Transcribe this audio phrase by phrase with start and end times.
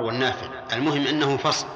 [0.00, 1.66] والنافع المهم أنه فصل.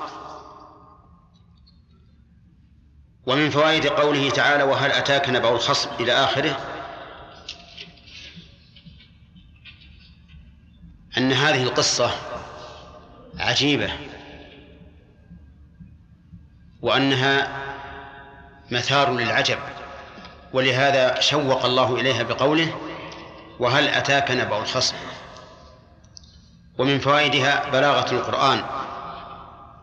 [3.26, 6.60] ومن فوائد قوله تعالى وهل أتاك نبأ الخصم إلى آخره؟
[11.18, 12.10] أن هذه القصة
[13.38, 13.92] عجيبة.
[16.82, 17.62] وأنها
[18.70, 19.58] مثار للعجب.
[20.52, 22.78] ولهذا شوق الله إليها بقوله
[23.58, 24.96] وهل أتاك نبأ الخصم؟
[26.78, 28.64] ومن فوائدها بلاغة القرآن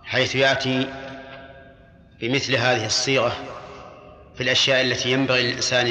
[0.04, 0.90] حيث يأتي
[2.22, 3.32] بمثل هذه الصيغة
[4.36, 5.88] في الأشياء التي ينبغي للإنسان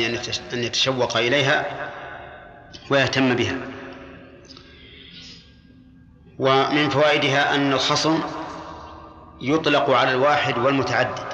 [0.53, 1.91] أن يتشوق إليها
[2.91, 3.57] ويهتم بها.
[6.39, 8.21] ومن فوائدها أن الخصم
[9.41, 11.27] يطلق على الواحد والمتعدد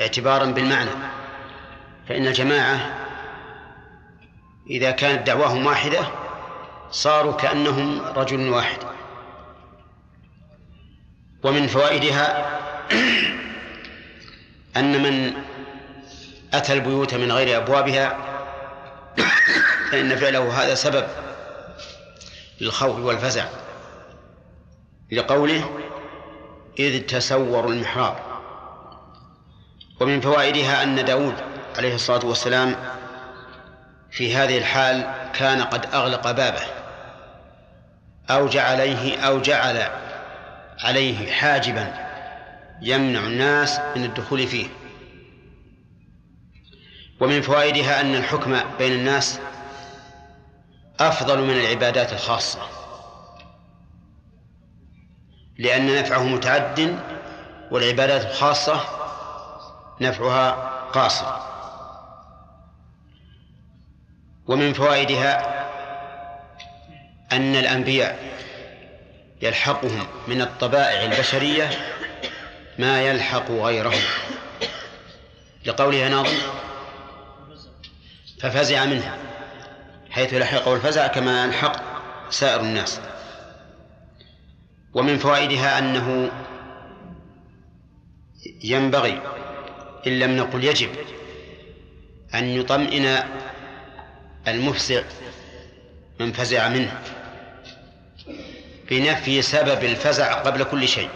[0.00, 0.90] اعتبارا بالمعنى
[2.08, 2.94] فإن الجماعة
[4.70, 6.00] إذا كانت دعواهم واحدة
[6.90, 8.78] صاروا كأنهم رجل واحد.
[11.42, 12.46] ومن فوائدها
[14.76, 15.32] أن من
[16.54, 18.18] أتى البيوت من غير أبوابها
[19.90, 21.06] فإن فعله هذا سبب
[22.60, 23.44] للخوف والفزع.
[25.12, 25.78] لقوله
[26.78, 28.16] إذ تسوروا المحراب.
[30.00, 31.34] ومن فوائدها أن داود
[31.76, 32.76] عليه الصلاة والسلام
[34.10, 36.75] في هذه الحال كان قد أغلق بابه.
[38.30, 39.88] أو جعل عليه أو جعل
[40.80, 42.06] عليه حاجبا
[42.82, 44.66] يمنع الناس من الدخول فيه.
[47.20, 49.40] ومن فوائدها أن الحكم بين الناس
[51.00, 52.60] أفضل من العبادات الخاصة
[55.58, 56.98] لأن نفعه متعد
[57.70, 58.80] والعبادات الخاصة
[60.00, 60.50] نفعها
[60.92, 61.26] قاصر.
[64.46, 65.55] ومن فوائدها
[67.32, 68.36] أن الأنبياء
[69.42, 71.70] يلحقهم من الطبائع البشرية
[72.78, 74.02] ما يلحق غيرهم.
[75.66, 76.36] لقوله ناظم
[78.40, 79.18] ففزع منها
[80.10, 81.82] حيث لحقه الفزع كما يلحق
[82.30, 83.00] سائر الناس.
[84.94, 86.30] ومن فوائدها أنه
[88.64, 89.22] ينبغي
[90.06, 90.90] إن لم نقل يجب
[92.34, 93.22] أن يطمئن
[94.48, 95.02] المفزع
[96.20, 97.02] من فزع منه.
[98.90, 101.10] بنفي سبب الفزع قبل كل شيء.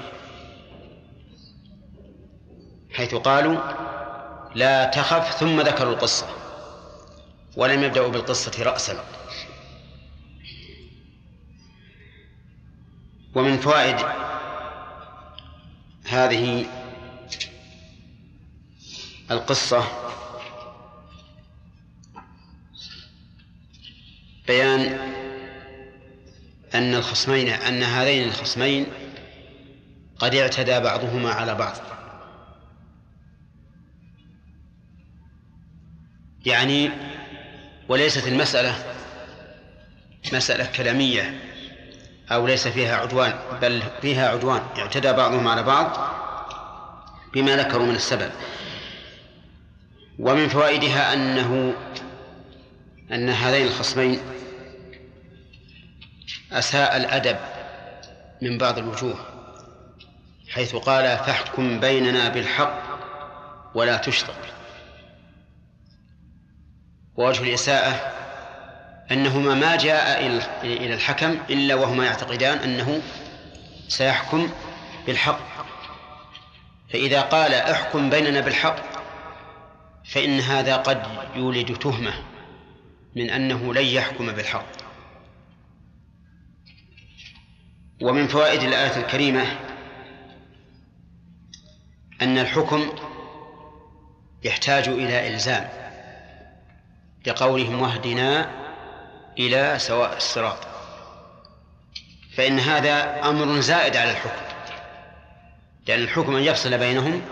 [2.93, 3.61] حيث قالوا
[4.55, 6.27] لا تخف ثم ذكروا القصة
[7.57, 9.05] ولم يبدأوا بالقصة رأسا.
[13.35, 13.97] ومن فوائد
[16.07, 16.67] هذه
[19.31, 19.85] القصة
[24.47, 25.10] بيان
[26.81, 28.87] أن الخصمين أن هذين الخصمين
[30.19, 31.77] قد اعتدى بعضهما على بعض.
[36.47, 36.91] يعني
[37.89, 38.75] وليست المسألة
[40.33, 41.41] مسألة كلامية
[42.33, 44.63] أو ليس فيها عدوان بل فيها عدوان.
[44.79, 45.97] اعتدى بعضهم على بعض
[47.35, 48.31] بما ذكروا من السبب.
[50.19, 51.75] ومن فوائدها أنه
[53.13, 54.21] أن هذين الخصمين
[56.53, 57.37] أساء الأدب
[58.43, 59.15] من بعض الوجوه
[60.49, 62.83] حيث قال فاحكم بيننا بالحق
[63.75, 64.35] ولا تشطب
[67.17, 68.21] ووجه الإساءة
[69.11, 70.27] أنهما ما جاء
[70.63, 73.03] إلى الحكم إلا وهما يعتقدان أنه
[73.89, 74.51] سيحكم
[75.07, 75.41] بالحق.
[76.93, 78.77] فإذا قال احكم بيننا بالحق
[80.05, 81.03] فإن هذا قد
[81.37, 82.13] يولد تهمة
[83.17, 84.80] من أنه لن يحكم بالحق.
[88.01, 89.47] ومن فوائد الآية الكريمة
[92.23, 92.93] أن الحكم
[94.45, 95.69] يحتاج إلى إلزام
[97.27, 98.51] لقولهم واهدنا
[99.39, 100.59] إلى سواء الصراط
[102.37, 104.43] فإن هذا أمر زائد على الحكم
[105.87, 107.23] لأن الحكم أن يفصل بينهم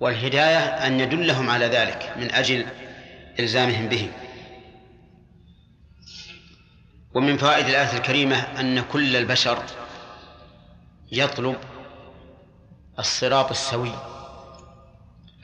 [0.00, 2.66] والهداية أن يدلهم على ذلك من أجل
[3.40, 4.10] إلزامهم به
[7.14, 9.62] ومن فوائد الآية الكريمة أن كل البشر
[11.12, 11.56] يطلب
[12.98, 13.92] الصراط السوي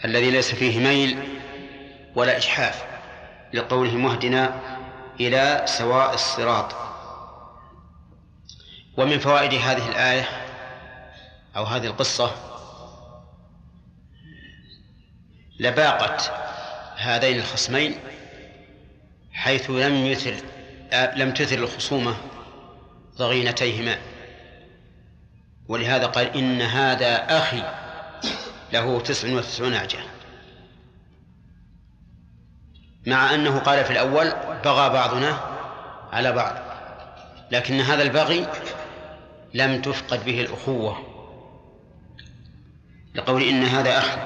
[0.04, 1.40] الذي ليس فيه ميل
[2.14, 2.84] ولا إجحاف
[3.54, 4.60] لقوله مهدنا
[5.20, 6.72] إلى سواء الصراط.
[8.96, 10.28] ومن فوائد هذه الآية
[11.56, 12.30] أو هذه القصة
[15.60, 16.16] لباقة
[16.96, 17.98] هذين الخصمين
[19.32, 20.36] حيث لم يثر
[20.92, 22.16] لم تثر الخصومة
[23.16, 23.98] ضغينتيهما.
[25.68, 27.62] ولهذا قال إن هذا أخي
[28.72, 29.98] له تسع وتسعون نعجة
[33.06, 34.32] مع أنه قال في الأول
[34.64, 35.40] بغى بعضنا
[36.12, 36.54] على بعض
[37.50, 38.46] لكن هذا البغي
[39.54, 40.96] لم تفقد به الأخوة.
[43.14, 44.16] لقول إن هذا أخ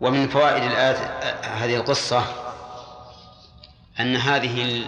[0.00, 0.96] ومن فوائد الآية
[1.42, 2.45] هذه القصة
[4.00, 4.86] أن هذه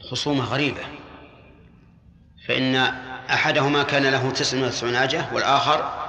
[0.00, 0.82] الخصومة غريبة
[2.48, 2.74] فإن
[3.30, 6.06] أحدهما كان له تسع نعجة والآخر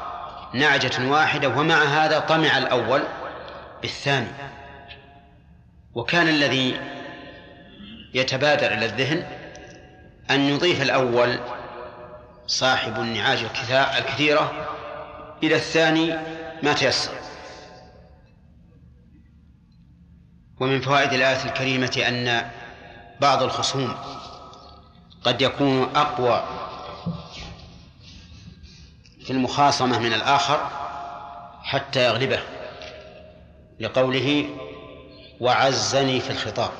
[0.54, 3.04] نعجة واحدة ومع هذا طمع الأول
[3.82, 4.28] بالثاني.
[5.94, 6.80] وكان الذي
[8.14, 9.26] يتبادر إلى الذهن
[10.32, 11.40] أن يضيف الأول
[12.48, 13.46] صاحب النعاج
[13.98, 14.68] الكثيرة
[15.44, 16.16] إلى الثاني
[16.64, 17.27] ما تيسر.
[20.60, 22.50] ومن فوائد الآية الكريمة أن
[23.22, 23.96] بعض الخصوم
[25.24, 26.44] قد يكون أقوى
[29.26, 30.70] في المخاصمة من الآخر
[31.64, 32.40] حتى يغلبه
[33.80, 34.50] لقوله
[35.40, 36.72] وعزني في الخطاب.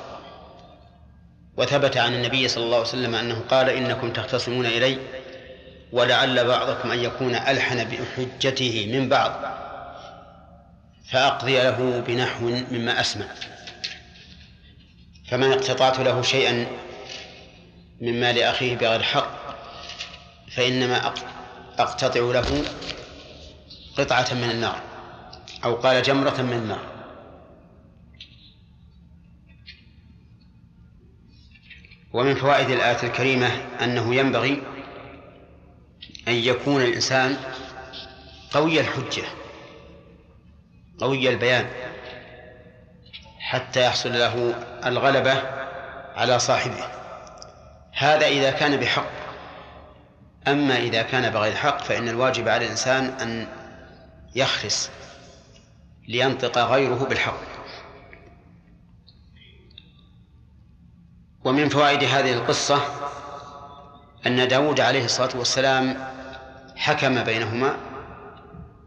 [1.56, 4.98] وثبت عن النبي صلى الله عليه وسلم أنه قال إنكم تختصمون إلي
[5.92, 9.32] ولعل بعضكم أن يكون ألحن بحجته من بعض
[11.10, 13.26] فأقضي له بنحو مما أسمع.
[15.30, 16.66] فمن اقتطعت له شيئا
[18.00, 19.38] من مال أخيه بغير حق
[20.50, 21.12] فإنما
[21.78, 22.64] أقتطع له
[23.98, 24.82] قطعة من النار
[25.64, 26.98] أو قال جمرة من النار.
[32.12, 33.46] ومن فوائد الآية الكريمة
[33.84, 34.62] أنه ينبغي
[36.28, 37.36] أن يكون الإنسان
[38.50, 39.24] قوي الحجة
[40.98, 41.87] قوي البيان.
[43.48, 44.54] حتى يحصل له
[44.86, 45.42] الغلبة
[46.16, 46.84] على صاحبه.
[47.92, 49.10] هذا إذا كان بحق.
[50.48, 53.46] أما إذا كان بغير حق فإن الواجب على الإنسان أن
[54.34, 54.90] يخرس
[56.08, 57.40] لينطق غيره بالحق.
[61.44, 62.80] ومن فوائد هذه القصة
[64.26, 65.96] أن داود عليه الصلاة والسلام
[66.76, 67.76] حكم بينهما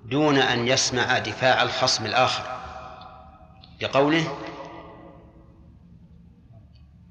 [0.06, 2.44] دون أن يسمع دفاع الخصم الآخر
[3.82, 4.51] بقوله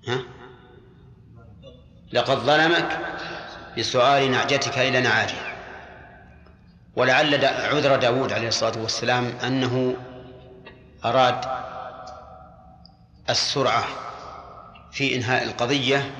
[0.09, 0.21] ها؟
[2.13, 2.99] لقد ظلمك
[3.79, 5.51] بسؤال نعجتك إلى نعاجه.
[6.97, 9.97] ولعل عذر داود عليه الصلاة والسلام أنه
[11.05, 11.45] أراد
[13.31, 13.85] السرعة
[14.93, 16.11] في إنهاء القضية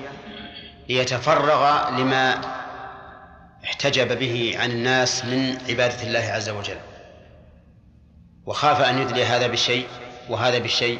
[0.89, 2.41] ليتفرغ لما
[3.63, 6.79] احتجب به عن الناس من عبادة الله عز وجل.
[8.45, 9.87] وخاف أن يدلي هذا بالشيء
[10.29, 10.99] وهذا بالشيء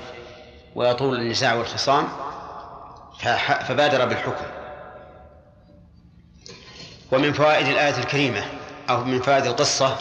[0.76, 2.08] ويطول النزاع والخصام.
[3.68, 4.46] فبادر بالحكم.
[7.12, 8.46] ومن فوائد الآية الكريمة
[8.90, 9.98] أو من فوائد القصة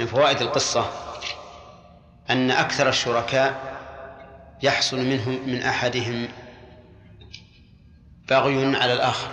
[0.00, 0.90] من فوائد القصة
[2.30, 3.70] أن أكثر الشركاء
[4.62, 6.28] يحصل منهم من أحدهم
[8.28, 9.28] بغي على الآخر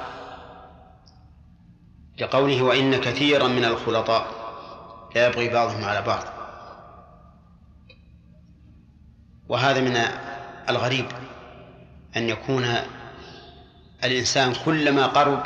[2.18, 4.28] لقوله وإن كثيرا من الخلطاء
[5.16, 6.24] لا يبغي بعضهم على بعض.
[9.50, 9.98] وهذا من
[10.70, 11.06] الغريب
[12.18, 12.76] أن يكون
[14.04, 15.44] الإنسان كلما قرب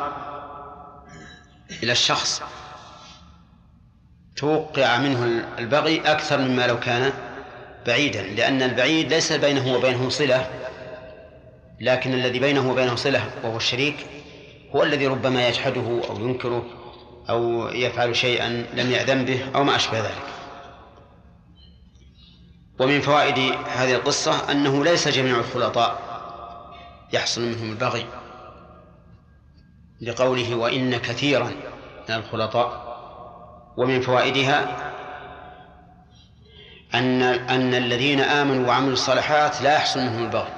[1.84, 2.41] إلى الشخص
[4.36, 7.13] توقع منه البغي أكثر مما لو كان
[7.88, 10.50] بعيدا لأن البعيد ليس بينه وبينه صلة
[11.81, 14.05] لكن الذي بينه وبينه صلة وهو الشريك
[14.75, 16.65] هو الذي ربما يجحده أو ينكره
[17.29, 20.27] أو يفعل شيئا لم يأذن به أو ما أشبه ذلك.
[22.79, 26.01] ومن فوائد هذه القصة أنه ليس جميع الخلطاء
[27.13, 28.05] يحصل منهم البغي.
[30.01, 31.51] لقوله وإن كثيرا
[32.10, 32.91] من الخلطاء
[33.77, 34.91] ومن فوائدها
[36.93, 40.53] أن أن الذين آمنوا وعملوا الصالحات لا يحصل منهم البغي.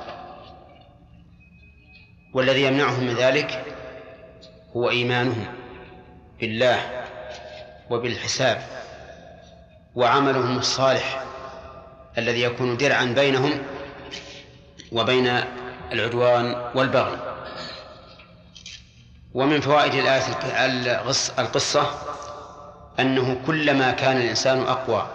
[2.33, 3.75] والذي يمنعهم من ذلك
[4.75, 5.45] هو إيمانهم
[6.39, 7.05] بالله
[7.89, 8.61] وبالحساب
[9.95, 11.23] وعملهم الصالح
[12.17, 13.51] الذي يكون درعا بينهم
[14.91, 15.27] وبين
[15.91, 17.32] العدوان والبغي.
[19.33, 20.23] ومن فوائد الآية
[21.39, 21.91] القصة
[22.99, 25.07] أنه كلما كان الإنسان أقوى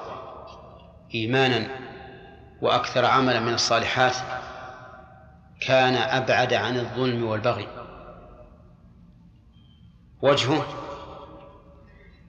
[1.14, 1.68] إيمانا
[2.62, 4.16] وأكثر عملا من الصالحات
[5.60, 7.68] كان أبعد عن الظلم والبغي.
[10.22, 10.66] وجهه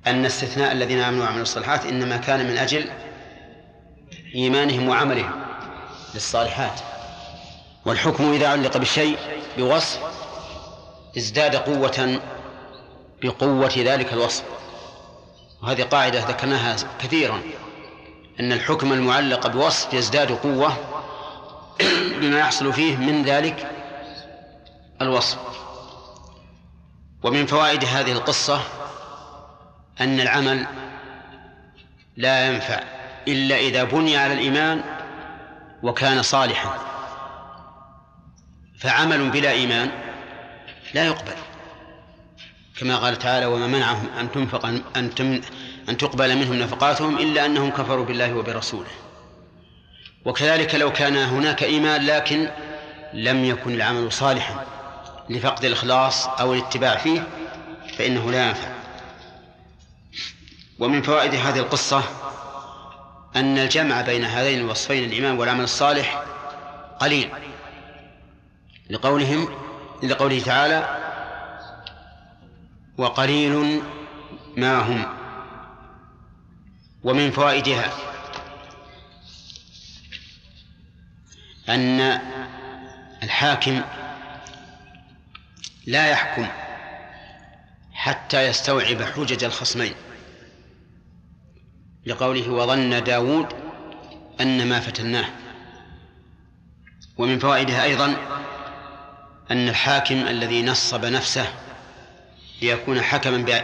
[0.08, 2.90] أن استثناء الذين آمنوا وعملوا الصالحات إنما كان من أجل
[4.36, 5.32] إيمانهم وعملهم
[6.14, 6.80] للصالحات.
[7.86, 9.18] والحكم إذا علق بالشيء
[9.58, 10.19] بوصف
[11.18, 12.22] ازداد قوة
[13.24, 14.44] بقوة ذلك الوصف.
[15.64, 17.42] وهذه قاعدة ذكرناها كثيرا
[18.40, 20.78] أن الحكم المعلق بوصف يزداد قوة
[22.22, 23.72] بما يحصل فيه من ذلك
[25.02, 25.38] الوصف.
[27.24, 28.62] ومن فوائد هذه القصة
[30.02, 30.68] أن العمل
[32.18, 32.80] لا ينفع
[33.28, 34.84] إلا إذا بني على الإيمان
[35.84, 36.78] وكان صالحا.
[38.80, 40.09] فعمل بلا إيمان
[40.94, 41.36] لا يقبل.
[42.80, 44.66] كما قال تعالى وما منعهم أن تنفق
[44.96, 45.42] أن تم
[45.90, 48.90] أن تقبل منهم نفقاتهم إلا أنهم كفروا بالله وبرسوله.
[50.26, 52.50] وكذلك لو كان هناك إيمان لكن
[53.14, 54.66] لم يكن العمل صالحا
[55.30, 57.28] لفقد الإخلاص أو الاتباع فيه
[57.98, 58.68] فإنه لا ينفع.
[60.80, 62.04] ومن فوائد هذه القصة
[63.36, 66.24] أن الجمع بين هذين الوصفين الإيمان والعمل الصالح
[67.00, 67.30] قليل.
[68.90, 69.69] لقولهم
[70.04, 71.00] لقوله تعالى
[72.98, 73.82] وقليل
[74.58, 75.06] ما هم
[77.04, 77.92] ومن فوائدها
[81.70, 82.00] أن
[83.24, 83.82] الحاكم
[85.88, 86.48] لا يحكم
[87.94, 89.94] حتى يستوعب حجج الخصمين
[92.06, 93.48] لقوله وظن داود
[94.42, 95.26] أن ما فتناه
[97.18, 98.39] ومن فوائدها أيضا
[99.52, 101.54] أن الحاكم الذي نصب نفسه
[102.62, 103.64] ليكون حكما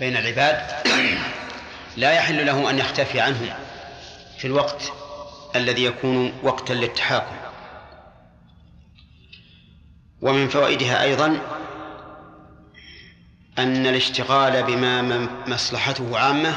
[0.00, 0.62] بين العباد
[1.96, 3.50] لا يحل له أن يختفي عنهم
[4.38, 4.92] في الوقت
[5.56, 7.36] الذي يكون وقتا للتحاكم.
[10.20, 11.40] ومن فوائدها أيضا
[13.58, 16.54] أن الاشتغال بما مصلحته عامة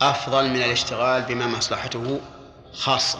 [0.00, 2.20] أفضل من الاشتغال بما مصلحته
[2.72, 3.18] خاصة.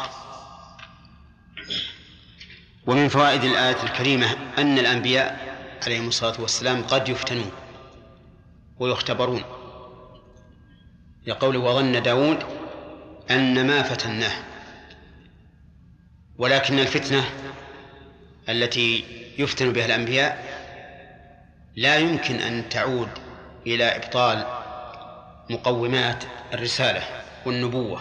[2.87, 7.51] ومن فوائد الآية الكريمة أن الأنبياء عليهم الصلاة والسلام قد يفتنون
[8.79, 9.43] ويختبرون.
[11.27, 12.39] لقوله وظن داود
[13.31, 14.33] أن ما فتناه.
[16.39, 17.25] ولكن الفتنة
[18.49, 19.05] التي
[19.39, 20.57] يفتن بها الأنبياء
[21.77, 23.09] لا يمكن أن تعود
[23.67, 24.47] إلى إبطال
[25.51, 26.25] مقومات
[26.55, 27.03] الرسالة
[27.47, 28.01] والنبوة.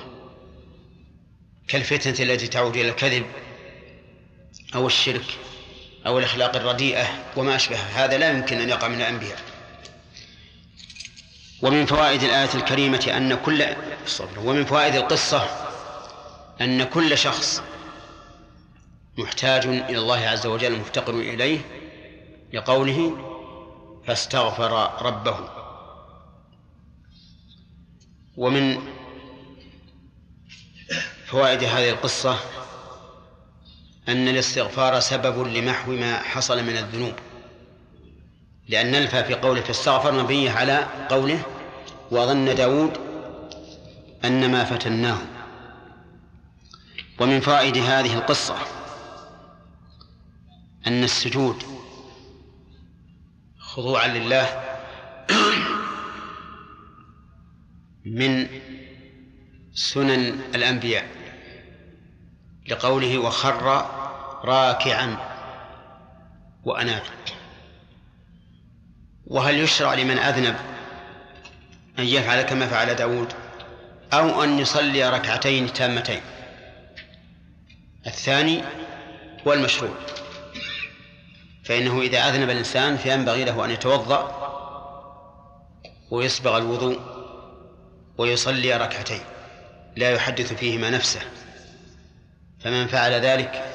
[1.67, 3.25] كالفتنة التي تعود إلى الكذب
[4.75, 5.25] أو الشرك
[6.07, 7.77] أو الأخلاق الرديئة وما أشبه.
[7.77, 9.39] هذا لا يمكن أن يقع من الأنبياء.
[11.61, 13.65] ومن فوائد الآية الكريمة أن كل
[14.37, 15.47] ومن فوائد القصة
[16.61, 17.61] أن كل شخص
[19.17, 21.59] محتاج إلى الله عز وجل مفتقر إليه
[22.53, 23.17] لقوله
[24.07, 25.49] فاستغفر ربه.
[28.37, 28.81] ومن
[31.27, 32.39] فوائد هذه القصة
[34.09, 37.13] أن الاستغفار سبب لمحو ما حصل من الذنوب
[38.69, 41.41] لأن نلفى في قوله فاستغفر مبنية على قوله
[42.11, 42.97] وظن داود
[44.25, 45.17] أن ما فتناه.
[47.19, 48.57] ومن فوائد هذه القصة
[50.87, 51.63] أن السجود
[53.59, 54.63] خضوعا لله
[58.05, 58.47] من
[59.73, 61.14] سنن الأنبياء.
[62.67, 63.85] لقوله وخر
[64.43, 65.17] راكعا
[66.63, 67.03] وأناب
[69.27, 70.55] وهل يشرع لمن أذنب
[71.99, 73.33] أن يفعل كما فعل داود؟
[74.13, 76.21] أو أن يصلي ركعتين تامتين؟
[78.07, 78.63] الثاني
[79.47, 79.91] هو المشروع
[81.65, 84.41] فإنه إذا أذنب الإنسان فينبغي له أن يتوضأ
[86.11, 86.99] ويسبغ الوضوء
[88.17, 89.21] ويصلي ركعتين.
[89.95, 91.21] لا يحدث فيهما نفسه.
[92.65, 93.65] فمن فعل ذلك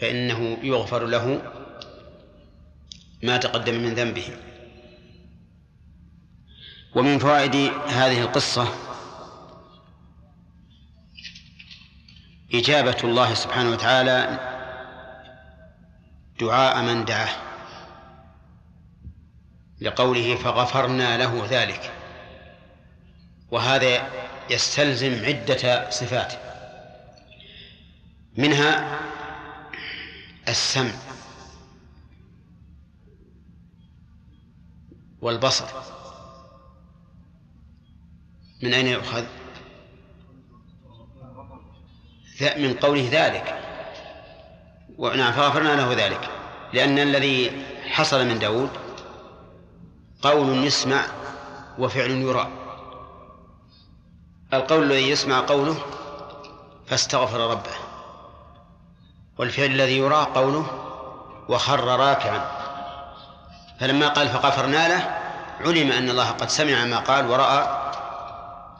[0.00, 1.42] فإنه يغفر له
[3.22, 4.36] ما تقدم من ذنبه.
[6.94, 7.54] ومن فوائد
[7.88, 8.68] هذه القصة
[12.54, 14.38] إجابة الله سبحانه وتعالى
[16.40, 17.36] دعاء من دعاه
[19.80, 21.92] لقوله فغفرنا له ذلك
[23.50, 24.08] وهذا
[24.50, 26.43] يستلزم عدة صفات.
[28.36, 29.00] منها
[30.48, 30.90] السمع
[35.20, 35.64] والبصر.
[38.62, 39.24] من أين يؤخذ؟
[42.56, 43.60] من قوله ذلك.
[44.98, 46.30] ونعم فغفرنا له ذلك.
[46.72, 48.70] لأن الذي حصل من داود
[50.22, 51.06] قول يسمع
[51.78, 52.48] وفعل يرى.
[54.54, 55.76] القول الذي يسمع قوله
[56.86, 57.83] فاستغفر ربه.
[59.38, 60.66] والفعل الذي يرى قوله
[61.48, 62.50] وخر راكعا.
[63.80, 65.18] فلما قال فغفرنا له
[65.60, 67.92] علم أن الله قد سمع ما قال ورأى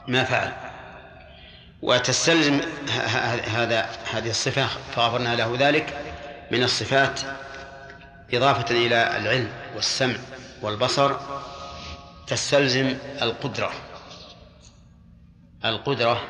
[0.07, 0.53] ما فعل.
[1.81, 2.61] وتستلزم
[3.47, 5.97] هذا هذه الصفة فغفرنا له ذلك
[6.51, 7.19] من الصفات
[8.33, 10.15] إضافة إلى العلم والسمع
[10.61, 11.15] والبصر.
[12.27, 13.71] تستلزم القدرة
[15.65, 16.21] القدرة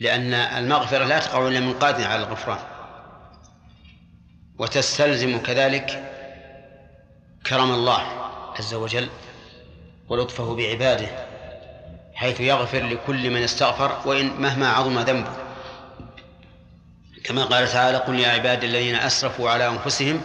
[0.00, 2.58] لأن المغفرة لا تقع إلا من قادر على الغفران.
[4.58, 6.10] وتستلزم كذلك
[7.46, 8.02] كرم الله
[8.58, 9.08] عز وجل
[10.08, 11.08] ولطفه بعباده
[12.14, 15.32] حيث يغفر لكل من استغفر وإن مهما عظم ذنبه.
[17.24, 20.20] كما قال تعالى قل يا عبادي الذين أسرفوا على أنفسهم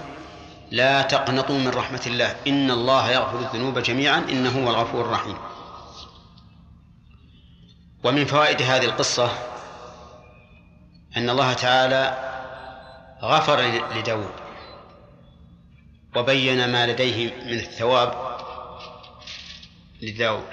[0.71, 5.37] لا تقنطوا من رحمة الله إن الله يغفر الذنوب جميعا إنه هو الغفور الرحيم.
[8.03, 9.31] ومن فوائد هذه القصة
[11.17, 12.29] أن الله تعالى
[13.21, 13.61] غفر
[13.95, 14.33] لداود
[16.15, 18.29] وبين ما لديه من الثواب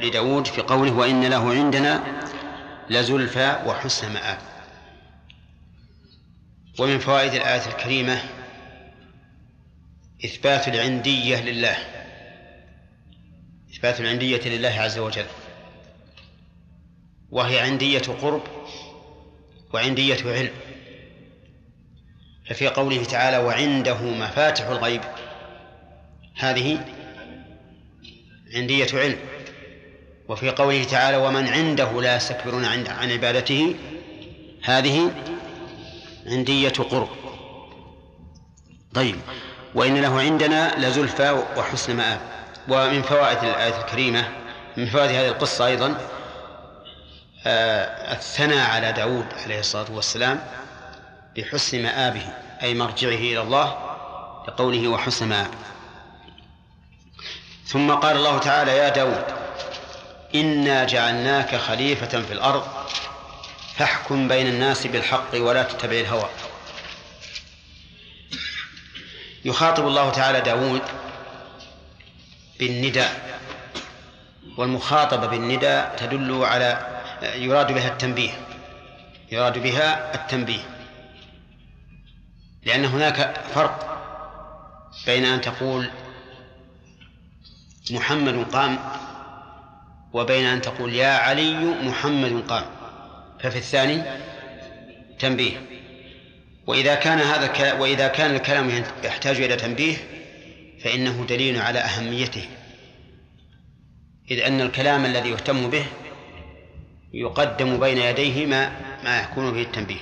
[0.00, 2.22] لداود في قوله وإن له عندنا
[2.90, 4.38] لزلفى وحسن مآب.
[6.78, 8.22] ومن فوائد الآية الكريمة
[10.24, 11.76] إثبات العندية لله.
[13.74, 15.26] إثبات العندية لله عز وجل.
[17.30, 18.42] وهي عندية قرب
[19.76, 20.50] وعندية علم
[22.48, 25.00] ففي قوله تعالى وعنده مفاتح الغيب.
[26.36, 26.84] هذه
[28.54, 29.18] عندية علم
[30.28, 33.74] وفي قوله تعالى ومن عنده لا يستكبرون عن عبادته
[34.64, 35.10] هذه
[36.26, 37.08] عندية قرب.
[38.94, 39.16] طيب
[39.74, 42.20] وإن له عندنا لزلفى وحسن مآب.
[42.68, 44.28] ومن فوائد الآية الكريمة
[44.76, 46.15] من فوائد هذه القصة أيضا
[47.46, 50.40] الثناء على داود عليه الصلاة والسلام
[51.36, 52.26] بحسن مآبه
[52.62, 53.76] أي مرجعه إلى الله
[54.48, 55.50] لقوله وحسن مآب.
[57.66, 59.24] ثم قال الله تعالى يا داود
[60.34, 62.68] إنا جعلناك خليفة في الأرض
[63.76, 66.28] فاحكم بين الناس بالحق ولا تتبع الهوى.
[69.44, 70.82] يخاطب الله تعالى داود
[72.58, 73.40] بالنداء
[74.56, 78.30] والمخاطبة بالنداء تدل على يراد بها التنبيه.
[79.32, 80.62] يراد بها التنبيه.
[82.62, 84.02] لأن هناك فرق
[85.06, 85.90] بين أن تقول
[87.90, 88.78] محمد قام
[90.12, 92.64] وبين أن تقول يا علي محمد قام.
[93.40, 94.02] ففي الثاني
[95.18, 95.56] تنبيه.
[96.66, 99.96] وإذا كان هذا وإذا كان الكلام يحتاج إلى تنبيه
[100.84, 102.48] فإنه دليل على أهميته.
[104.30, 105.84] إذ أن الكلام الذي يهتم به
[107.12, 108.72] يقدم بين يديه ما
[109.04, 110.00] ما يكون فيه التنبيه.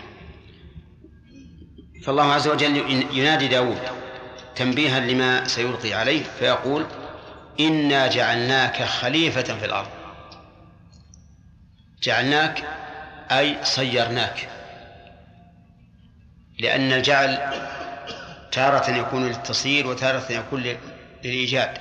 [2.04, 2.76] فالله عز وجل
[3.12, 3.78] ينادي داود
[4.56, 6.86] تنبيها لما سيلقي عليه فيقول
[7.60, 9.88] إنا جعلناك خليفة في الأرض.
[12.02, 12.64] جعلناك
[13.30, 14.48] أي صيرناك.
[16.58, 17.38] لأن الجعل
[18.52, 20.76] تارة يكون للتصير وتارة يكون
[21.24, 21.78] للإيجاد.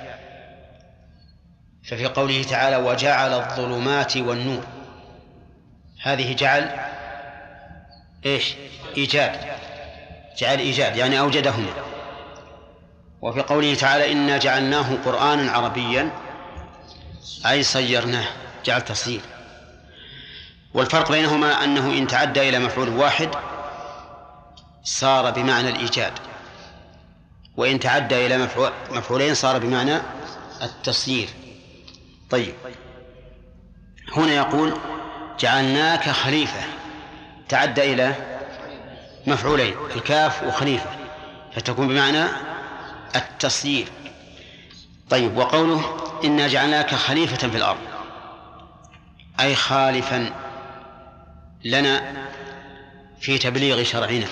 [1.84, 4.73] ففي قوله تعالى وجعل الظلمات والنور.
[6.04, 6.70] هذه جعل
[8.26, 8.54] إيش؟
[8.96, 9.40] إيجاد.
[10.38, 11.72] جعل إيجاد يعني أوجدهما.
[13.22, 16.10] وفي قوله تعالى إنا جعلناه قرآنا عربيا
[17.46, 18.26] أي صيرناه
[18.64, 19.20] جعل تصير
[20.74, 23.28] والفرق بينهما أنه إن تعدى إلى مفعول واحد
[24.82, 26.12] صار بمعنى الإيجاد
[27.56, 28.48] وإن تعدى إلى
[28.90, 30.00] مفعولين صار بمعنى
[30.62, 31.28] التصيير.
[32.30, 32.54] طيب.
[34.16, 34.74] هنا يقول
[35.40, 36.60] جعلناك خليفة.
[37.48, 38.14] تعدى إلى
[39.26, 40.90] مفعولين الكاف وخليفة.
[41.54, 42.24] فتكون بمعنى
[43.16, 43.88] التصيير
[45.10, 47.80] طيب وقوله إنا جعلناك خليفة في الأرض.
[49.40, 50.30] أي خالفا
[51.64, 52.02] لنا
[53.20, 54.26] في تبليغ شرعنا.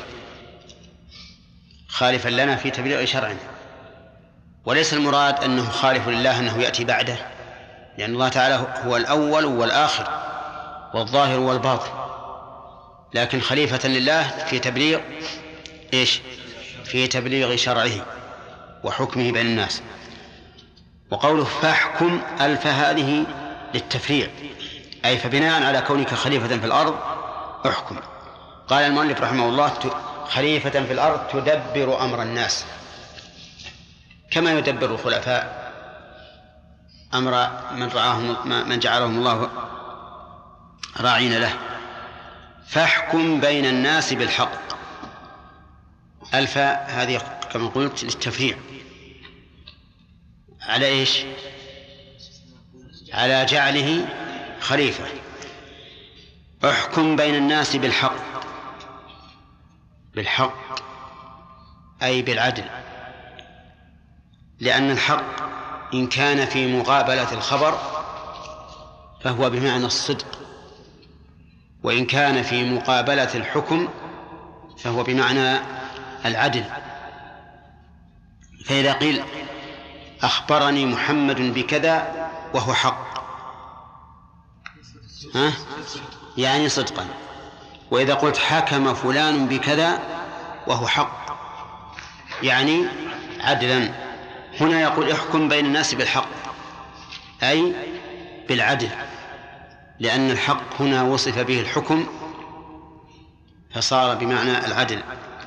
[1.88, 3.38] خالفا لنا في تبليغ شرعنا.
[4.64, 7.16] وليس المراد أنه خالف لله أنه يأتي بعده
[7.98, 10.31] لأن الله تعالى هو الأول والآخر.
[10.94, 11.90] والظاهر والباطن.
[13.14, 15.00] لكن خليفة لله في تبليغ
[15.94, 16.20] إيش؟
[16.84, 18.06] في تبليغ شرعه
[18.84, 19.82] وحكمه بين الناس.
[21.10, 23.26] وقوله فاحكم ألف هذه
[23.74, 24.28] للتفريع.
[25.04, 26.96] أي فبناء على كونك خليفة في الأرض
[27.66, 27.96] احكم.
[28.68, 29.72] قال المؤلف رحمه الله
[30.28, 32.64] خليفة في الأرض تدبر أمر الناس.
[34.30, 35.72] كما يدبر الخلفاء.
[37.14, 39.48] أمر من رعاهم من جعلهم الله
[41.00, 41.58] راعين له.
[42.66, 44.72] فاحكم بين الناس بالحق.
[46.34, 48.58] الفاء هذه كما قلت للتفريع.
[50.60, 51.24] على إيش؟
[53.12, 54.08] على جعله
[54.60, 55.04] خليفة.
[56.64, 58.42] احكم بين الناس بالحق.
[60.14, 60.80] بالحق
[62.02, 62.64] أي بالعدل.
[64.60, 65.42] لأن الحق
[65.94, 67.78] إن كان في مقابلة الخبر
[69.24, 70.41] فهو بمعنى الصدق.
[71.82, 73.88] وإن كان في مقابلة الحكم
[74.78, 75.58] فهو بمعنى
[76.24, 76.64] العدل.
[78.64, 79.22] فإذا قيل
[80.22, 83.24] أخبرني محمد بكذا وهو حق.
[85.34, 85.52] ها؟
[86.36, 87.06] يعني صدقا.
[87.90, 89.98] وإذا قلت حكم فلان بكذا
[90.66, 91.36] وهو حق.
[92.42, 92.86] يعني
[93.40, 93.90] عدلا.
[94.60, 96.28] هنا يقول احكم بين الناس بالحق
[97.42, 97.74] أي
[98.48, 98.88] بالعدل.
[100.02, 102.06] لأن الحق هنا وصف به الحكم
[103.74, 105.02] فصار بمعنى العدل.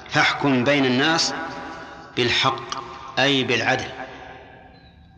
[0.09, 1.33] فاحكم بين الناس
[2.17, 2.61] بالحق
[3.19, 3.87] أي بالعدل.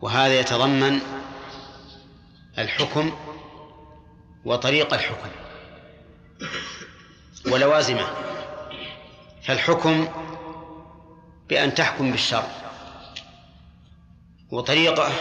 [0.00, 1.00] وهذا يتضمن
[2.58, 3.12] الحكم
[4.44, 5.28] وطريق الحكم
[7.46, 8.06] ولوازمه.
[9.42, 10.08] فالحكم
[11.48, 12.46] بأن تحكم بالشر
[14.50, 15.12] وطريقة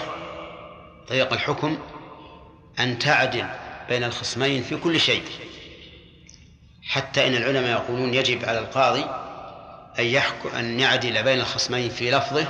[1.07, 1.77] طريق الحكم
[2.79, 5.23] أن تعدل بين الخصمين في كل شيء.
[6.83, 9.03] حتى إن العلماء يقولون يجب على القاضي
[9.99, 12.47] أن يحكم أن يعدل بين الخصمين في لفظه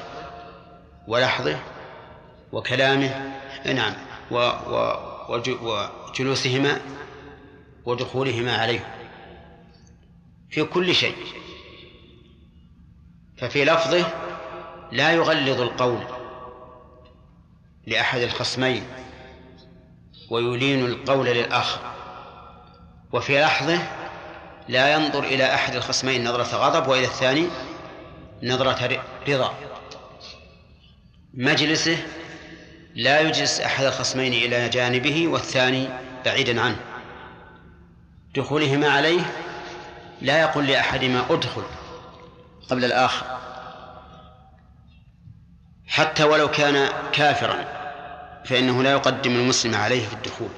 [1.08, 1.60] ولحظه
[2.52, 3.34] وكلامه
[3.65, 3.93] نعم
[6.12, 6.82] وجلوسهما
[7.86, 8.93] ودخولهما عليه.
[10.50, 11.15] في كل شيء.
[13.38, 14.06] ففي لفظه
[14.91, 16.04] لا يغلظ القول
[17.88, 18.84] لأحد الخصمين.
[20.30, 21.80] ويلين القول للآخر.
[23.13, 23.80] وفي لحظه
[24.68, 27.48] لا ينظر إلى أحد الخصمين نظرة غضب وإلى الثاني
[28.44, 29.54] نظرة رضا.
[31.34, 31.98] مجلسه
[32.96, 35.90] لا يجلس أحد الخصمين إلى جانبه والثاني
[36.26, 36.80] بعيدا عنه.
[38.36, 39.22] دخولهما عليه
[40.22, 41.63] لا يقول لأحدهما أدخل
[42.70, 43.26] قبل الآخر.
[45.88, 47.87] حتى ولو كان كافرا.
[48.47, 50.49] فإنه لا يقدم المسلم عليه في الدخول.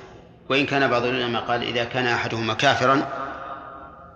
[0.50, 3.08] وإن كان بعض العلماء قال إذا كان أحدهما كافرا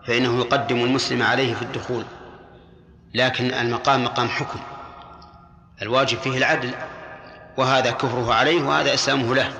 [0.08, 2.06] فإنه يقدم المسلم عليه في الدخول.
[3.14, 4.60] لكن المقام مقام حكم.
[5.82, 6.72] الواجب فيه العدل
[7.58, 9.54] وهذا كفره عليه وهذا إسلامه له.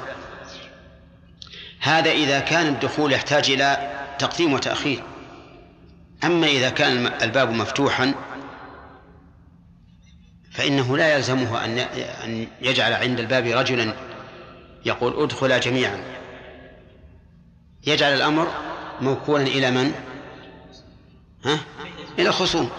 [1.80, 5.04] هذا إذا كان الدخول يحتاج إلى تقديم وتأخير.
[6.24, 8.14] أما إذا كان الباب مفتوحا
[10.54, 11.80] فإنه لا يلزمه أن
[12.24, 13.94] أن يجعل عند الباب رجلا
[14.86, 16.04] يقول ادخلا جميعا.
[17.88, 18.48] يجعل الأمر
[19.02, 19.94] موكولا إلى من؟
[21.46, 21.60] ها؟
[22.20, 22.70] إلى الخصوم.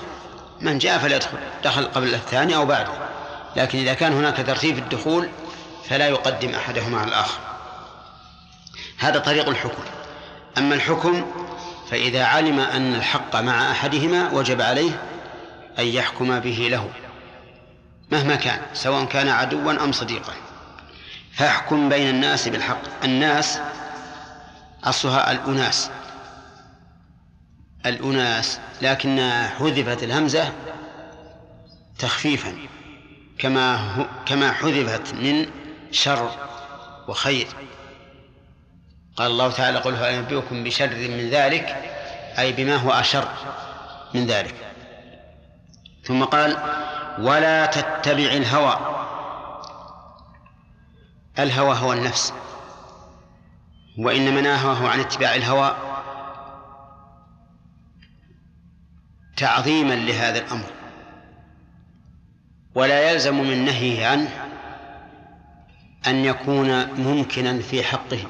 [0.61, 1.39] من جاء فليدخل.
[1.65, 2.93] دخل قبل الثاني أو بعده
[3.57, 5.29] لكن إذا كان هناك ترتيب الدخول
[5.89, 7.41] فلا يقدم أحدهما على الآخر.
[8.99, 9.83] هذا طريق الحكم.
[10.59, 11.27] أما الحكم
[11.91, 15.03] فإذا علم أن الحق مع أحدهما وجب عليه
[15.79, 17.04] أن يحكم به له.
[18.13, 20.33] مهما كان سواء كان عدوا أم صديقا.
[21.33, 23.05] فاحكم بين الناس بالحق.
[23.05, 23.59] الناس
[24.85, 25.91] أصلها الأناس.
[27.87, 30.53] الأناس لكنها حذفت الهمزة
[31.99, 32.57] تخفيفا
[33.39, 35.51] كما كما حذفت من
[35.91, 36.31] شر
[37.09, 37.47] وخير.
[39.17, 41.67] قال الله تعالى قل هل أنبئكم بشر من ذلك
[42.39, 43.29] أي بما هو أشر
[44.15, 44.55] من ذلك.
[46.05, 46.57] ثم قال
[47.19, 49.05] ولا تتبع الهوى.
[51.39, 52.33] الهوى هو النفس
[53.99, 55.77] وإنما نهاه عن اتباع الهوى
[59.37, 60.71] تعظيما لهذا الأمر
[62.75, 64.31] ولا يلزم من نهيه عنه
[66.07, 68.25] أن يكون ممكنا في حقه.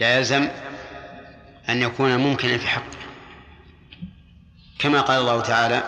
[0.00, 0.48] لا يلزم
[1.68, 2.97] أن يكون ممكنا في حقه.
[4.78, 5.82] كما قال الله تعالى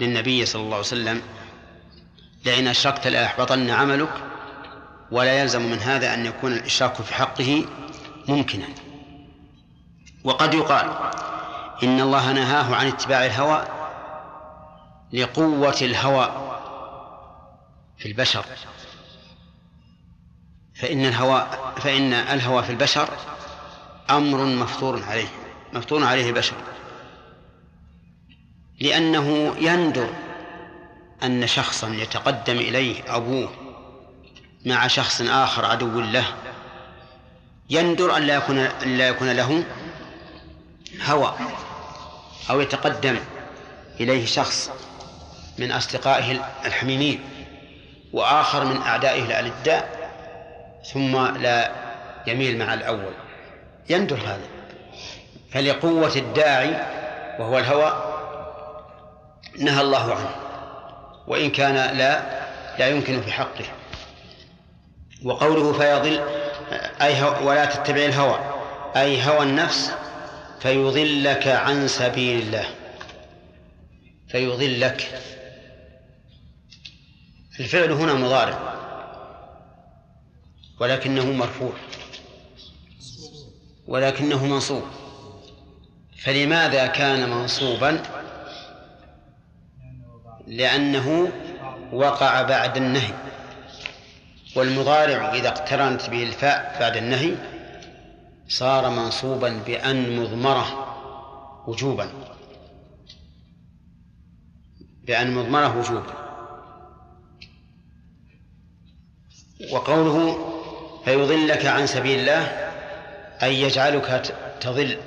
[0.00, 1.22] للنبي صلى الله عليه وسلم
[2.44, 4.12] لئن أشركت ليحبطن عملك
[5.10, 7.64] ولا يلزم من هذا أن يكون الإشراك في حقه
[8.28, 8.66] ممكنا.
[10.24, 10.90] وقد يقال
[11.82, 13.64] إن الله نهاه عن اتباع الهوى
[15.12, 16.58] لقوة الهوى
[17.98, 18.44] في البشر.
[20.74, 21.46] فإن الهوى
[21.76, 23.08] فإن الهوى في البشر
[24.10, 25.28] أمر مفطور عليه
[25.72, 26.56] مفطور عليه البشر.
[28.82, 30.08] لأنه يندر
[31.22, 33.50] أن شخصا يتقدم إليه أبوه
[34.66, 36.24] مع شخص آخر عدو له.
[37.70, 39.64] يندر أن لا يكون أن لا يكون له
[41.04, 41.34] هوى
[42.50, 43.16] أو يتقدم
[44.00, 44.70] إليه شخص
[45.58, 47.20] من أصدقائه الحميمين
[48.12, 50.12] وآخر من أعدائه الألداء
[50.92, 51.72] ثم لا
[52.26, 53.14] يميل مع الأول.
[53.90, 54.48] يندر هذا.
[55.52, 56.70] فلقوة الداعي
[57.38, 58.11] وهو الهوى
[59.58, 60.30] نهى الله عنه
[61.26, 62.42] وإن كان لا
[62.78, 63.64] لا يمكن في حقه.
[65.24, 66.20] وقوله فيضل
[67.02, 68.38] أي ولا تتبع الهوى
[68.96, 69.92] أي هوى النفس
[70.60, 72.64] فيضلك عن سبيل الله.
[74.28, 75.20] فيضلك.
[77.60, 78.74] الفعل هنا مضارع
[80.80, 81.72] ولكنه مرفوع
[83.86, 84.82] ولكنه منصوب.
[86.18, 88.21] فلماذا كان منصوبا؟
[90.52, 91.32] لأنه
[91.92, 93.14] وقع بعد النهي.
[94.56, 97.34] والمضارع إذا اقترنت به الفاء بعد النهي
[98.48, 100.66] صار منصوبا بأن مضمرة
[101.66, 102.10] وجوبا.
[105.06, 106.14] بأن مضمرة وجوبا.
[109.70, 110.48] وقوله
[111.04, 112.42] فيضلك عن سبيل الله
[113.42, 114.98] أي يجعلك تضل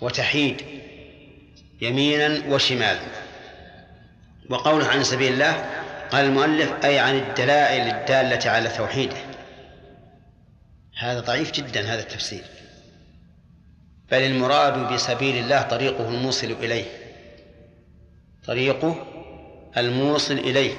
[0.00, 0.62] وتحيد
[1.80, 3.27] يمينا وشمالا.
[4.50, 5.64] وقوله عن سبيل الله
[6.10, 9.16] قال المؤلف أي عن الدلائل الدالة على توحيده.
[10.98, 12.44] هذا ضعيف جدا هذا التفسير.
[14.10, 16.84] بل المراد بسبيل الله طريقه الموصل إليه.
[18.46, 19.06] طريقه
[19.76, 20.74] الموصل إليه.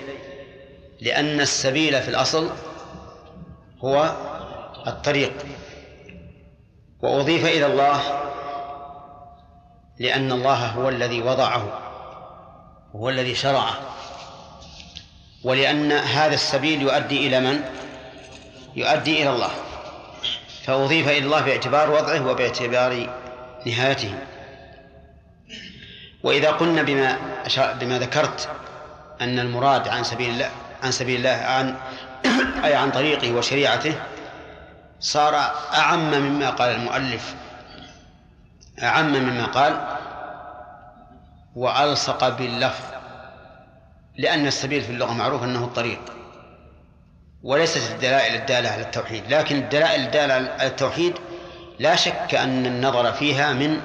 [1.02, 2.50] لأن السبيل في الأصل
[3.80, 4.16] هو
[4.88, 5.34] الطريق.
[7.00, 8.02] وأضيف إلى الله
[10.00, 11.89] لأن الله هو الذي وضعه.
[12.96, 13.80] هو الذي شرعه.
[15.44, 17.64] ولأن هذا السبيل يؤدي إلى من؟
[18.76, 19.52] يؤدي إلى الله.
[20.64, 23.10] فأضيف إلى الله باعتبار وضعه وباعتبار
[23.66, 24.14] نهايته.
[26.24, 27.18] وإذا قلنا بما
[27.82, 28.50] بما ذكرت
[29.22, 30.50] أن المراد عن سبيل الله
[30.84, 31.76] عن سبيل الله عن
[32.66, 33.96] أي عن طريقه وشريعته
[35.00, 35.36] صار
[35.74, 37.36] أعم مما قال المؤلف
[38.84, 39.99] أعم مما قال
[41.56, 42.84] وألصق باللفظ
[44.18, 46.00] لأن السبيل في اللغة معروف أنه الطريق
[47.44, 49.34] وليست الدلائل الدالة على التوحيد.
[49.34, 51.14] لكن الدلائل الدالة على التوحيد
[51.80, 53.82] لا شك أن النظر فيها من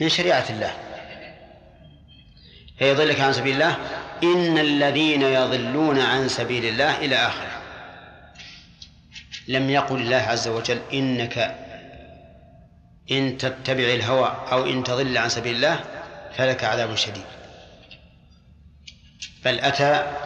[0.00, 0.72] من شريعة الله.
[2.78, 3.76] فيضلك عن سبيل الله
[4.22, 7.62] إن الذين يضلون عن سبيل الله إلى آخره.
[9.48, 11.56] لم يقل الله عز وجل إنك
[13.10, 15.80] إن تتبع الهوى أو إن تضل عن سبيل الله
[16.36, 17.24] فلك عذاب شديد.
[19.44, 20.16] بل أتى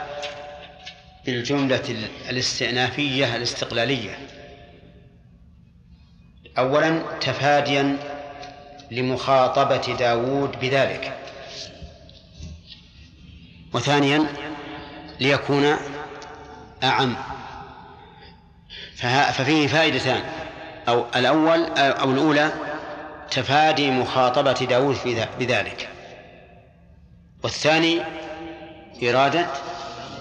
[1.27, 4.19] بالجملة الاستئنافية الاستقلالية.
[6.59, 7.97] أولا تفاديا
[8.91, 11.13] لمخاطبة داود بذلك.
[13.73, 14.27] وثانيا
[15.21, 15.77] ليكون
[16.83, 17.17] أعم.
[19.33, 20.23] ففيه فائدتان.
[20.89, 22.53] أو الأول أو الأولى
[23.31, 24.97] تفادي مخاطبة داود
[25.39, 25.94] بذلك.
[27.45, 28.03] والثاني
[29.03, 29.47] إرادة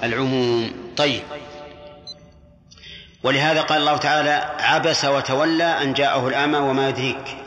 [0.04, 0.74] العموم.
[0.98, 1.24] طيب.
[3.24, 7.38] ولهذا قال الله تعالى عبس وتولى أن جاءه الأعمى وما يدريك.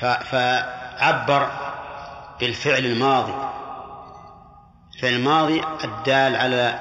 [0.00, 1.50] فعبر
[2.40, 3.34] بالفعل الماضي.
[4.94, 6.78] الفعل الماضي الدال على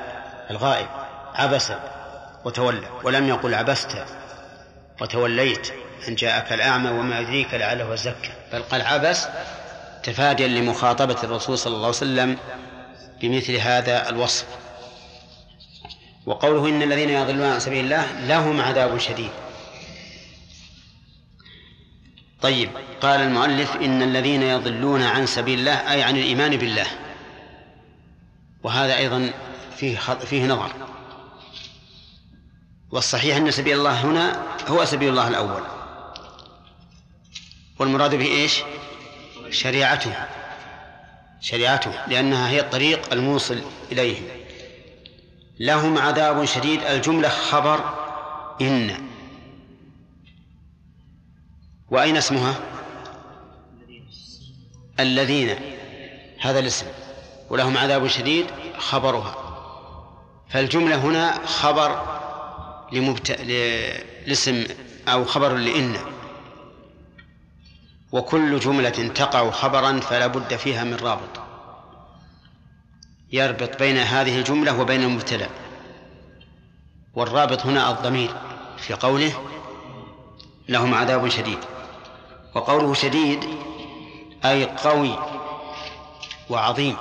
[0.52, 0.88] الغائب.
[1.36, 1.74] عبس
[2.46, 2.88] وتولى.
[3.04, 4.06] ولم يقل عبست
[5.02, 5.74] وتوليت
[6.08, 8.32] أن جاءك الأعمى وما يدريك لعله زكى.
[8.54, 9.28] بل قال عبس
[10.04, 12.38] تفاديا لمخاطبة الرسول صلى الله عليه وسلم
[13.22, 14.46] بمثل هذا الوصف.
[16.26, 19.32] وقوله إن الذين يضلون عن سبيل الله لهم عذاب شديد.
[22.42, 22.70] طيب
[23.02, 26.88] قال المؤلف إن الذين يضلون عن سبيل الله أي عن الإيمان بالله.
[28.64, 29.32] وهذا أيضا
[29.78, 30.72] فيه فيه نظر.
[32.92, 35.64] والصحيح أن سبيل الله هنا هو سبيل الله الأول.
[37.80, 38.64] والمراد به إيش؟
[39.52, 40.14] شريعته.
[41.42, 43.62] شريعته لأنها هي الطريق الموصل
[43.92, 44.18] إليه.
[45.60, 47.80] لهم عذاب شديد الجملة خبر
[48.62, 49.08] إن.
[51.90, 52.56] وأين اسمها؟
[55.00, 55.56] الذين.
[56.40, 56.86] هذا الاسم.
[57.50, 58.46] ولهم عذاب شديد
[58.78, 59.36] خبرها.
[60.50, 62.06] فالجملة هنا خبر
[62.92, 63.32] لمبت...
[64.28, 64.66] لاسم
[65.08, 65.98] أو خبر لإن.
[68.12, 71.40] وكل جملة تقع خبرا فلا بد فيها من رابط.
[73.32, 75.50] يربط بين هذه الجملة وبين المبتدأ.
[77.14, 78.30] والرابط هنا الضمير.
[78.78, 79.34] في قوله
[80.70, 81.60] لهم عذاب شديد.
[82.56, 83.44] وقوله شديد
[84.46, 85.20] أي قوي
[86.50, 86.98] وعظيم.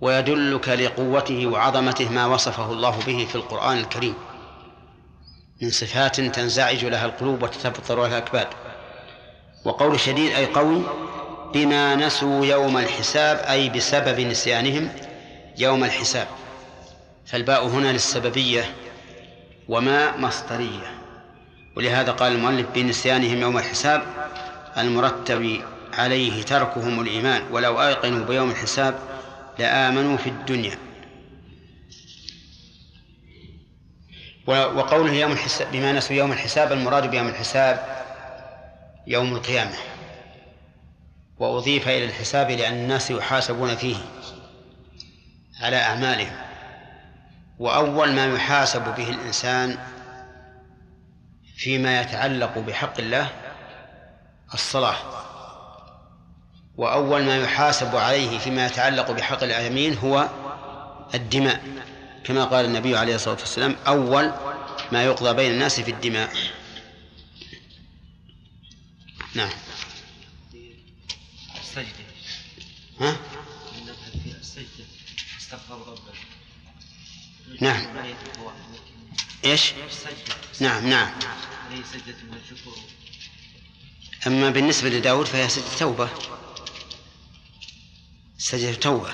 [0.00, 4.14] ويدلك لقوته وعظمته ما وصفه الله به في القرآن الكريم.
[5.62, 8.65] من صفات تنزعج لها القلوب وتتفطر لها الأكباد.
[9.66, 10.82] وقول شديد أي قوي
[11.54, 14.90] بما نسوا يوم الحساب أي بسبب نسيانهم
[15.58, 16.26] يوم الحساب.
[17.26, 18.74] فالباء هنا للسببية
[19.68, 21.00] وما مصدرية.
[21.76, 24.02] ولهذا قال المؤلف بنسيانهم يوم الحساب
[24.78, 25.60] المرتب
[25.92, 27.42] عليه تركهم الإيمان.
[27.50, 28.98] ولو أيقنوا بيوم الحساب
[29.58, 30.78] لآمنوا في الدنيا.
[34.46, 38.05] وقوله يوم الحساب بما نسوا يوم الحساب المراد بيوم الحساب
[39.06, 39.76] يوم القيامة.
[41.38, 43.96] وأضيف إلى الحساب لأن الناس يحاسبون فيه
[45.60, 46.36] على أعمالهم.
[47.58, 49.78] وأول ما يحاسب به الإنسان
[51.56, 53.28] فيما يتعلق بحق الله
[54.54, 54.96] الصلاة.
[56.76, 60.28] وأول ما يحاسب عليه فيما يتعلق بحق الآدمين هو
[61.14, 61.60] الدماء.
[62.24, 64.32] كما قال النبي عليه الصلاة والسلام أول
[64.92, 66.30] ما يقضى بين الناس في الدماء.
[69.36, 69.50] نعم.
[71.60, 72.06] السجدة
[73.00, 73.16] ها؟
[74.40, 74.84] السجدة
[75.40, 76.00] استغفر ربه
[77.60, 77.86] نعم.
[79.44, 81.10] إيش؟ السجدة نعم نعم.
[81.70, 82.70] هي سجدة من الشكر
[84.26, 86.08] أما بالنسبة لداود فهي سجدة توبة.
[88.38, 89.12] سجدة توبة.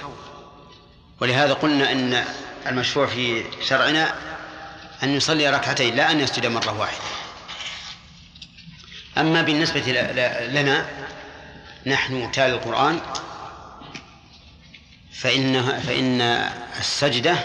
[1.21, 2.25] ولهذا قلنا أن
[2.67, 4.15] المشروع في شرعنا
[5.03, 7.22] أن يصلي ركعتين لا أن يسجد مرة واحدة.
[9.19, 9.81] أما بالنسبة
[10.49, 10.87] لنا
[11.87, 13.01] نحن تالي القرآن
[15.13, 16.21] فإن فإن
[16.79, 17.37] السجدة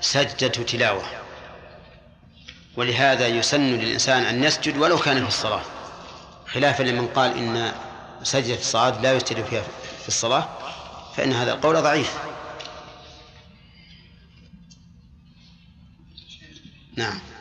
[0.00, 1.04] سجدة تلاوة.
[2.76, 5.62] ولهذا يسن للإنسان أن يسجد ولو كان في الصلاة.
[6.46, 7.72] خلافا لمن قال إن
[8.22, 9.62] سجدة الصعاد لا يسجد فيها
[10.02, 10.48] في الصلاة
[11.16, 12.14] فإن هذا القول ضعيف.
[16.96, 17.31] نعم.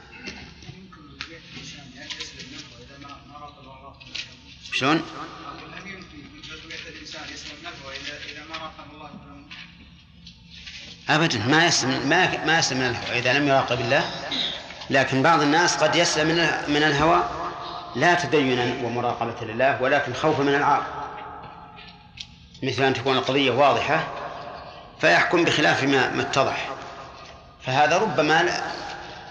[4.84, 5.02] الله
[11.10, 14.12] أبدا ما يسلم ما ما يسلم من الهوى إذا لم يراقب الله.
[14.90, 16.36] لكن بعض الناس قد يسلم من
[16.68, 17.24] من الهوى
[17.96, 20.86] لا تدينا ومراقبة لله ولكن خوفا من العار.
[22.64, 24.08] مثل أن تكون القضية واضحة
[25.02, 26.70] فيحكم بخلاف ما ما اتضح.
[27.66, 28.62] فهذا ربما لا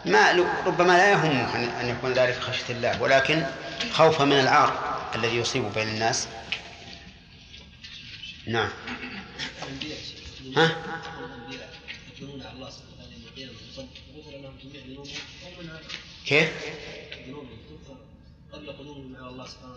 [0.05, 3.45] ما ربما لا يهمه أن يكون ذلك خشية الله ولكن
[3.93, 4.90] خوفا من العار.
[5.15, 6.29] الذي يصيب بين الناس
[8.47, 8.71] نعم
[10.57, 10.77] ها؟
[16.27, 16.53] كيف؟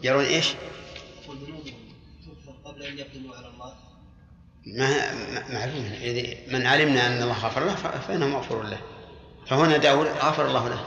[0.03, 0.47] يرون إيش؟
[2.65, 3.73] قبل ان يقدموا على الله
[4.65, 5.13] ما
[5.49, 5.91] معلوم
[6.47, 8.81] من علمنا أن الله غفر له فإنه مغفور له
[9.47, 10.85] فهنا داود غفر الله له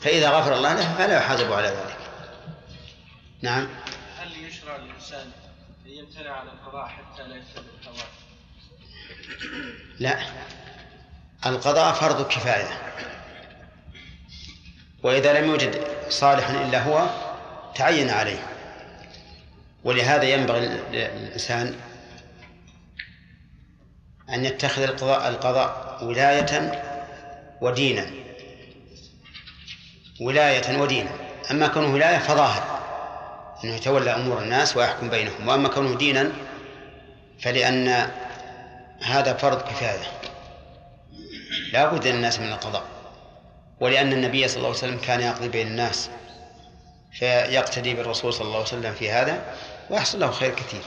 [0.00, 2.03] فإذا غفر الله له فلا يحاسب على ذلك
[3.44, 3.68] نعم.
[4.18, 5.30] هل يشرع للإنسان
[5.86, 8.04] أن يمتنع عن القضاء حتى لا يفسد الحوادث؟
[9.98, 10.18] لا.
[11.46, 12.94] القضاء فرض كفاية.
[15.02, 17.08] وإذا لم يوجد صالحا إلا هو
[17.74, 18.46] تعين عليه.
[19.84, 20.60] ولهذا ينبغي
[20.92, 21.74] للإنسان
[24.28, 26.82] أن يتخذ القضاء القضاء ولاية
[27.60, 28.10] ودينا.
[30.20, 31.10] ولاية ودينا.
[31.50, 32.73] أما كونه ولاية فظاهر.
[33.64, 36.32] أنه يتولى أمور الناس ويحكم بينهم وأما كونه دينا
[37.40, 38.10] فلأن
[39.02, 40.20] هذا فرض كفاية.
[41.72, 42.84] لا بد للناس من القضاء.
[43.80, 46.10] ولأن النبي صلى الله عليه وسلم كان يقضي بين الناس
[47.18, 49.56] فيقتدي بالرسول صلى الله عليه وسلم في هذا
[49.90, 50.82] ويحصل له خير كثير.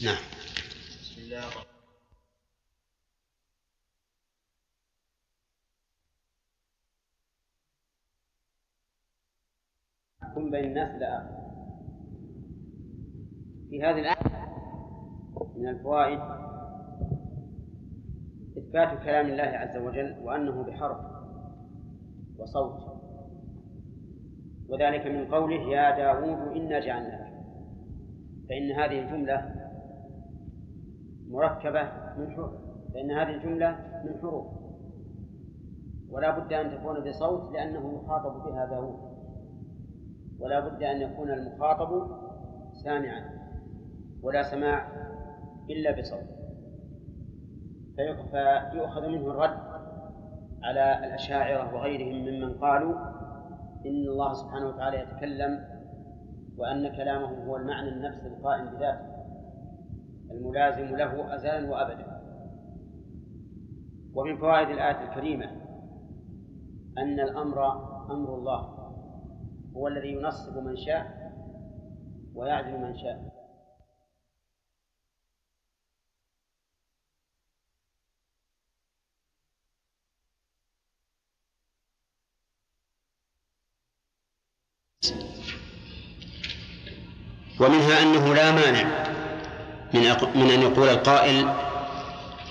[0.00, 0.16] نعم.
[10.34, 11.44] كن بين الناس لا آخر.
[13.70, 14.44] في هذه الآية
[15.56, 16.20] من الفوائد
[18.58, 20.98] إثبات كلام الله عز وجل وأنه بحرف
[22.38, 22.94] وصوت
[24.68, 27.34] وذلك من قوله يا داود إنا جعلناك.
[28.48, 29.54] فإن هذه الجملة
[31.28, 31.82] مركبة
[32.18, 32.52] من حروف.
[32.94, 33.70] فإن هذه الجملة
[34.04, 34.46] من حروف.
[36.10, 39.03] ولا بد أن تكون بصوت لأنه يخاطب بها داود
[40.40, 42.06] ولا بد أن يكون المخاطب
[42.72, 43.30] سامعا
[44.22, 44.88] ولا سماع
[45.70, 46.34] إلا بصوت.
[48.72, 49.58] فيؤخذ منه الرد
[50.62, 52.94] على الأشاعرة وغيرهم ممن قالوا
[53.86, 55.64] إن الله سبحانه وتعالى يتكلم
[56.56, 59.14] وأن كلامه هو المعنى النفسي القائم بذاته
[60.30, 62.20] الملازم له أزلا وأبدا.
[64.14, 65.46] ومن فوائد الآية الكريمة
[66.98, 67.72] أن الأمر
[68.10, 68.73] أمر الله.
[69.76, 71.32] هو الذي ينصب من شاء
[72.34, 73.34] ويعدل من شاء.
[87.60, 89.04] ومنها أنه لا مانع
[89.94, 90.00] من
[90.34, 91.48] من أن يقول القائل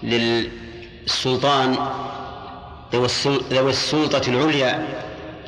[0.03, 1.75] للسلطان
[3.51, 4.87] ذوي السلطة العليا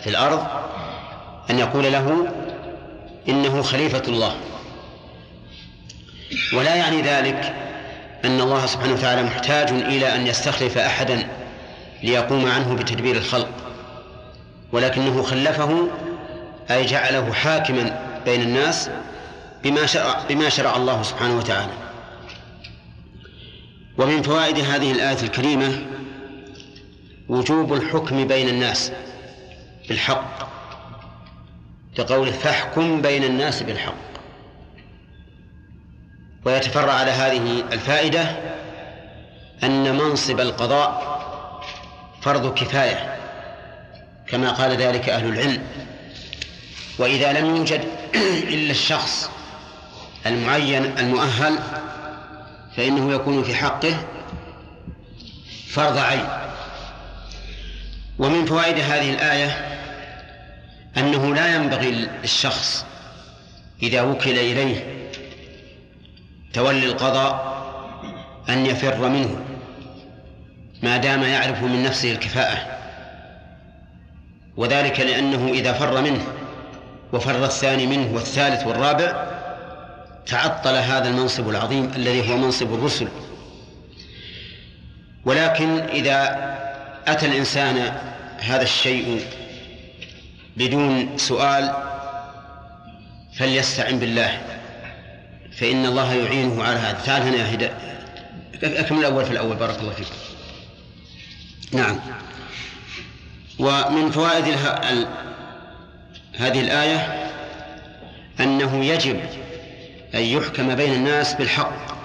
[0.03, 0.64] في الأرض
[1.49, 2.33] أن يقول له
[3.29, 4.35] إنه خليفة الله.
[6.53, 7.55] ولا يعني ذلك
[8.25, 11.27] أن الله سبحانه وتعالى محتاج إلى أن يستخلف أحدا
[12.03, 13.49] ليقوم عنه بتدبير الخلق.
[14.71, 15.87] ولكنه خلفه
[16.71, 18.89] أي جعله حاكما بين الناس
[19.63, 21.73] بما شرع بما شرع الله سبحانه وتعالى.
[23.97, 25.85] ومن فوائد هذه الآية الكريمة
[27.29, 28.91] وجوب الحكم بين الناس
[29.89, 30.54] بالحق.
[31.97, 33.95] لقوله فاحكم بين الناس بالحق.
[36.45, 38.37] ويتفرع على هذه الفائدة
[39.63, 41.15] أن منصب القضاء
[42.21, 43.15] فرض كفاية
[44.27, 45.63] كما قال ذلك أهل العلم.
[46.97, 47.81] وإذا لم يوجد
[48.53, 49.29] إلا الشخص
[50.25, 51.59] المعين المؤهل
[52.77, 53.97] فإنه يكون في حقه
[55.67, 56.27] فرض عين.
[58.19, 59.75] ومن فوائد هذه الآية
[60.97, 62.85] أنه لا ينبغي للشخص
[63.83, 65.09] إذا وكل إليه
[66.53, 67.55] تولي القضاء
[68.49, 69.41] أن يفر منه
[70.83, 72.77] ما دام يعرف من نفسه الكفاءة.
[74.57, 76.27] وذلك لأنه إذا فر منه
[77.13, 79.25] وفر الثاني منه والثالث والرابع
[80.25, 83.07] تعطل هذا المنصب العظيم الذي هو منصب الرسل.
[85.25, 86.55] ولكن إذا
[87.07, 87.91] أتى الإنسان
[88.39, 89.21] هذا الشيء
[90.57, 91.73] بدون سؤال
[93.37, 94.41] فليستعن بالله.
[95.57, 97.01] فإن الله يعينه على هذا.
[97.05, 97.69] تعال هنا يا هدى.
[98.63, 100.07] أكمل الأول في الأول بارك الله فيك.
[101.71, 101.99] نعم.
[103.59, 104.45] ومن فوائد
[106.37, 107.31] هذه الآية
[108.39, 109.19] أنه يجب
[110.15, 111.95] أن يحكم بين الناس بالحق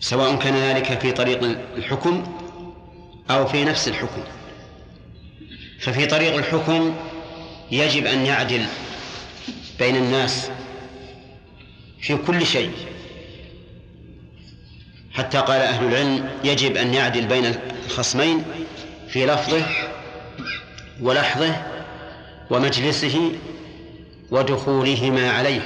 [0.00, 1.42] سواء كان ذلك في طريق
[1.76, 2.38] الحكم
[3.30, 4.22] أو في نفس الحكم.
[5.82, 6.96] ففي طريق الحكم
[7.70, 8.66] يجب أن يعدل
[9.78, 10.50] بين الناس
[12.00, 12.70] في كل شيء.
[15.12, 17.54] حتى قال أهل العلم يجب أن يعدل بين
[17.86, 18.44] الخصمين
[19.08, 19.62] في لفظه
[21.00, 21.62] ولحظه
[22.50, 23.32] ومجلسه
[24.30, 25.60] ودخولهما عليه.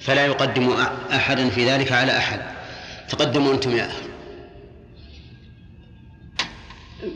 [0.00, 0.76] فلا يقدم
[1.12, 2.40] أحدا في ذلك على أحد.
[3.08, 4.06] تقدموا أنتم يا أهل.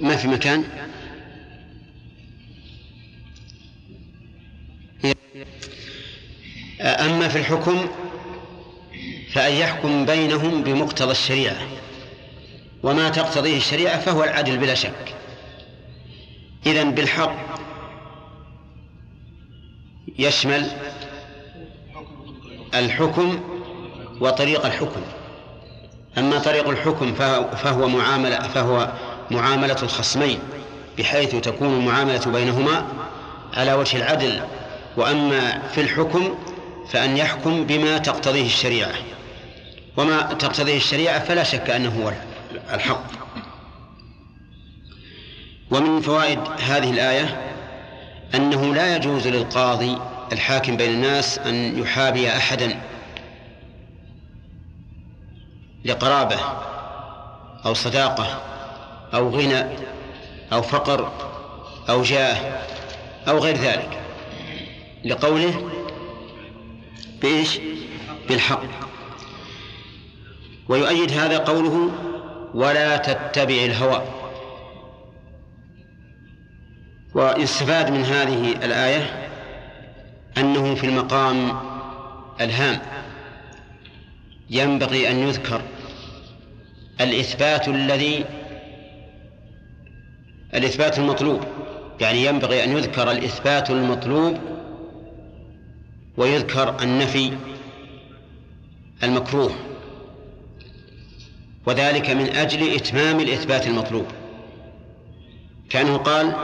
[0.00, 0.64] ما في مكان؟
[6.80, 7.86] أما في الحكم
[9.32, 11.56] فأن يحكم بينهم بمقتضى الشريعة
[12.82, 15.14] وما تقتضيه الشريعة فهو العدل بلا شك.
[16.66, 17.36] إذن بالحق
[20.18, 20.66] يشمل
[22.74, 23.40] الحكم
[24.20, 25.00] وطريق الحكم.
[26.18, 27.14] أما طريق الحكم
[27.54, 28.92] فهو معاملة فهو
[29.30, 30.38] معاملة الخصمين
[30.98, 32.86] بحيث تكون المعاملة بينهما
[33.54, 34.40] على وجه العدل.
[34.96, 36.34] وأما في الحكم
[36.90, 38.94] فأن يحكم بما تقتضيه الشريعة.
[39.96, 42.12] وما تقتضيه الشريعة فلا شك أنه هو
[42.74, 43.04] الحق.
[45.70, 46.38] ومن فوائد
[46.68, 47.52] هذه الآية
[48.34, 49.98] أنه لا يجوز للقاضي
[50.32, 52.80] الحاكم بين الناس أن يحابي أحدا
[55.84, 56.36] لقرابة
[57.66, 58.42] أو صداقة
[59.14, 59.64] أو غنى
[60.52, 61.12] أو فقر
[61.88, 62.62] أو جاه
[63.28, 64.00] أو غير ذلك.
[65.04, 65.70] لقوله
[67.22, 67.60] بإيش؟
[68.28, 68.62] بالحق.
[70.68, 71.90] ويؤيد هذا قوله
[72.54, 74.02] ولا تتبع الهوى.
[77.14, 79.28] ويستفاد من هذه الآية
[80.38, 81.60] أنه في المقام
[82.40, 82.80] الهام.
[84.50, 85.62] ينبغي أن يذكر
[87.00, 88.24] الإثبات الذي
[90.54, 91.44] الإثبات المطلوب.
[92.00, 94.59] يعني ينبغي أن يذكر الإثبات المطلوب
[96.16, 97.32] ويذكر النفي
[99.02, 99.52] المكروه
[101.66, 104.06] وذلك من أجل إتمام الإثبات المطلوب.
[105.70, 106.34] كأنه قال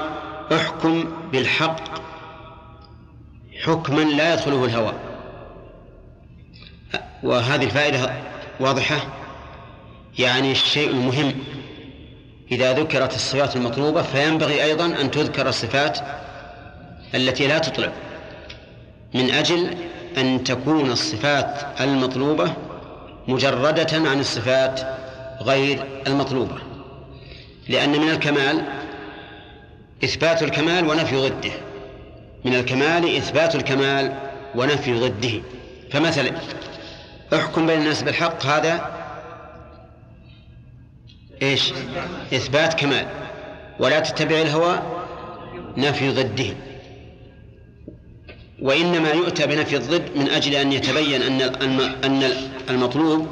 [0.53, 1.81] احكم بالحق
[3.64, 4.93] حكما لا يدخله الهوى.
[7.23, 8.12] وهذه الفائدة
[8.61, 9.07] واضحة؟
[10.19, 11.33] يعني الشيء المهم
[12.53, 15.99] إذا ذكرت الصفات المطلوبة فينبغي أيضا أن تذكر الصفات
[17.14, 17.93] التي لا تطلب.
[19.17, 19.75] من أجل
[20.19, 22.53] أن تكون الصفات المطلوبة
[23.29, 24.81] مجردة عن الصفات
[25.43, 26.59] غير المطلوبة.
[27.69, 28.64] لأن من الكمال
[30.05, 31.53] إثبات الكمال ونفي ضده.
[32.45, 34.12] من الكمال إثبات الكمال
[34.55, 35.43] ونفي ضده.
[35.91, 36.31] فمثلا
[37.35, 38.91] احكم بين الناس بالحق هذا
[41.43, 41.73] إيش؟
[42.35, 43.07] إثبات كمال.
[43.81, 44.83] ولا تتبع الهوى
[45.77, 46.55] نفي ضده.
[48.63, 51.41] وإنما يؤتى بنفي الضد من أجل أن يتبين أن
[52.05, 52.31] أن
[52.71, 53.29] المطلوب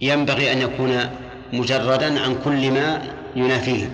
[0.00, 1.10] ينبغي أن يكون
[1.52, 3.02] مجردا عن كل ما
[3.36, 3.90] ينافيه.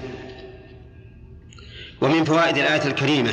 [2.00, 3.32] ومن فوائد الآية الكريمة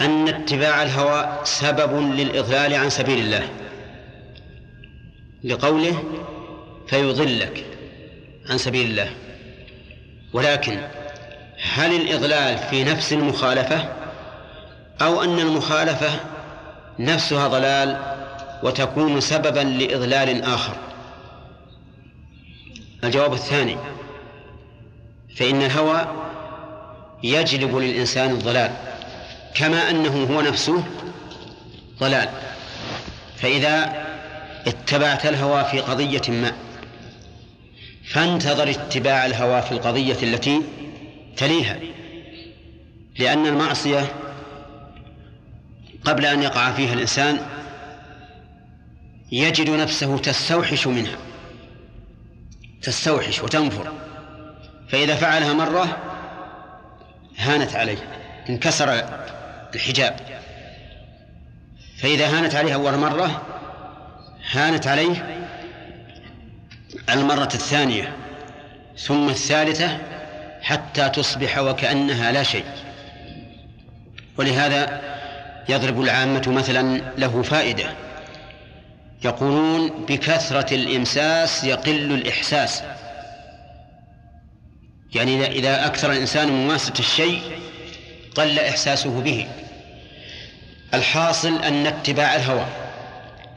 [0.00, 3.48] أن اتباع الهوى سبب للإضلال عن سبيل الله.
[5.44, 6.04] لقوله
[6.86, 7.64] فيضلك
[8.50, 9.10] عن سبيل الله.
[10.32, 10.78] ولكن
[11.74, 13.99] هل الإضلال في نفس المخالفة؟
[15.02, 16.10] أو أن المخالفة
[16.98, 17.96] نفسها ضلال
[18.62, 20.76] وتكون سببا لإضلال آخر.
[23.04, 23.76] الجواب الثاني
[25.36, 26.06] فإن الهوى
[27.22, 28.70] يجلب للإنسان الضلال
[29.54, 30.84] كما أنه هو نفسه
[32.00, 32.28] ضلال.
[33.36, 34.04] فإذا
[34.66, 36.52] اتبعت الهوى في قضية ما
[38.10, 40.62] فانتظر اتباع الهوى في القضية التي
[41.36, 41.78] تليها
[43.18, 44.06] لأن المعصية
[46.04, 47.38] قبل أن يقع فيها الإنسان
[49.32, 51.16] يجد نفسه تستوحش منها
[52.82, 53.92] تستوحش وتنفر.
[54.88, 55.98] فإذا فعلها مرة
[57.38, 57.98] هانت عليه
[58.48, 59.04] انكسر
[59.74, 60.16] الحجاب.
[61.98, 63.42] فإذا هانت عليه أول مرة
[64.50, 65.46] هانت عليه
[67.10, 68.16] المرة الثانية
[68.98, 69.98] ثم الثالثة
[70.62, 72.64] حتى تصبح وكأنها لا شيء.
[74.38, 75.00] ولهذا
[75.70, 77.94] يضرب العامة مثلا له فائدة.
[79.24, 82.82] يقولون بكثرة الإمساس يقل الإحساس.
[85.14, 87.42] يعني إذا أكثر الإنسان مماسة الشيء
[88.34, 89.48] قل إحساسه به.
[90.94, 92.66] الحاصل أن اتباع الهوى.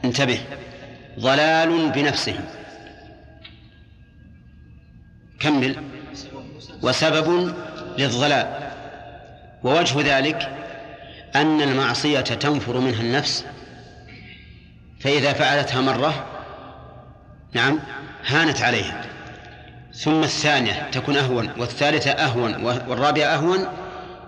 [0.04, 0.40] انتبه.
[1.20, 2.34] ضلال بنفسه.
[5.40, 5.76] كمل.
[6.82, 7.54] وسبب
[7.98, 8.70] للضلال.
[9.64, 10.63] ووجه ذلك
[11.36, 13.44] أن المعصية تنفر منها النفس
[15.00, 16.26] فإذا فعلتها مرة
[17.52, 17.80] نعم
[18.26, 19.04] هانت عليها.
[19.94, 23.66] ثم الثانية تكون أهون والثالثة أهون والرابعة أهون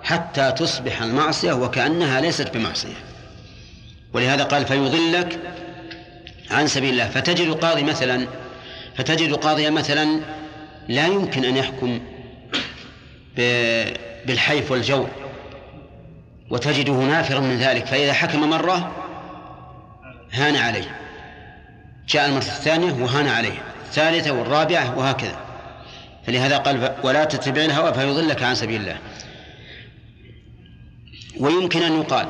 [0.03, 2.97] حتى تصبح المعصية وكأنها ليست بمعصية.
[4.13, 5.39] ولهذا قال فيضلك
[6.51, 7.09] عن سبيل الله.
[7.09, 8.27] فتجد القاضي مثلا
[8.97, 10.21] فتجد قاضيا مثلا
[10.89, 12.01] لا يمكن أن يحكم
[14.27, 15.26] بالحيف والجور
[16.51, 18.93] وتجده نافرا من ذلك فإذا حكم مرة
[20.33, 20.97] هان عليه.
[22.09, 25.37] جاء المرة الثانية وهان عليه الثالثة والرابعة وهكذا.
[26.27, 28.99] فلهذا قال ولا تتبع الهوى فيضلك عن سبيل الله.
[31.41, 32.27] ويمكن أن يقال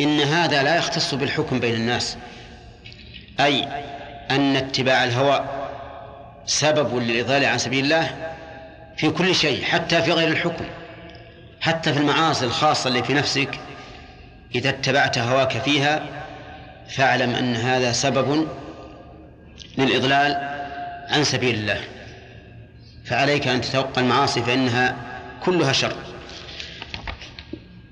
[0.00, 2.16] إن هذا لا يختص بالحكم بين الناس
[3.40, 3.68] أي
[4.30, 5.44] أن اتباع الهوى
[6.46, 8.32] سبب للإضلال عن سبيل الله
[8.96, 10.64] في كل شيء حتى في غير الحكم.
[11.62, 13.60] حتى في المعاصي الخاصة اللي في نفسك
[14.54, 16.02] إذا اتبعت هواك فيها
[16.88, 18.48] فاعلم أن هذا سبب
[19.78, 20.36] للإضلال
[21.08, 21.80] عن سبيل الله.
[23.04, 24.96] فعليك أن تتوقع المعاصي فإنها
[25.42, 25.96] كلها شر.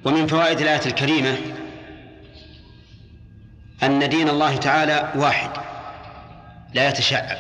[0.04, 1.36] ومن فوائد الآية الكريمة
[3.82, 5.50] أن دين الله تعالى واحد
[6.74, 7.38] لا يتشعب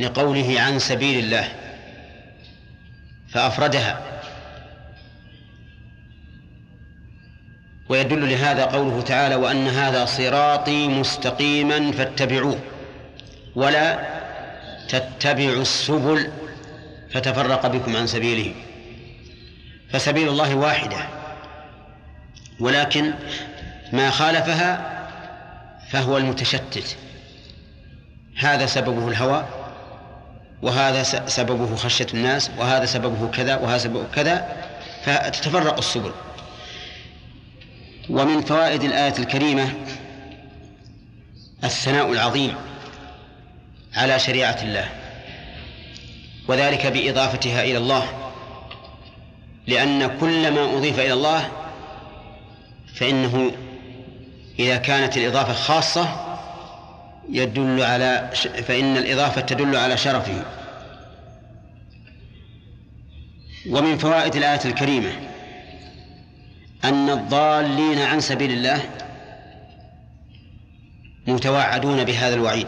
[0.00, 1.48] لقوله عن سبيل الله
[3.28, 4.15] فأفردها.
[7.88, 12.58] ويدل لهذا قوله تعالى وأن هذا صراطي مستقيما فاتبعوه
[13.54, 13.98] ولا
[14.88, 16.30] تتبعوا السبل
[17.10, 18.54] فتفرق بكم عن سبيله
[19.90, 20.96] فسبيل الله واحدة
[22.60, 23.12] ولكن
[23.92, 24.96] ما خالفها
[25.90, 26.96] فهو المتشتت
[28.38, 29.44] هذا سببه الهوى
[30.62, 34.56] وهذا سببه خشية الناس وهذا سببه كذا وهذا سببه كذا
[35.04, 36.12] فتتفرق السبل
[38.10, 39.74] ومن فوائد الآية الكريمة
[41.64, 42.54] الثناء العظيم
[43.94, 44.88] على شريعة الله
[46.48, 48.32] وذلك بإضافتها إلى الله
[49.66, 51.48] لأن كل ما أضيف إلى الله
[52.94, 53.52] فإنه
[54.58, 56.36] إذا كانت الإضافة خاصة
[57.30, 58.30] يدل على
[58.68, 60.42] فإن الإضافة تدل على شرفه.
[63.70, 65.12] ومن فوائد الآية الكريمة
[66.84, 68.82] أن الضالين عن سبيل الله
[71.26, 72.66] متوعدون بهذا الوعيد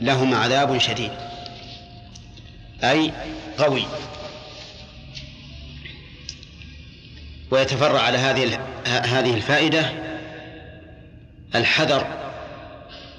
[0.00, 1.12] لهم عذاب شديد.
[2.84, 3.12] أي
[3.58, 3.84] قوي.
[7.50, 9.92] ويتفرع على هذه هذه الفائدة
[11.54, 12.06] الحذر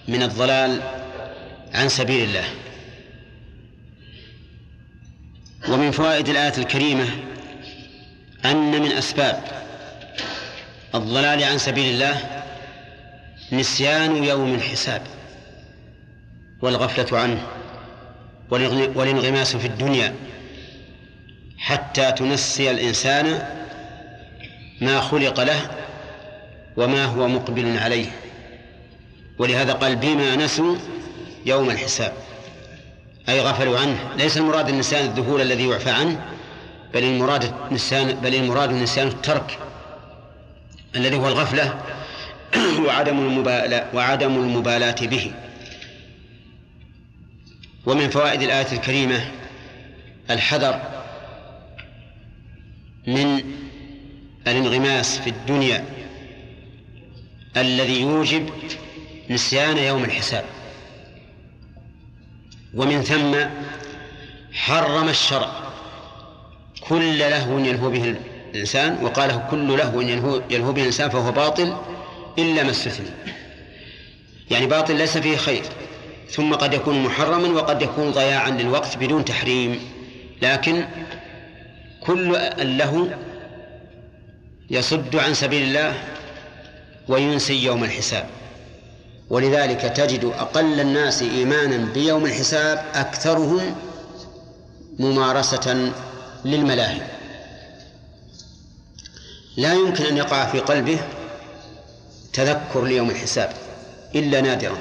[0.07, 0.81] من الضلال
[1.73, 2.45] عن سبيل الله.
[5.69, 7.09] ومن فوائد الآية الكريمة
[8.45, 9.66] أن من أسباب
[10.95, 12.43] الضلال عن سبيل الله
[13.51, 15.01] نسيان يوم الحساب
[16.61, 17.47] والغفلة عنه
[18.95, 20.15] والانغماس في الدنيا
[21.57, 23.47] حتى تنسي الإنسان
[24.81, 25.71] ما خلق له
[26.77, 28.07] وما هو مقبل عليه.
[29.37, 30.75] ولهذا قال بما نسوا
[31.45, 32.13] يوم الحساب.
[33.29, 33.97] أي غفلوا عنه.
[34.17, 36.21] ليس المراد النسيان الذهول الذي يعفى عنه
[36.93, 39.59] بل المراد النسيان بل المراد النسيان الترك.
[40.97, 41.81] الذي هو الغفلة
[42.85, 45.31] وعدم المبالاة وعدم المبالاة به.
[47.85, 49.31] ومن فوائد الآية الكريمة
[50.29, 50.81] الحذر
[53.07, 53.43] من
[54.47, 55.85] الانغماس في الدنيا
[57.57, 58.49] الذي يوجب
[59.29, 60.45] نسيان يوم الحساب.
[62.73, 63.35] ومن ثم
[64.53, 65.51] حرم الشرع
[66.81, 68.15] كل لهو يلهو به
[68.53, 70.01] الإنسان وقاله كل لهو
[70.49, 71.77] يلهو به الإنسان فهو باطل
[72.39, 73.09] إلا ما استثني
[74.51, 75.63] يعني باطل ليس فيه خير.
[76.29, 79.79] ثم قد يكون محرما وقد يكون ضياعا للوقت بدون تحريم.
[80.41, 80.85] لكن
[82.01, 83.07] كل اللهو
[84.69, 85.93] يصد عن سبيل الله
[87.07, 88.25] وينسي يوم الحساب.
[89.29, 93.75] ولذلك تجد أقل الناس إيمانا بيوم الحساب أكثرهم
[94.99, 95.91] ممارسة
[96.45, 97.16] للملاهي.
[99.57, 100.99] لا يمكن أن يقع في قلبه
[102.33, 103.53] تذكر ليوم الحساب
[104.15, 104.77] إلا نادرا.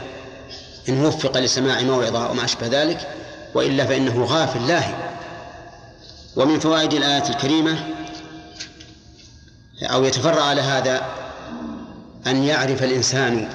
[0.89, 3.09] إن وفق لسماع موعظة أو ما أشبه ذلك
[3.55, 4.95] وإلا فإنه غافل لاهي.
[6.37, 7.79] ومن فوائد الآية الكريمة
[9.83, 11.07] أو يتفرع على هذا
[12.27, 13.49] أن يعرف الإنسان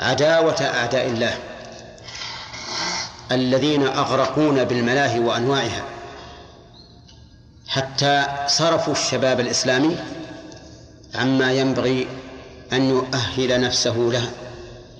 [0.00, 1.38] عداوة أعداء الله
[3.32, 5.99] الذين أغرقون بالملاهي وأنواعها.
[7.70, 9.96] حتى صرفوا الشباب الإسلامي
[11.14, 12.08] عما ينبغي
[12.72, 14.30] أن يؤهل نفسه له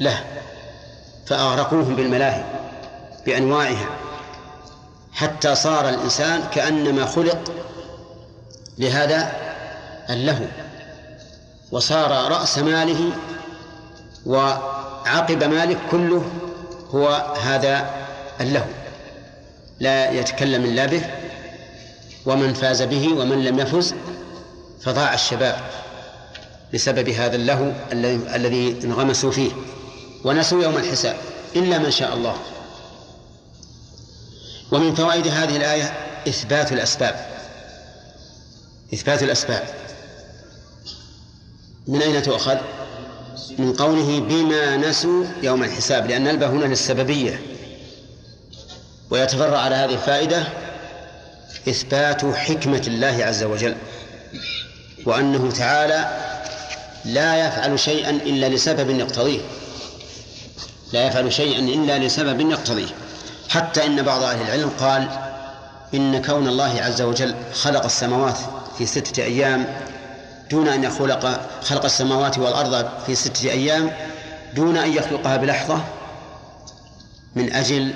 [0.01, 0.25] له
[1.27, 2.45] فأغرقوهم بالملاهي
[3.27, 3.89] بأنواعها.
[5.13, 7.53] حتى صار الإنسان كأنما خلق
[8.79, 9.33] لهذا
[10.11, 10.45] اللهو
[11.73, 13.13] وصار رأس ماله
[14.27, 16.25] وعقب ماله كله
[16.95, 17.09] هو
[17.43, 17.91] هذا
[18.41, 18.71] اللهو.
[19.81, 21.20] لا يتكلم إلا به
[22.27, 23.95] ومن فاز به ومن لم يفز
[24.81, 25.57] فضاع الشباب
[26.75, 27.73] بسبب هذا اللهو
[28.35, 29.51] الذي انغمسوا فيه.
[30.25, 31.17] ونسوا يوم الحساب
[31.57, 32.37] إلا من شاء الله.
[34.73, 35.93] ومن فوائد هذه الآية
[36.29, 37.27] إثبات الأسباب.
[38.95, 39.65] إثبات الأسباب.
[41.89, 42.57] من أين تؤخذ؟
[43.59, 47.41] من قوله بما نسوا يوم الحساب لأن الباء هنا للسببية.
[49.11, 50.47] ويتفرع على هذه الفائدة
[51.69, 53.77] إثبات حكمة الله عز وجل
[55.07, 56.09] وأنه تعالى
[57.05, 59.41] لا يفعل شيئا إلا لسبب يقتضيه.
[60.93, 62.89] لا يفعل شيئا إلا لسبب يقتضيه.
[63.49, 65.09] حتى إن بعض أهل العلم قال
[65.95, 68.39] إن كون الله عز وجل خلق السماوات
[68.79, 69.67] في ستة أيام
[70.51, 73.91] دون أن يخلق خلق السماوات والأرض في ستة أيام
[74.55, 75.85] دون أن يخلقها بلحظة
[77.35, 77.95] من أجل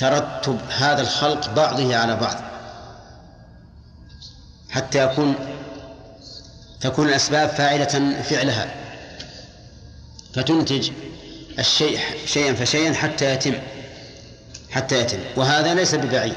[0.00, 2.36] ترتب هذا الخلق بعضه على بعض.
[4.70, 5.34] حتى يكون
[6.80, 8.74] تكون الأسباب فاعلة فعلها.
[10.34, 10.90] فتنتج
[11.58, 13.54] الشيء شيئا فشيئا حتى يتم.
[14.70, 15.18] حتى يتم.
[15.36, 16.36] وهذا ليس ببعيد.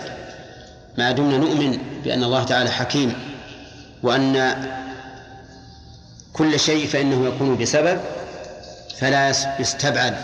[0.97, 3.13] ما دمنا نؤمن بأن الله تعالى حكيم
[4.03, 4.55] وأن
[6.33, 7.99] كل شيء فإنه يكون بسبب
[8.97, 10.15] فلا يستبعد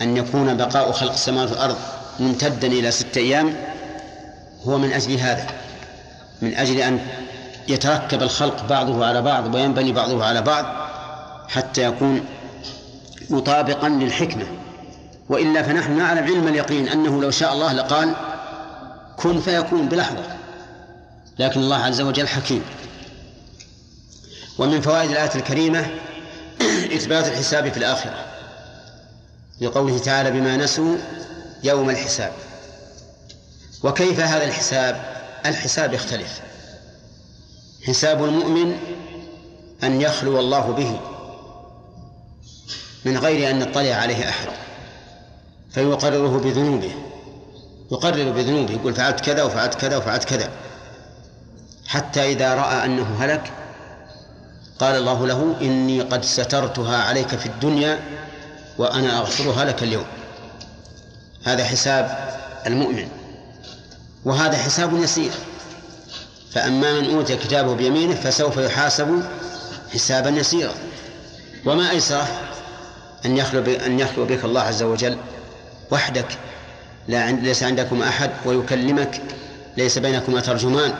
[0.00, 1.76] أن يكون بقاء خلق السماوات والأرض
[2.20, 3.56] ممتدا إلى ستة أيام
[4.64, 5.46] هو من أجل هذا
[6.42, 7.00] من أجل أن
[7.68, 10.64] يتركب الخلق بعضه على بعض وينبني بعضه على بعض
[11.48, 12.24] حتى يكون
[13.30, 14.44] مطابقا للحكمة.
[15.28, 18.14] وإلا فنحن نعلم علم اليقين أنه لو شاء الله لقال
[19.16, 20.24] كن فيكون بلحظة
[21.38, 22.62] لكن الله عز وجل حكيم.
[24.58, 25.86] ومن فوائد الآية الكريمة
[26.96, 28.24] إثبات الحساب في الآخرة
[29.60, 30.96] لقوله تعالى بما نسوا
[31.64, 32.32] يوم الحساب.
[33.82, 35.04] وكيف هذا الحساب؟
[35.46, 36.40] الحساب يختلف.
[37.86, 38.78] حساب المؤمن
[39.82, 41.00] أن يخلو الله به
[43.04, 44.48] من غير أن يطلع عليه أحد
[45.70, 46.92] فيقرره بذنوبه.
[47.92, 50.50] يقرر بذنوبه يقول فعلت كذا وفعلت كذا وفعلت كذا.
[51.86, 53.52] حتى إذا رأى أنه هلك
[54.78, 58.00] قال الله له إني قد سترتها عليك في الدنيا
[58.78, 60.06] وأنا أغفرها لك اليوم.
[61.44, 62.34] هذا حساب
[62.66, 63.08] المؤمن
[64.24, 65.30] وهذا حساب يسير.
[66.52, 69.22] فأما من أوتي كتابه بيمينه فسوف يحاسب
[69.94, 70.74] حسابا يسيرا.
[71.66, 72.28] وما أيسره
[73.24, 75.18] أن يخلو أن يخلو بك الله عز وجل؟
[75.90, 76.26] وحدك.
[77.08, 79.20] لا عند ليس عندكم أحد ويكلمك
[79.76, 80.94] ليس بينكما ترجمان.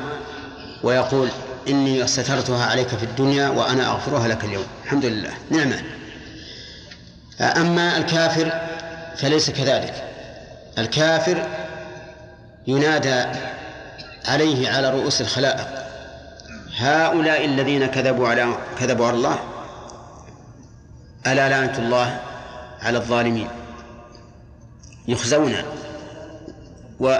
[0.82, 1.28] ويقول
[1.68, 4.66] إني سترتها عليك في الدنيا وأنا أغفرها لك اليوم.
[4.84, 5.32] الحمد لله.
[5.50, 5.82] نعمة
[7.40, 8.60] أما الكافر
[9.16, 10.09] فليس كذلك.
[10.80, 11.46] الكافر
[12.66, 13.24] ينادى
[14.26, 15.68] عليه على رؤوس الخلائق
[16.76, 19.38] هؤلاء الذين كذبوا على كذبوا على الله
[21.26, 22.20] ألا لعنة الله
[22.82, 23.48] على الظالمين؟
[25.08, 25.56] يخزون
[27.00, 27.18] و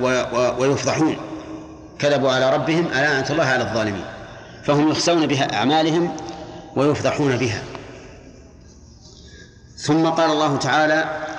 [0.00, 1.16] و و ويفضحون.
[1.98, 4.04] كذبوا على ربهم ألا لعنة الله على الظالمين؟
[4.64, 6.16] فهم يخزون بها أعمالهم
[6.76, 7.62] ويفضحون بها.
[9.76, 11.29] ثم قال الله تعالى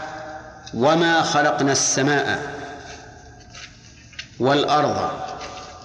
[0.74, 2.54] وما خلقنا السماء
[4.40, 5.10] والأرض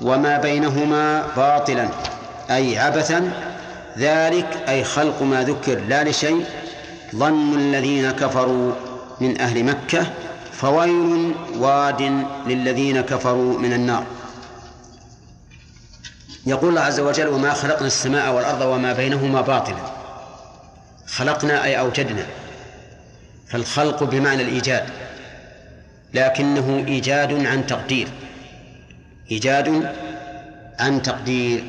[0.01, 1.89] وما بينهما باطلا
[2.51, 3.33] أي عبثا.
[3.99, 6.45] ذلك أي خلق ما ذكر لا لشيء.
[7.17, 8.73] ظن الذين كفروا
[9.21, 10.07] من أهل مكة
[10.53, 14.05] فويل واد للذين كفروا من النار.
[16.47, 19.83] يقول الله عز وجل وما خلقنا السماء والأرض وما بينهما باطلا
[21.07, 22.27] خلقنا أي أوجدنا.
[23.49, 24.85] فالخلق بمعنى الإيجاد
[26.15, 28.09] لكنه إيجاد عن تقدير
[29.31, 29.95] إيجاد
[30.81, 31.65] عن تقدير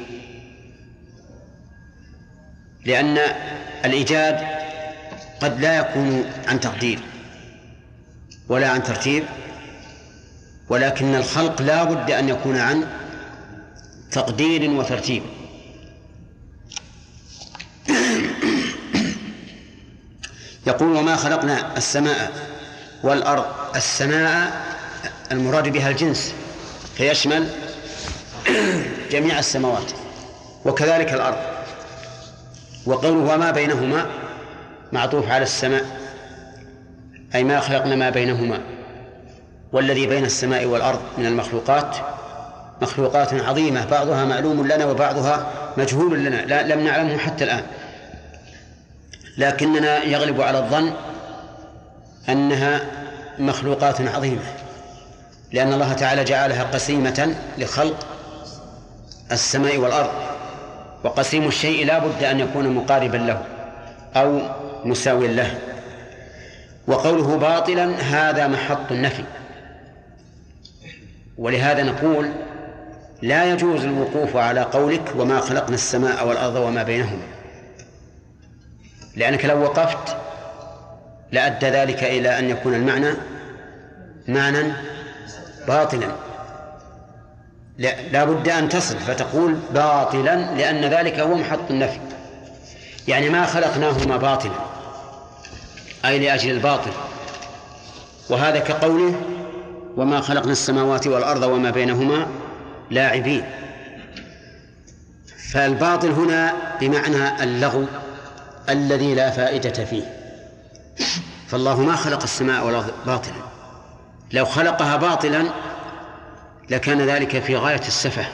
[2.86, 3.18] لأن
[3.86, 4.40] الإيجاد
[5.42, 7.00] قد لا يكون عن تقدير
[8.50, 9.24] ولا عن ترتيب
[10.70, 12.88] ولكن الخلق لا بد أن يكون عن
[14.12, 15.24] تقدير وترتيب.
[20.68, 22.32] يقول وما خلقنا السماء
[23.04, 23.46] والأرض
[23.76, 24.66] السماء
[25.32, 26.34] المراد بها الجنس
[26.98, 27.48] فيشمل
[29.12, 29.92] جميع السماوات
[30.66, 31.38] وكذلك الأرض.
[32.86, 34.06] وقوله وما بينهما
[34.92, 35.86] معطوف على السماء
[37.36, 38.60] أي ما خلقنا ما بينهما.
[39.74, 41.98] والذي بين السماء والأرض من المخلوقات
[42.82, 47.64] مخلوقات عظيمة بعضها معلوم لنا وبعضها مجهول لنا لا لم نعلمه حتى الآن.
[49.38, 50.94] لكننا يغلب على الظن
[52.30, 52.82] أنها
[53.40, 54.44] مخلوقات عظيمة
[55.52, 58.08] لأن الله تعالى جعلها قسيمة لخلق
[59.32, 60.12] السماء والأرض
[61.04, 63.44] وقسيم الشيء لا بد أن يكون مقاربا له
[64.16, 64.42] أو
[64.86, 65.58] مساويا له.
[66.88, 69.24] وقوله باطلا هذا محط النفي.
[71.38, 72.32] ولهذا نقول
[73.22, 77.37] لا يجوز الوقوف على قولك وما خلقنا السماء والأرض وما بينهما.
[79.18, 80.18] لأنك لو وقفت
[81.32, 83.10] لأدى ذلك إلى أن يكون المعنى
[84.28, 84.74] معنى
[85.68, 86.08] باطلا.
[88.12, 92.00] لا بد أن تصل فتقول باطلا لأن ذلك هو محط النفي.
[93.08, 94.52] يعني ما خلقناهما باطلا
[96.06, 96.92] أي لأجل الباطل.
[98.30, 99.14] وهذا كقوله
[99.98, 102.28] وما خلقنا السماوات والأرض وما بينهما
[102.92, 103.44] لاعبين.
[105.52, 107.86] فالباطل هنا بمعنى اللغو.
[108.70, 110.04] الذي لا فائدة فيه.
[111.48, 113.34] فالله ما خلق السماء والأرض باطلا.
[114.34, 115.46] لو خلقها باطلا
[116.70, 118.26] لكان ذلك في غاية السفة.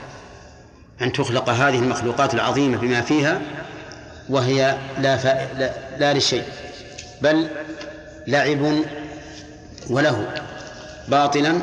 [1.02, 3.42] أن تخلق هذه المخلوقات العظيمة بما فيها
[4.30, 5.16] وهي لا.
[5.58, 6.44] لا, لا لشيء
[7.22, 7.48] بل
[8.28, 8.84] لعب
[9.90, 10.28] وله.
[11.08, 11.52] باطلا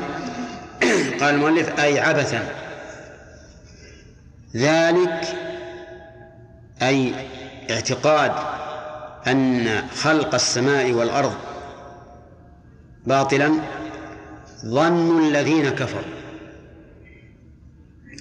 [1.20, 2.48] قال المؤلف أي عبثا.
[4.56, 5.36] ذلك
[6.82, 7.14] أي
[7.70, 8.59] اعتقاد
[9.26, 11.34] أن خلق السماء والأرض
[13.06, 13.52] باطلا
[14.66, 16.02] ظن الذين كفروا.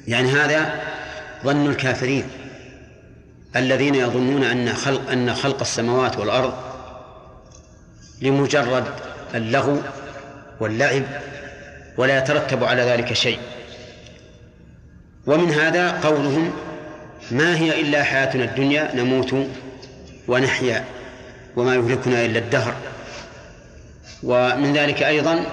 [0.08, 0.82] يعني هذا
[1.44, 2.24] ظن الكافرين
[3.56, 6.54] الذين يظنون أن خلق أن خلق السماوات والأرض
[8.22, 8.86] لمجرد
[9.36, 9.78] اللغو
[10.60, 11.04] واللعب
[11.98, 13.40] ولا يترتب على ذلك شيء.
[15.28, 16.52] ومن هذا قولهم
[17.32, 19.48] ما هي إلا حياتنا الدنيا نموت
[20.30, 20.86] ونحيا
[21.56, 22.74] وما يهلكنا إلا الدهر.
[24.24, 25.46] ومن ذلك أيضا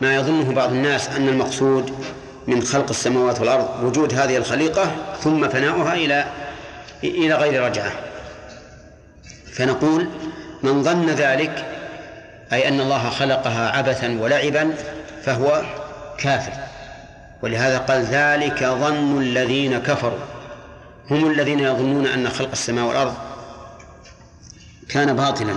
[0.00, 2.04] ما يظنه بعض الناس أن المقصود
[2.46, 6.24] من خلق السماوات والأرض وجود هذه الخليقة ثم فناؤها إلى
[7.04, 7.92] إلى غير رجعة.
[9.52, 10.08] فنقول
[10.62, 11.64] من ظن ذلك
[12.52, 14.74] أي أن الله خلقها عبثا ولعبا
[15.24, 15.62] فهو
[16.18, 16.52] كافر.
[17.42, 20.18] ولهذا قال ذلك ظن الذين كفروا.
[21.10, 23.29] هم الذين يظنون أن خلق السماء والأرض
[24.92, 25.54] كان باطلا.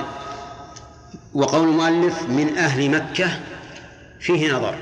[1.33, 3.39] وقول المؤلف من أهل مكة
[4.19, 4.75] فيه نظر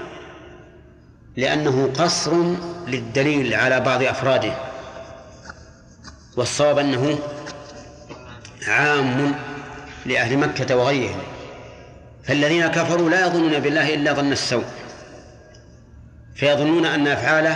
[1.37, 2.31] لأنه قصر
[2.87, 4.53] للدليل على بعض أفراده.
[6.37, 7.19] والصواب أنه
[8.67, 9.35] عام
[10.05, 11.21] لأهل مكة وغيرهم.
[12.23, 14.65] فالذين كفروا لا يظنون بالله إلا ظن السوء.
[16.35, 17.55] فيظنون أن أفعاله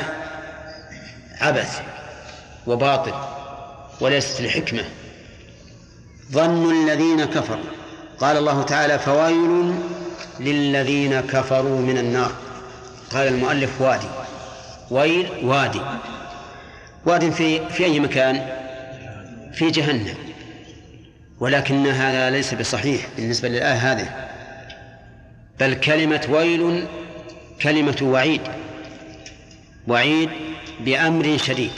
[1.41, 1.81] عبث
[2.67, 3.13] وباطل
[4.01, 4.83] وليست الحكمة
[6.31, 7.63] ظن الذين كفروا.
[8.19, 9.73] قال الله تعالى فويل
[10.39, 12.31] للذين كفروا من النار.
[13.11, 14.07] قال المؤلف وادي.
[14.91, 15.81] ويل وادي.
[17.05, 18.49] واد في في أي مكان؟
[19.53, 20.15] في جهنم.
[21.39, 24.29] ولكن هذا ليس بصحيح بالنسبة للآية هذه.
[25.59, 26.85] بل كلمة ويل
[27.61, 28.41] كلمة وعيد.
[29.87, 30.29] وعيد
[30.79, 31.71] بأمر شديد.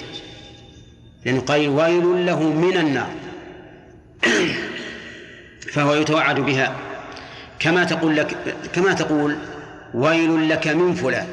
[1.26, 3.10] لأنه قال ويل له من النار.
[5.74, 6.76] فهو يتوعد بها.
[7.60, 8.38] كما تقول لك
[8.74, 9.38] كما تقول
[9.94, 11.28] ويل لك من فلان.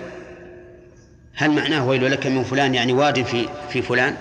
[1.34, 4.16] هل معناه ويل لك من فلان يعني واد في في فلان؟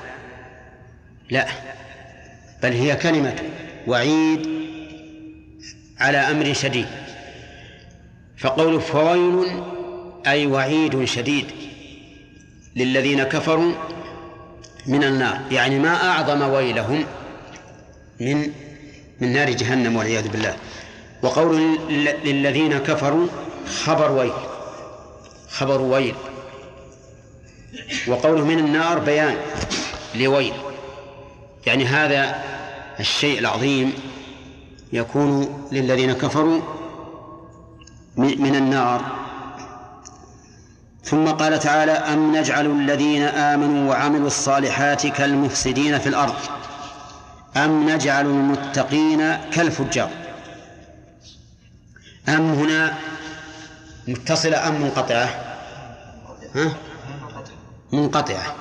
[1.30, 1.48] لا.
[2.64, 3.36] بل هي كلمة
[3.88, 4.48] وعيد
[6.00, 6.88] على أمر شديد.
[8.38, 9.64] فقول فويل
[10.28, 11.46] أي وعيد شديد
[12.76, 13.74] للذين كفروا
[14.88, 15.40] من النار.
[15.52, 17.06] يعني ما أعظم ويلهم
[18.26, 18.52] من
[19.22, 20.56] من نار جهنم والعياذ بالله.
[21.22, 21.78] وقول
[22.24, 23.28] للذين كفروا
[23.84, 24.34] خبر ويل
[25.50, 26.16] خبر ويل.
[28.08, 29.38] وقوله من النار بيان
[30.16, 30.54] لويل.
[31.66, 32.44] يعني هذا
[33.00, 33.94] الشيء العظيم
[34.94, 36.62] يكون للذين كفروا
[38.18, 39.02] من النار.
[41.04, 46.36] ثم قال تعالى أم نجعل الذين آمنوا وعملوا الصالحات كالمفسدين في الأرض؟
[47.58, 50.10] أم نجعل المتقين كالفجار؟
[52.30, 52.94] أم هنا
[54.08, 55.30] متصلة أم منقطعة؟
[56.56, 56.74] ها؟
[57.94, 58.56] منقطعة.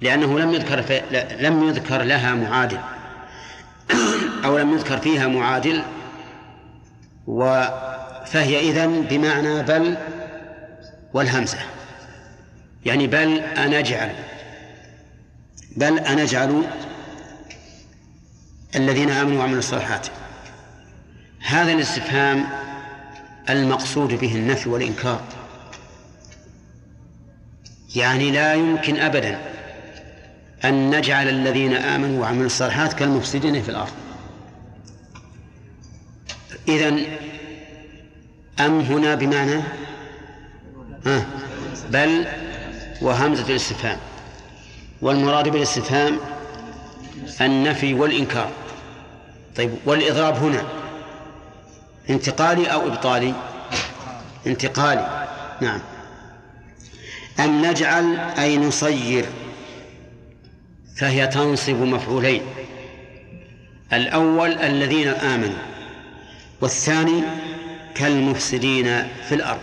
[0.00, 1.02] لأنه لم يذكر في
[1.40, 2.78] لم يذكر لها معادل.
[4.44, 5.82] أو لم يذكر فيها معادل.
[7.26, 7.64] و
[8.26, 9.96] فهي إذن بمعنى بل
[11.14, 11.58] والهمزة.
[12.84, 14.14] يعني بل أنجعل.
[15.76, 16.62] بل أنجعل
[18.76, 20.06] الذين آمنوا وعملوا الصالحات.
[21.40, 22.46] هذا الاستفهام
[23.50, 25.20] المقصود به النفي والإنكار.
[27.96, 29.40] يعني لا يمكن أبدا
[30.64, 33.92] أن نجعل الذين آمنوا وعملوا الصالحات كالمفسدين في الأرض.
[36.68, 37.06] إذن
[38.60, 39.62] أم هنا بمعنى؟
[41.90, 42.26] بل
[43.02, 43.98] وهمزة الاستفهام.
[45.02, 46.18] والمراد بالاستفهام
[47.40, 48.50] النفي والإنكار.
[49.56, 50.62] طيب والإضراب هنا
[52.10, 53.34] انتقالي أو إبطالي؟
[54.46, 55.26] انتقالي.
[55.60, 55.80] نعم.
[57.40, 59.24] أم نجعل أي نصير
[60.96, 62.42] فهي تنصب مفعولين.
[63.92, 65.58] الأول الذين آمنوا
[66.60, 67.22] والثاني
[67.94, 69.62] كالمفسدين في الأرض.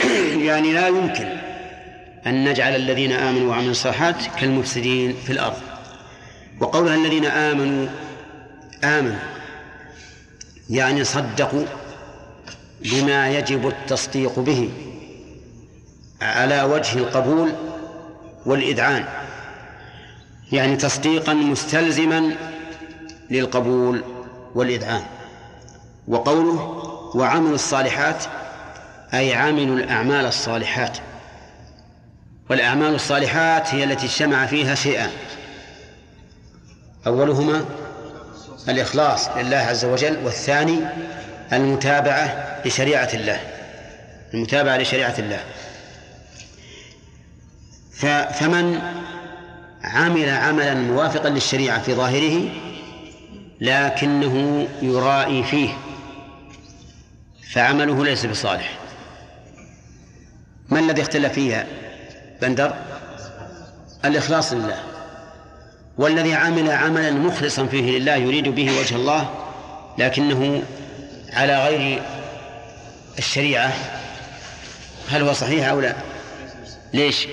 [0.48, 1.28] يعني لا يمكن
[2.26, 5.60] أن نجعل الذين آمنوا وعملوا الصالحات كالمفسدين في الأرض.
[6.60, 7.88] وقولها الذين آمنوا
[8.84, 9.18] آمنوا
[10.70, 11.64] يعني صدقوا
[12.80, 14.70] بما يجب التصديق به.
[16.22, 17.52] على وجه القبول
[18.46, 19.04] والإذعان.
[20.52, 22.36] يعني تصديقا مستلزما
[23.30, 24.04] للقبول
[24.54, 25.02] والإذعان.
[26.08, 26.60] وقوله
[27.14, 28.24] وعملوا الصالحات
[29.14, 30.98] أي عملوا الأعمال الصالحات.
[32.50, 35.10] والأعمال الصالحات هي التي اجتمع فيها شيئان
[37.06, 37.64] أولهما
[38.68, 40.78] الإخلاص لله عز وجل والثاني
[41.52, 43.40] المتابعة لشريعة الله.
[44.34, 45.40] المتابعة لشريعة الله.
[48.32, 48.80] فمن
[49.84, 52.48] عمل عملا موافقا للشريعة في ظاهره
[53.60, 55.68] لكنه يرائي فيه
[57.52, 58.78] فعمله ليس بصالح.
[60.68, 61.66] ما الذي اختلف فيها
[62.42, 62.74] بندر؟
[64.04, 64.89] الإخلاص لله.
[66.00, 69.30] والذي عمل عملا مخلصا فيه لله يريد به وجه الله
[69.98, 70.62] لكنه
[71.32, 72.02] على غير
[73.18, 73.72] الشريعة.
[75.08, 75.96] هل هو صحيح أو لا؟
[76.94, 77.26] ليش؟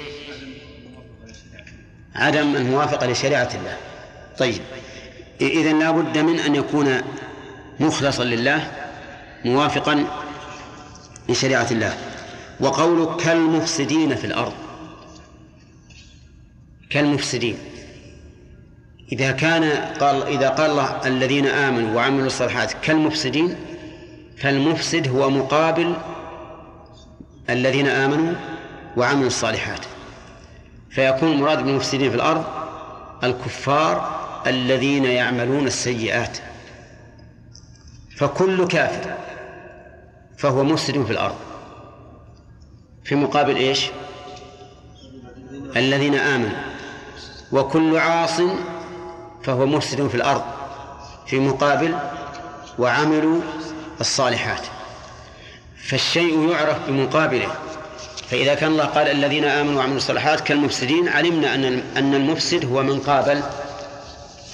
[2.15, 3.77] عدم الموافقة لشريعة الله.
[4.37, 4.61] طيب
[5.41, 7.01] إذا لا بد من أن يكون
[7.79, 8.71] مخلصا لله
[9.45, 10.05] موافقا
[11.29, 11.97] لشريعة الله.
[12.59, 14.53] وقولك كالمفسدين في الأرض.
[16.89, 17.57] كالمفسدين.
[19.11, 19.63] إذا كان
[19.99, 23.55] قال إذا قال الله الذين آمنوا وعملوا الصالحات كالمفسدين
[24.37, 25.93] فالمفسد هو مقابل
[27.49, 28.33] الذين آمنوا
[28.97, 29.79] وعملوا الصالحات.
[30.89, 32.43] فيكون المراد بالمفسدين في الأرض
[33.23, 36.37] الكفار الذين يعملون السيئات.
[38.17, 39.17] فكل كافر
[40.37, 41.35] فهو مفسد في الأرض.
[43.03, 43.85] في مقابل إيش؟
[45.75, 46.57] الذين آمنوا.
[47.51, 48.41] وكل عاص
[49.47, 50.43] فهو مفسد في الأرض
[51.25, 51.95] في مقابل
[52.79, 53.41] وعملوا
[54.01, 54.61] الصالحات.
[55.89, 57.47] فالشيء يعرف بمقابله.
[58.29, 61.65] فإذا كان الله قال الذين آمنوا وعملوا الصالحات كالمفسدين علمنا أن
[61.97, 63.41] أن المفسد هو من قابل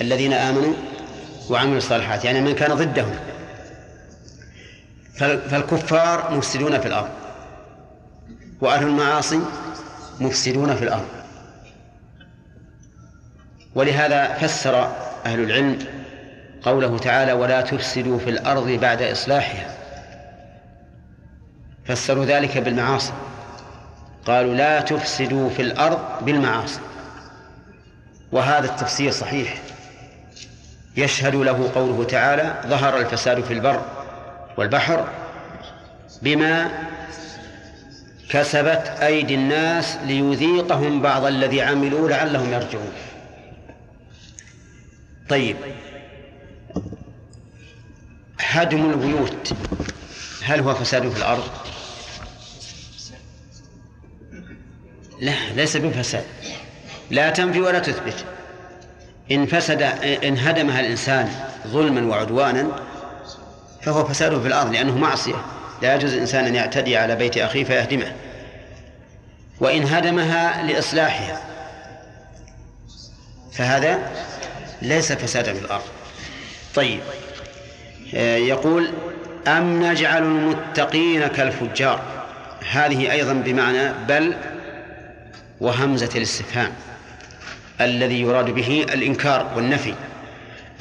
[0.01, 0.73] الذين آمنوا
[1.49, 3.15] وعملوا الصالحات يعني من كان ضدهم.
[5.19, 7.09] فالكفار مفسدون في الأرض
[8.61, 9.39] وأهل المعاصي
[10.19, 11.22] مفسدون في الأرض.
[13.75, 14.91] ولهذا فسر
[15.25, 15.79] أهل العلم
[16.63, 19.75] قوله تعالى ولا تفسدوا في الأرض بعد إصلاحها
[21.85, 23.13] فسروا ذلك بالمعاصي.
[24.25, 26.79] قالوا لا تفسدوا في الأرض بالمعاصي
[28.31, 29.57] وهذا التفسير صحيح.
[30.97, 33.81] يشهد له قوله تعالى ظهر الفساد في البر
[34.57, 35.07] والبحر
[36.21, 36.69] بما
[38.29, 42.91] كسبت أيدي الناس ليذيقهم بعض الذي عملوا لعلهم يرجعون
[45.33, 45.57] طيب.
[48.39, 49.53] هدم البيوت
[50.43, 51.43] هل هو فساد في الأرض؟
[55.19, 56.23] لا ليس بفساد.
[57.11, 58.25] لا تنفي ولا تثبت.
[59.31, 59.81] إن فسد
[60.23, 61.29] إن هدمها الإنسان
[61.67, 62.67] ظلما وعدوانا
[63.81, 65.45] فهو فساد في الأرض لأنه معصية.
[65.81, 68.15] لا يجوز الإنسان أن يعتدي على بيت أخيه فيهدمه.
[69.59, 71.41] وإن هدمها لإصلاحها
[73.51, 74.11] فهذا
[74.83, 75.83] ليس فسادا في الأرض.
[76.75, 76.99] طيب
[78.15, 78.89] آه، يقول
[79.47, 82.01] أم نجعل المتقين كالفجار؟
[82.71, 84.33] هذه أيضا بمعنى بل
[85.61, 86.71] وهمزة الاستفهام
[87.81, 89.93] الذي يراد به الإنكار والنفي.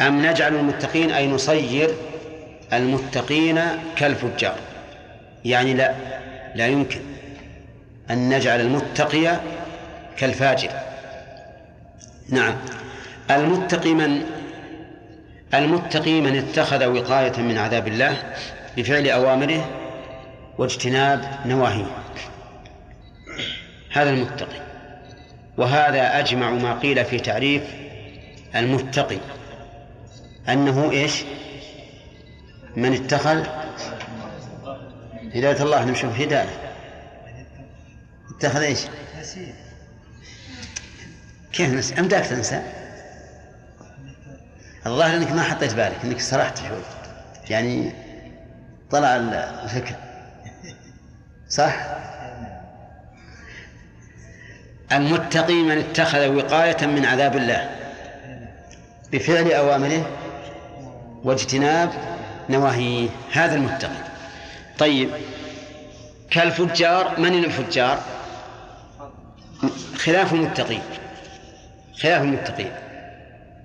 [0.01, 1.95] أم نجعل المتقين أي نصير
[2.73, 3.61] المتقين
[3.97, 4.57] كالفجار؟
[5.45, 5.95] يعني لا
[6.55, 7.01] لا يمكن
[8.11, 9.41] أن نجعل المتقي
[10.17, 10.71] كالفاجر.
[12.29, 12.55] نعم.
[13.31, 14.23] المتقي من؟
[15.55, 18.35] المتقي من اتخذ وقاية من عذاب الله
[18.77, 19.71] بفعل أوامره
[20.59, 21.97] واجتناب نواهيه.
[23.93, 24.63] هذا المتقي.
[25.59, 27.63] وهذا أجمع ما قيل في تعريف
[28.57, 29.19] المتقي
[30.49, 31.25] أنه إيش؟
[32.77, 33.47] من اتخذ
[35.35, 35.85] هداية الله.
[35.85, 36.49] نشوف هداية.
[38.37, 38.81] اتخذ إيش؟
[41.53, 42.82] كيف نسي؟ أمداك تنسى؟
[44.87, 46.83] الظاهر إنك ما حطيت بالك إنك سرحت شوي.
[47.51, 47.93] يعني
[48.91, 49.95] طلع الفكر.
[51.49, 51.75] صح؟
[54.93, 57.71] المتقي من اتخذ وقاية من عذاب الله.
[59.13, 60.07] بفعل أوامره
[61.25, 61.91] واجتناب
[62.51, 64.05] نواهيه هذا المتقي
[64.79, 65.11] طيب
[66.31, 68.01] كالفجار من الفجار؟
[69.97, 70.83] خلاف المتقين.
[72.03, 72.73] خلاف المتقين.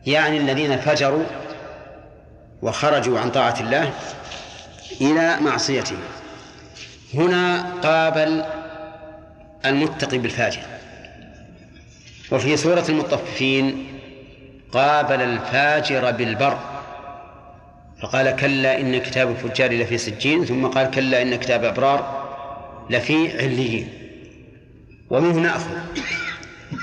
[0.08, 1.24] يعني الذين فجروا
[2.62, 3.94] وخرجوا عن طاعة الله
[5.02, 5.98] إلى معصيته
[7.14, 8.46] هنا قابل
[9.66, 10.62] المتقي بالفاجر.
[12.32, 13.88] وفي سورة المطففين
[14.72, 16.60] قابل الفاجر بالبر.
[18.02, 22.28] فقال كلا إن كتاب الفجار لفي سجين ثم قال كلا إن كتاب أبرار
[22.90, 23.90] لفي عليين.
[25.10, 25.72] ومنه نأخذ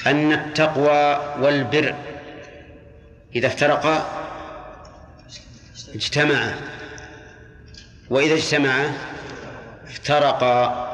[0.06, 1.94] أن التقوى والبر
[3.34, 4.06] إذا افترقا
[5.94, 6.54] اجتمعا
[8.10, 8.92] وإذا اجتمعا
[9.86, 10.84] افترقا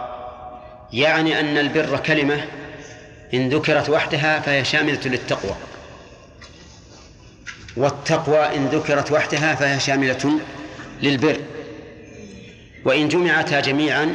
[0.93, 2.45] يعني أن البر كلمة
[3.34, 5.55] إن ذكرت وحدها فهي شاملة للتقوى.
[7.76, 10.41] والتقوى إن ذكرت وحدها فهي شاملة
[11.03, 11.36] للبر.
[12.84, 14.14] وإن جمعتا جميعا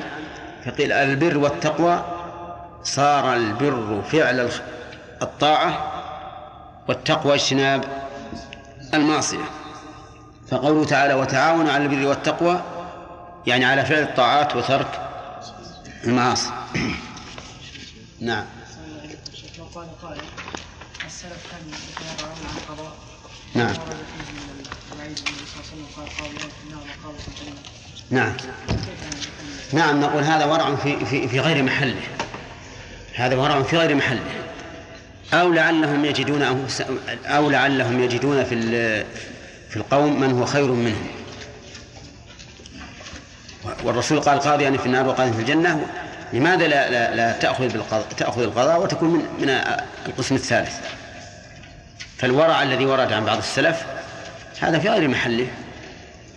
[0.65, 2.05] فقيل البر والتقوى.
[2.83, 4.49] صار البر فعل
[5.21, 5.91] الطاعة.
[6.87, 8.04] والتقوى اجتناب.
[8.95, 9.49] المعصية.
[10.51, 12.61] فقوله تعالى وتعاونوا على البر والتقوى
[13.47, 15.09] يعني على فعل الطاعات وترك
[16.03, 16.49] المعاصي.
[18.19, 18.45] نعم.
[21.05, 21.45] السلف
[21.89, 22.93] يتنازعون عن القضاء
[23.55, 23.73] نعم.
[28.11, 28.33] نعم.
[29.73, 32.01] نعم نقول هذا ورع في في في غير محله.
[33.15, 34.44] هذا ورع في غير محله.
[35.41, 36.83] أو لعلهم يجدون أنفس
[37.25, 38.55] أو لعلهم يجدون في
[39.69, 41.07] في القوم من هو خير منهم.
[43.83, 45.85] والرسول قال قاضيا في النار وقاضي في الجنة.
[46.33, 49.49] لماذا لا لا, لا تأخذ بالقضاء تأخذ القضاء وتكون من من
[50.07, 50.73] القسم الثالث؟
[52.17, 53.81] فالورع الذي ورد عن بعض السلف
[54.59, 55.47] هذا في غير محله.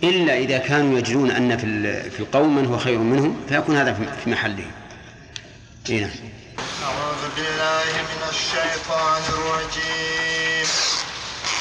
[0.03, 3.93] إلا إذا كانوا يجدون أن في ال- في القوم من هو خير منهم فيكون هذا
[3.93, 4.63] في- في محله.
[5.89, 6.01] إيه.
[6.01, 6.09] نعم
[6.89, 10.69] أعوذ بالله من الشيطان الرجيم.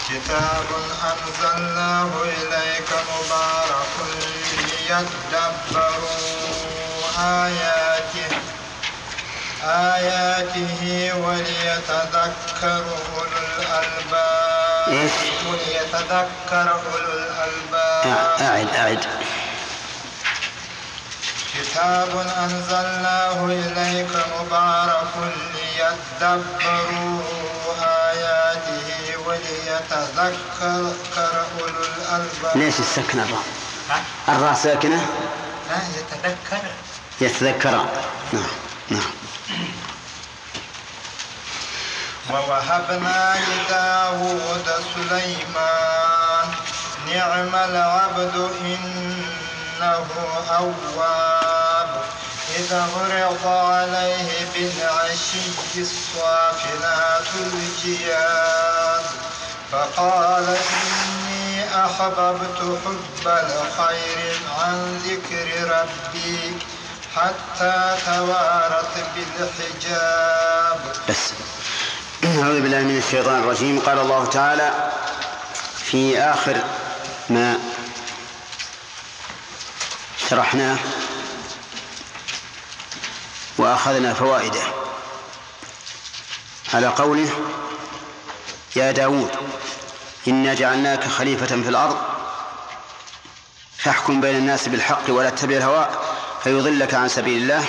[0.09, 0.69] كتاب
[1.11, 3.95] أنزلناه إليك مبارك
[4.89, 6.09] ليدبروا
[7.45, 8.31] آياته
[9.65, 10.81] آياته
[11.25, 12.85] وليتذكر
[13.17, 15.11] أولو الألباب؟
[15.49, 18.05] وليتذكر أولو الألباب.
[18.41, 19.03] أعد أعد.
[21.59, 24.09] كتاب أنزلناه إليك
[24.41, 25.13] مبارك
[25.55, 27.23] ليدبروا
[28.11, 30.95] آياته وليتذكر
[31.61, 32.57] أولو الألباب.
[32.57, 33.43] ليش السكنة الراء؟
[34.29, 35.07] الراء ساكنة؟
[35.71, 36.63] لا يتذكر.
[37.21, 37.87] يتذكران
[38.33, 38.43] نعم
[38.91, 39.11] نعم.
[42.31, 46.49] ووهبنا لداود سليمان
[47.15, 50.07] نعم العبد إنه
[50.51, 51.38] أواب.
[52.59, 55.47] إذا عرض عليه بالعشي
[55.77, 59.05] الصافنات الجياد
[59.73, 66.57] فقال إني أحببت حب الخير عن ذكر ربي
[67.17, 70.81] حتى توارت بالحجاب.
[71.09, 71.33] بس.
[72.25, 73.81] أعوذ بالله من الشيطان الرجيم.
[73.81, 74.71] قال الله تعالى
[75.91, 76.57] في آخر
[77.31, 77.59] ما
[80.31, 80.77] شرحناه.
[83.59, 84.63] وأخذنا فوائده.
[86.75, 87.31] على قوله
[88.77, 89.31] يا داود
[90.29, 91.97] إنا جعلناك خليفة في الأرض
[93.79, 95.89] فاحكم بين الناس بالحق ولا تتبع الهوى
[96.45, 97.65] فيضلك عن سبيل الله.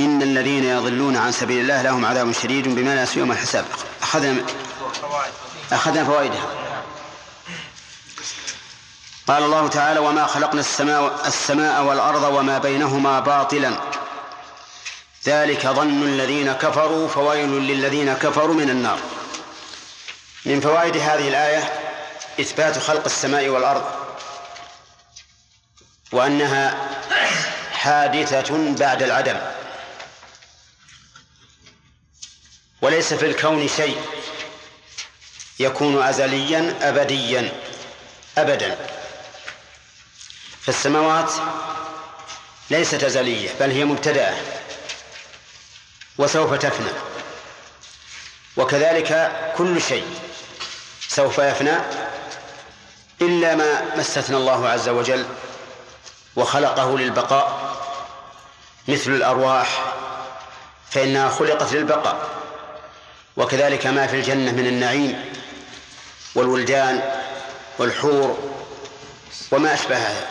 [0.00, 3.64] إن الذين يضلون عن سبيل الله لهم عذاب شديد بما نسوا يوم الحساب.
[4.02, 4.44] أخذنا
[5.72, 6.46] أخذنا فوائدها.
[9.28, 13.91] قال الله تعالى وما خلقنا السماء السماء والأرض وما بينهما باطلا.
[15.26, 18.98] ذلك ظن الذين كفروا فويل للذين كفروا من النار.
[20.44, 21.72] من فوائد هذه الآية
[22.40, 23.84] إثبات خلق السماء والأرض
[26.12, 26.88] وأنها
[27.72, 29.40] حادثة بعد العدم
[32.82, 34.02] وليس في الكون شيء
[35.58, 37.52] يكون أزليا أبديا
[38.38, 38.76] أبدا.
[40.62, 41.32] فالسماوات
[42.70, 44.61] ليست أزلية بل هي مبتدأة.
[46.18, 46.90] وسوف تفنى.
[48.56, 50.06] وكذلك كل شيء
[51.08, 51.76] سوف يفنى
[53.20, 55.26] إلا ما استثنى الله عز وجل
[56.36, 57.76] وخلقه للبقاء
[58.88, 59.94] مثل الأرواح
[60.90, 62.28] فإنها خلقت للبقاء.
[63.36, 65.32] وكذلك ما في الجنة من النعيم
[66.34, 67.02] والولدان
[67.78, 68.38] والحور
[69.52, 70.26] وما أشبه هذا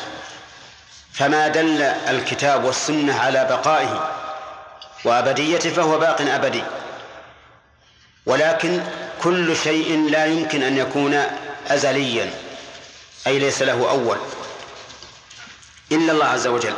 [1.13, 4.20] فما دل الكتاب والسنة على بقائه
[5.03, 6.63] وأبديته فهو باق أبدي.
[8.25, 8.83] ولكن
[9.23, 11.23] كل شيء لا يمكن أن يكون
[11.67, 12.33] أزليا
[13.27, 14.17] أي ليس له أول.
[15.91, 16.73] إلا الله عز وجل.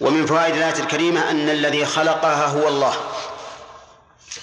[0.00, 2.96] ومن فوائد الآية الكريمة أن الذي خلقها هو الله.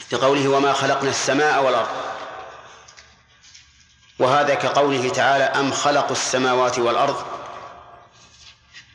[0.10, 1.90] في قوله وما خلقنا السماء والأرض.
[4.20, 7.24] وهذا كقوله تعالى أم خلقوا السماوات والأرض.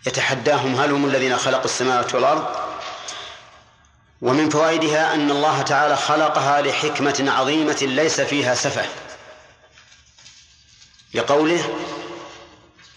[0.07, 2.64] يتحداهم هل هم الذين خلقوا السماوات والأرض.
[4.25, 8.87] ومن فوائدها أن الله تعالى خلقها لحكمة عظيمة ليس فيها سفه.
[11.15, 11.79] لقوله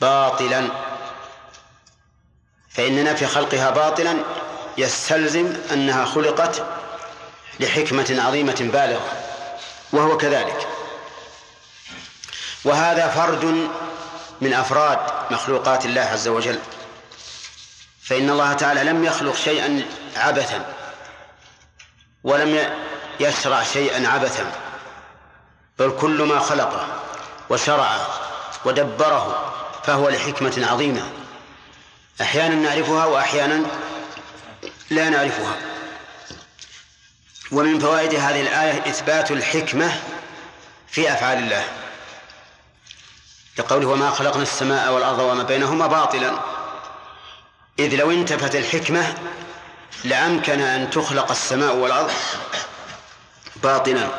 [0.01, 0.67] باطلا.
[2.69, 4.17] فإن نفي خلقها باطلا
[4.77, 6.65] يستلزم أنها خلقت
[7.59, 9.23] لحكمة عظيمة بالغة
[9.91, 10.67] وهو كذلك.
[12.65, 13.69] وهذا فرد
[14.41, 14.99] من أفراد
[15.31, 16.59] مخلوقات الله عز وجل.
[18.03, 19.85] فإن الله تعالى لم يخلق شيئا
[20.15, 20.76] عبثا.
[22.27, 22.73] ولم
[23.19, 24.51] يشرع شيئا عبثا
[25.79, 26.87] بل كل ما خلقه
[27.49, 28.07] وشرعه
[28.65, 31.09] ودبره فهو لحكمة عظيمة.
[32.21, 33.63] أحيانا نعرفها وأحيانا
[34.89, 35.55] لا نعرفها.
[37.51, 40.01] ومن فوائد هذه الآية إثبات الحكمة
[40.87, 41.63] في أفعال الله.
[43.57, 46.31] لقوله وما خلقنا السماء والأرض وما بينهما باطلا.
[47.79, 49.15] إذ لو انتفت الحكمة
[50.03, 52.11] لأمكن أن تخلق السماء والأرض
[53.63, 54.09] باطلا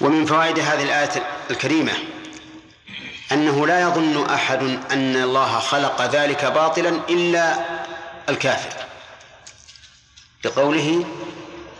[0.00, 1.92] ومن فوائد هذه الآية الكريمة
[3.32, 7.64] أنه لا يظن أحد أن الله خلق ذلك باطلا إلا
[8.28, 8.84] الكافر.
[10.44, 11.04] لقوله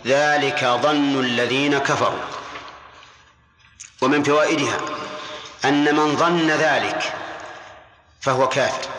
[0.05, 2.25] ذلك ظن الذين كفروا.
[4.01, 4.77] ومن فوائدها
[5.65, 7.13] أن من ظن ذلك
[8.21, 8.89] فهو كافر.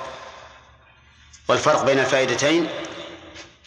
[1.48, 2.68] والفرق بين الفائدتين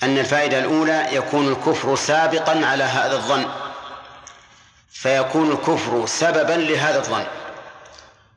[0.04, 3.46] أن الفائدة الأولى يكون الكفر سابقا على هذا الظن.
[4.92, 7.26] فيكون الكفر سببا لهذا الظن.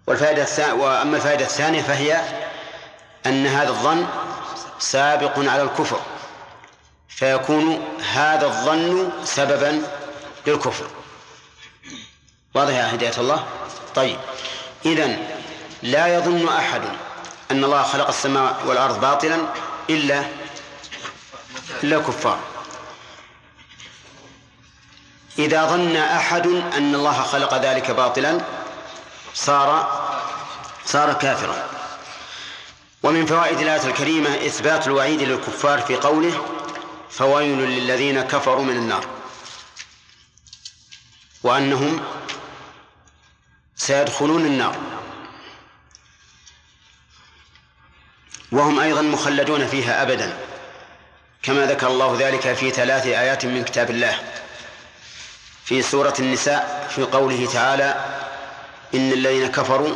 [0.07, 2.21] والفائدة الثانية وأما الفائدة الثانية فهي
[3.27, 4.07] أن هذا الظن
[4.79, 6.01] سابق على الكفر.
[7.09, 9.83] فيكون هذا الظن سببا
[10.47, 10.87] للكفر.
[12.55, 13.45] واضح يا هداية الله؟
[13.95, 14.19] طيب.
[14.87, 15.27] إذن
[15.83, 16.83] لا يظن أحد
[17.51, 19.39] أن الله خلق السماء والأرض باطلا
[19.91, 20.25] إلا
[21.85, 22.39] إلا كفار.
[25.39, 28.41] إذا ظن أحد أن الله خلق ذلك باطلا
[29.35, 30.03] صار
[30.85, 31.69] صار كافرا.
[33.03, 36.47] ومن فوائد الآية الكريمة إثبات الوعيد للكفار في قوله
[37.11, 39.07] فويل للذين كفروا من النار
[41.43, 42.01] وأنهم
[43.77, 44.77] سيدخلون النار.
[48.53, 50.52] وهم أيضا مخلدون فيها أبدا.
[51.43, 54.19] كما ذكر الله ذلك في ثلاث آيات من كتاب الله.
[55.65, 57.95] في سورة النساء في قوله تعالى
[58.95, 59.95] إن الذين كفروا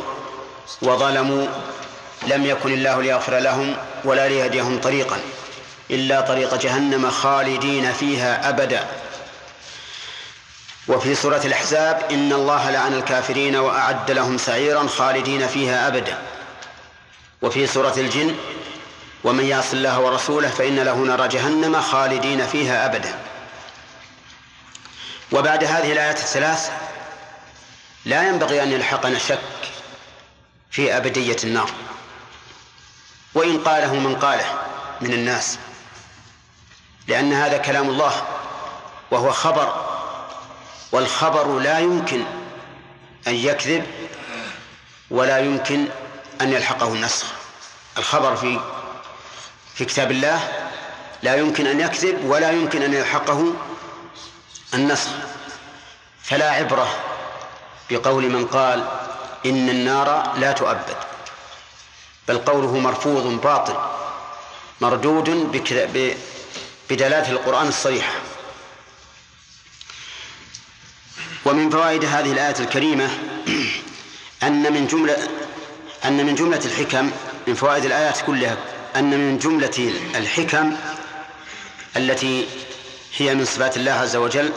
[0.81, 1.47] وظلموا
[2.27, 5.19] لم يكن الله ليغفر لهم ولا ليهديهم طريقا
[5.91, 8.87] إلا طريق جهنم خالدين فيها أبدا.
[10.87, 16.17] وفي سورة الأحزاب إن الله لعن الكافرين وأعد لهم سعيرا خالدين فيها أبدا.
[17.41, 18.35] وفي سورة الجن
[19.23, 23.19] ومن يعص الله ورسوله فإن له نار جهنم خالدين فيها أبدا.
[25.31, 26.71] وبعد هذه الآيات الثلاث
[28.05, 29.39] لا ينبغي أن يلحقنا شك
[30.71, 31.71] في أبدية النار.
[33.33, 34.59] وإن قاله من قاله
[35.01, 35.57] من الناس
[37.07, 38.25] لأن هذا كلام الله
[39.11, 39.85] وهو خبر
[40.91, 42.23] والخبر لا يمكن
[43.27, 43.85] أن يكذب
[45.11, 45.87] ولا يمكن
[46.41, 47.25] أن يلحقه النسخ.
[47.97, 48.59] الخبر في
[49.77, 50.67] في كتاب الله
[51.23, 53.53] لا يمكن أن يكذب ولا يمكن أن يلحقه
[54.73, 55.09] النسخ
[56.23, 56.87] فلا عبرة
[57.89, 58.87] بقول من قال
[59.45, 60.97] إن النار لا تؤبد
[62.27, 63.75] بل قوله مرفوض باطل
[64.81, 65.29] مردود
[66.89, 68.13] بدلالة القرآن الصريحة
[71.45, 73.09] ومن فوائد هذه الآية الكريمة
[74.43, 75.27] أن من جملة
[76.05, 77.11] أن من جملة الحكم
[77.47, 78.57] من فوائد الآيات كلها
[78.97, 80.77] أن من جملة الحكم
[81.97, 82.47] التي
[83.17, 84.53] هي من صفات الله عز وجل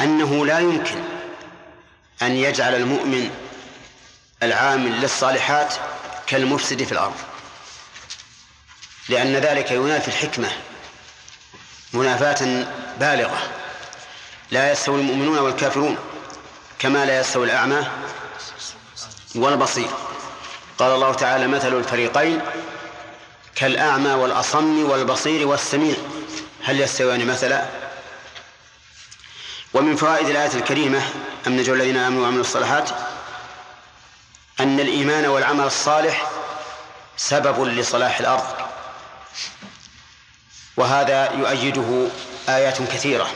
[0.00, 1.04] أنه لا يمكن
[2.22, 3.30] أن يجعل المؤمن
[4.42, 5.74] العامل للصالحات
[6.26, 7.14] كالمفسد في الأرض
[9.08, 10.48] لأن ذلك ينافي الحكمة
[11.92, 12.66] منافاة
[13.00, 13.38] بالغة
[14.50, 15.96] لا يستوي المؤمنون والكافرون
[16.78, 17.88] كما لا يستوي الأعمى
[19.34, 19.88] والبصير.
[20.78, 22.40] قال الله تعالى مثل الفريقين
[23.58, 25.96] كالأعمى والأصم والبصير والسميع.
[26.64, 27.64] هل يستويان مثلا؟
[29.74, 31.02] ومن فوائد الآية الكريمة
[31.46, 32.90] أم نجوا الذين آمنوا وعملوا الصالحات
[34.60, 36.30] أن الإيمان والعمل الصالح
[37.16, 38.44] سبب لصلاح الأرض.
[40.76, 42.06] وهذا يؤيده
[42.48, 43.26] آيات كثيرة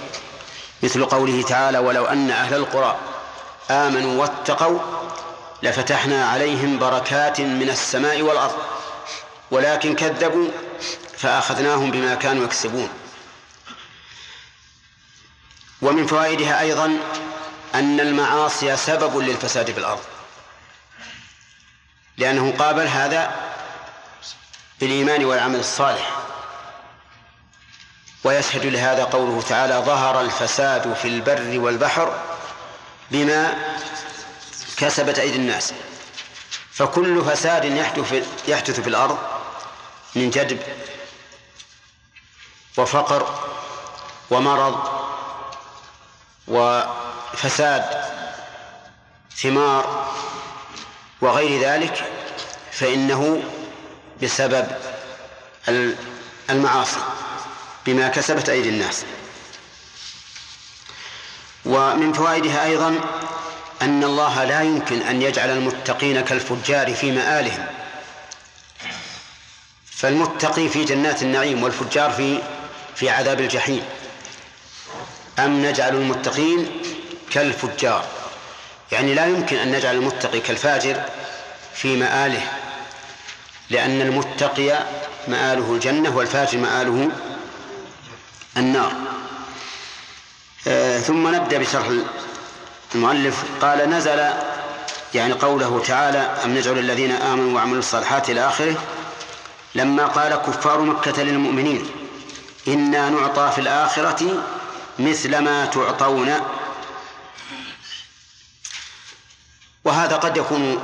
[0.83, 2.97] مثل قوله تعالى ولو أن أهل القرى
[3.71, 4.79] آمنوا واتقوا
[5.63, 8.72] لفتحنا عليهم بركات من السماء والأرض
[9.53, 10.49] ولكن كذبوا
[11.19, 12.89] فأخذناهم بما كانوا يكسبون.
[15.83, 16.99] ومن فوائدها أيضا
[17.75, 20.01] أن المعاصي سبب للفساد في الأرض.
[22.17, 23.35] لأنه قابل هذا
[24.81, 26.19] بالإيمان والعمل الصالح.
[28.25, 32.23] ويشهد لهذا قوله تعالى ظهر الفساد في البر والبحر
[33.11, 33.55] بما
[34.77, 35.75] كسبت أيدي الناس
[36.73, 39.42] فكل فساد يحدث يحدث في الأرض
[40.15, 40.59] من جدب
[42.79, 43.41] وفقر
[44.31, 45.03] ومرض
[46.49, 47.85] وفساد
[49.37, 50.13] ثمار
[51.21, 52.05] وغير ذلك
[52.73, 53.43] فإنه
[54.23, 54.67] بسبب
[56.51, 57.01] المعاصي
[57.87, 59.05] بما كسبت أيدي الناس.
[61.65, 63.01] ومن فوائدها أيضا
[63.83, 67.67] أن الله لا يمكن أن يجعل المتقين كالفجار في مآلهم.
[70.03, 72.39] فالمتقي في جنات النعيم والفجار في
[72.95, 73.83] في عذاب الجحيم.
[75.39, 76.71] أم نجعل المتقين
[77.31, 78.05] كالفجار؟
[78.93, 81.03] يعني لا يمكن أن نجعل المتقي كالفاجر
[81.75, 82.43] في مآله
[83.71, 84.79] لأن المتقي
[85.29, 87.11] مآله الجنة والفاجر مآله
[88.57, 88.93] النار.
[90.69, 91.91] آه ثم نبدأ بشرح
[92.95, 93.45] المؤلف.
[93.61, 94.31] قال نزل
[95.15, 98.77] يعني قوله تعالى أم نجعل الذين آمنوا وعملوا الصالحات إلى آخره.
[99.75, 101.91] لما قال كفار مكة للمؤمنين
[102.69, 104.45] إنا نعطى في الآخرة
[104.99, 106.41] مثل ما تعطون.
[109.85, 110.83] وهذا قد يكون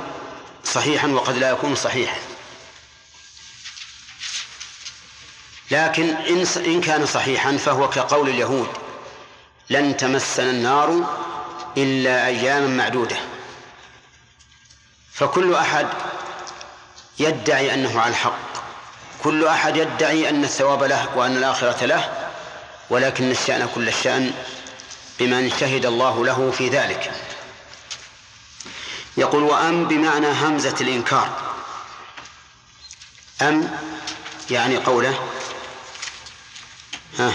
[0.63, 2.17] صحيحا وقد لا يكون صحيحا.
[5.71, 8.69] لكن إن إن كان صحيحا فهو كقول اليهود
[9.69, 11.17] لن تمسنا النار
[11.77, 13.17] إلا أياما معدودة.
[15.13, 15.87] فكل أحد
[17.19, 18.48] يدعي أنه على الحق.
[19.23, 22.29] كل أحد يدعي أن الثواب له وأن الآخرة له
[22.89, 24.33] ولكن الشأن كل الشأن
[25.19, 27.11] بمن شهد الله له في ذلك.
[29.17, 31.29] يقول وأم بمعنى همزة الإنكار.
[33.41, 33.77] أم
[34.49, 35.19] يعني قوله
[37.19, 37.33] ها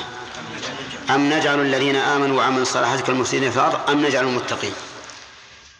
[1.10, 4.72] أم نجعل الذين آمنوا وعملوا الصالحات كالمفسدين في الأرض أم نجعل المتقين.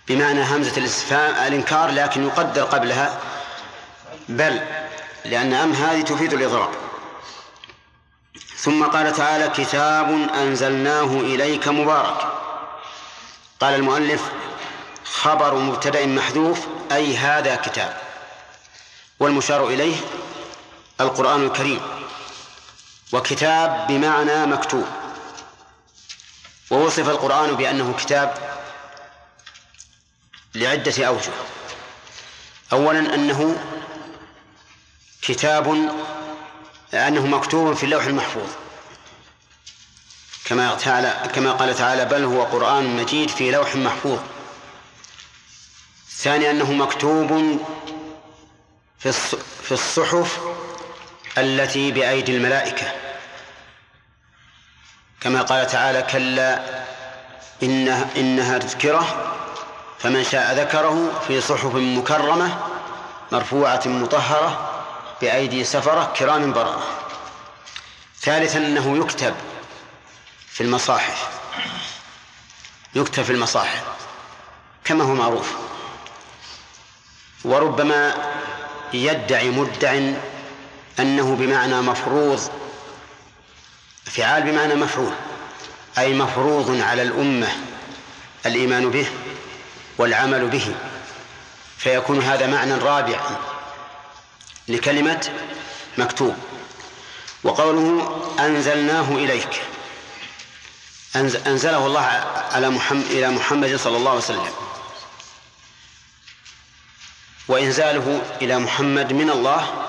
[0.09, 0.91] بمعنى همزة
[1.47, 3.19] الإنكار لكن يقدر قبلها
[4.29, 4.61] بل
[5.25, 6.71] لأن أم هذه تفيد الإضراب.
[8.57, 12.33] ثم قال تعالى كتاب أنزلناه إليك مبارك.
[13.61, 14.23] قال المؤلف
[15.05, 17.97] خبر مبتدأ محذوف أي هذا كتاب.
[19.21, 19.97] والمشار إليه
[21.01, 21.81] القرآن الكريم.
[23.13, 24.87] وكتاب بمعنى مكتوب.
[26.71, 28.59] ووصف القرآن بأنه كتاب
[30.55, 31.33] لعدة أوجه.
[32.73, 33.57] أولا أنه
[35.25, 35.91] كتاب
[36.95, 38.49] أنه مكتوب في اللوح المحفوظ.
[40.45, 44.19] كما تعالى كما قال تعالى بل هو قرآن مجيد في لوح محفوظ.
[46.11, 47.59] ثانيا أنه مكتوب
[48.99, 49.13] في
[49.63, 50.41] في الصحف
[51.39, 52.93] التي بأيدي الملائكة.
[55.21, 56.85] كما قال تعالى كلا
[57.63, 59.33] إنها, إنها تذكرة
[59.99, 62.59] فمن شاء ذكره في صحف مكرمة
[63.33, 64.74] مرفوعة مطهرة
[65.21, 66.83] بأيدي سفرة كرام بررة.
[68.21, 69.35] ثالثا أنه يكتب
[70.49, 71.29] في المصاحف.
[72.95, 73.83] يكتب في المصاحف.
[74.85, 75.55] كما هو معروف.
[77.45, 78.15] وربما
[78.93, 79.99] يدعي مدع
[81.01, 82.51] أنه بمعنى مفروض
[84.05, 85.13] فعال بمعنى مفعول
[85.99, 87.49] أي مفروض على الأمة
[88.47, 89.07] الإيمان به
[89.99, 90.75] والعمل به.
[91.79, 93.54] فيكون هذا معنى رابعا.
[94.69, 95.31] لكلمة
[95.99, 96.37] مكتوب.
[97.45, 99.63] وقوله أنزلناه إليك.
[101.47, 102.07] أنزله الله
[102.53, 104.53] على محمد إلى محمد صلى الله عليه وسلم.
[107.49, 109.89] وإنزاله إلى محمد من الله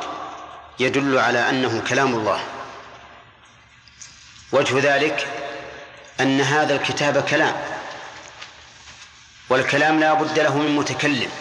[0.79, 2.43] يدل على أنه كلام الله.
[4.51, 5.27] وجه ذلك
[6.19, 7.55] أن هذا الكتاب كلام.
[9.49, 11.31] والكلام لا بد له من متكلم.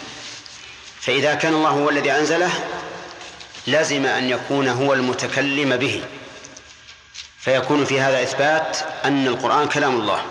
[1.00, 2.73] فإذا كان الله هو الذي أنزله
[3.66, 6.04] لزم أن يكون هو المتكلم به.
[7.38, 10.24] فيكون في هذا إثبات أن القرآن كلام الله.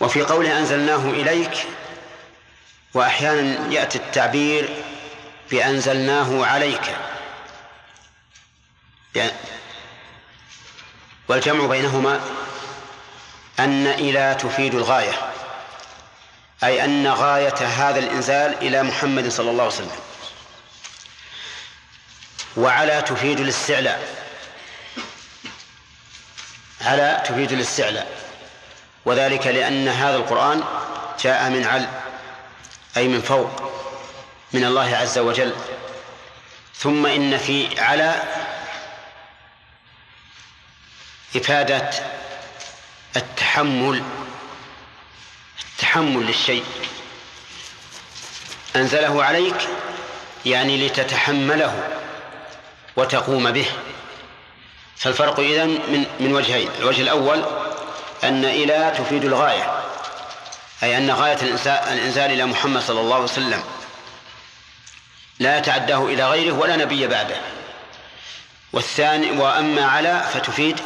[0.00, 1.66] وفي قوله أنزلناه إليك
[2.94, 4.68] وأحيانا يأتي التعبير
[5.50, 6.96] بأنزلناه عليك.
[9.14, 9.32] يعني
[11.28, 12.20] والجمع بينهما
[13.58, 15.12] أن إلى تفيد الغاية
[16.64, 19.90] أي أن غاية هذا الإنزال إلى محمد صلى الله عليه وسلم.
[22.56, 24.26] وعلى تفيد الاستعلاء.
[26.80, 28.20] على تفيد الاستعلاء.
[29.04, 30.64] وذلك لأن هذا القرآن
[31.22, 31.88] جاء من عل
[32.96, 33.72] أي من فوق
[34.52, 35.54] من الله عز وجل.
[36.76, 38.22] ثم إن في على
[41.36, 41.90] إفادة
[43.16, 44.02] التحمل
[45.72, 46.64] التحمل للشيء.
[48.76, 49.68] أنزله عليك
[50.46, 51.99] يعني لتتحمله.
[53.00, 53.66] وتقوم به.
[54.96, 56.70] فالفرق إذن من من وجهين.
[56.78, 57.44] الوجه الأول
[58.24, 59.82] أن إلى تفيد الغاية
[60.82, 63.62] أي أن غاية الإنزال إلى محمد صلى الله عليه وسلم.
[65.38, 67.36] لا يتعداه إلى غيره ولا نبي بعده.
[68.72, 70.80] والثاني وأما على فتفيد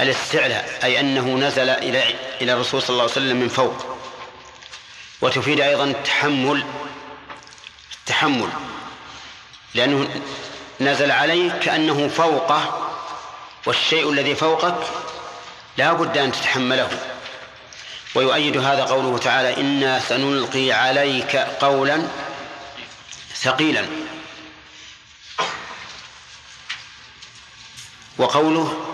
[0.00, 3.98] الاستعلاء أي أنه نزل إلى إلى الرسول صلى الله عليه وسلم من فوق.
[5.20, 6.64] وتفيد أيضا التحمل
[8.00, 8.48] التحمل
[9.74, 10.08] لأنه
[10.80, 12.90] نزل عليه كأنه فوقه
[13.66, 14.86] والشيء الذي فوقك
[15.76, 16.88] لا بد أن تتحمله.
[18.14, 22.02] ويؤيد هذا قوله تعالى إنا سنلقي عليك قولا
[23.34, 23.86] ثقيلا
[28.18, 28.84] وقوله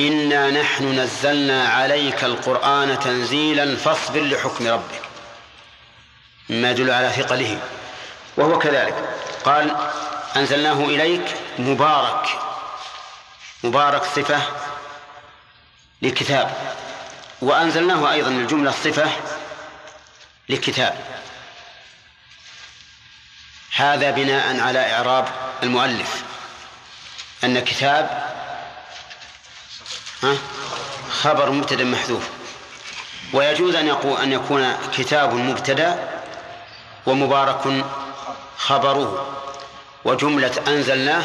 [0.00, 5.02] إنا نحن نزلنا عليك القرآن تنزيلا فاصبر لحكم ربك
[6.50, 7.58] مما يدل على ثقله.
[8.36, 8.94] وهو كذلك.
[9.44, 9.76] قال
[10.36, 12.28] أنزلناه إليك مبارك.
[13.64, 14.42] مبارك صفة
[16.02, 16.56] لكتاب
[17.40, 19.10] وأنزلناه أيضا الجملة صفة
[20.48, 20.94] لكتاب
[23.76, 25.28] هذا بناء على إعراب
[25.62, 26.22] المؤلف.
[27.44, 28.34] أن كتاب
[31.10, 32.28] خبر مبتدأ محذوف.
[33.32, 36.20] ويجوز أن يقول أن يكون كتاب مبتدأ
[37.06, 37.84] ومبارك
[38.58, 39.30] خبره.
[40.04, 41.24] وجملة أنزلناه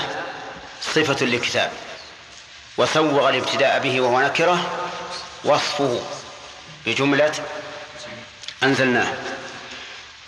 [0.81, 1.71] صفة لكتاب
[2.77, 4.85] وسوغ الابتداء به وهو نكرة
[5.43, 6.01] وصفه
[6.85, 7.33] بجملة
[8.63, 9.13] أنزلناه.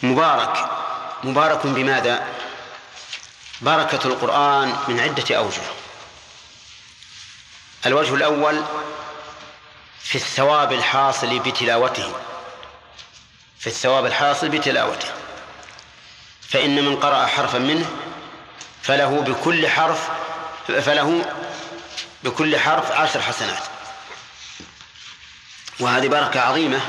[0.04, 0.70] مبارك.
[1.24, 2.28] مبارك بماذا؟
[3.62, 5.62] بركة القرآن من عدة أوجه.
[7.86, 8.64] الوجه الأول
[10.00, 12.14] في الثواب الحاصل بتلاوته.
[13.60, 15.08] في الثواب الحاصل بتلاوته.
[16.50, 17.90] فإن من قرأ حرفا منه
[18.84, 20.10] فله بكل حرف
[20.68, 21.36] فله
[22.24, 23.64] بكل حرف عشر حسنات.
[25.80, 26.80] وهذه بركة عظيمة.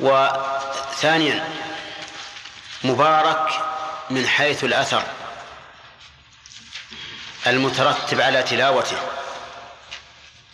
[0.00, 1.48] وثانيا
[2.84, 3.60] مبارك
[4.10, 5.02] من حيث الأثر.
[7.46, 8.98] المترتب على تلاوته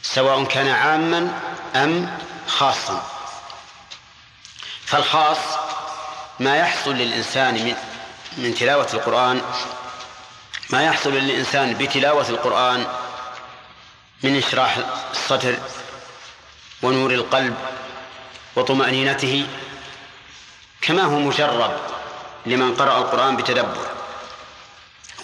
[0.03, 1.41] سواء كان عاما
[1.77, 2.19] أم
[2.49, 3.07] خاصا.
[4.87, 5.39] فالخاص
[6.41, 7.77] ما يحصل للإنسان من
[8.37, 9.43] من تلاوة القرآن.
[10.71, 12.87] ما يحصل للإنسان بتلاوة القرآن
[14.23, 14.79] من إشراح
[15.11, 15.59] الصدر
[16.83, 17.55] ونور القلب
[18.57, 19.47] وطمأنينته
[20.81, 21.77] كما هو مجرب
[22.47, 23.87] لمن قرأ القرآن بتدبر.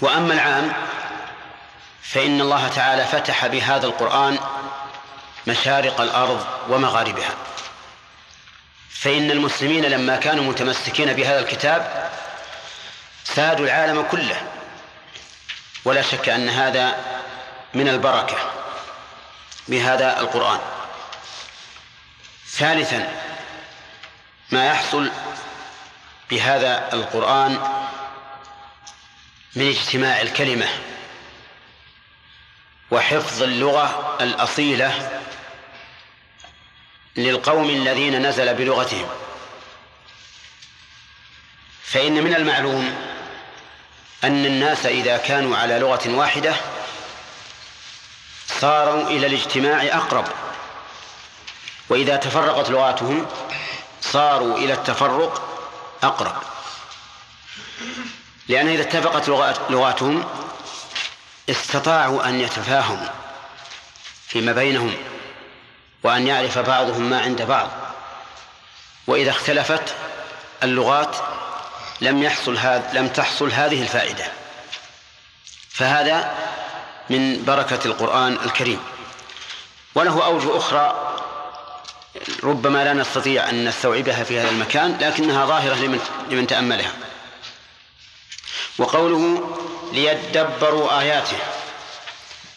[0.01, 0.73] وأما العام
[2.03, 4.39] فإن الله تعالى فتح بهذا القرآن
[5.47, 7.35] مشارق الأرض ومغاربها.
[8.91, 12.11] فإن المسلمين لما كانوا متمسكين بهذا الكتاب
[13.25, 14.49] سادوا العالم كله.
[15.85, 16.97] ولا شك أن هذا
[17.75, 18.37] من البركة
[19.69, 20.61] بهذا القرآن.
[22.47, 23.23] ثالثا
[24.51, 25.11] ما يحصل
[26.31, 27.53] بهذا القرآن
[29.57, 30.69] من اجتماع الكلمة
[32.91, 35.21] وحفظ اللغة الأصيلة
[37.17, 39.09] للقوم الذين نزل بلغتهم.
[41.85, 43.14] فإن من المعلوم
[44.27, 46.55] أن الناس إذا كانوا على لغة واحدة
[48.61, 50.25] صاروا إلى الاجتماع أقرب.
[51.89, 53.27] وإذا تفرقت لغاتهم
[54.01, 55.43] صاروا إلى التفرق
[56.03, 56.35] أقرب.
[58.49, 59.29] لأن إذا اتفقت
[59.71, 60.25] لغاتهم
[61.51, 63.09] استطاعوا أن يتفاهموا
[64.29, 64.95] فيما بينهم
[66.03, 67.71] وأن يعرف بعضهم ما عند بعض.
[69.07, 69.95] وإذا اختلفت
[70.63, 71.17] اللغات
[72.01, 74.33] لم يحصل هذا لم تحصل هذه الفائدة.
[75.71, 76.35] فهذا
[77.11, 78.81] من بركة القرآن الكريم.
[79.95, 81.17] وله أوجه أخرى
[82.43, 86.01] ربما لا نستطيع أن نستوعبها في هذا المكان لكنها ظاهرة لمن,
[86.31, 86.93] لمن تأملها.
[88.79, 89.55] وقوله
[89.93, 91.37] ليدبروا آياته.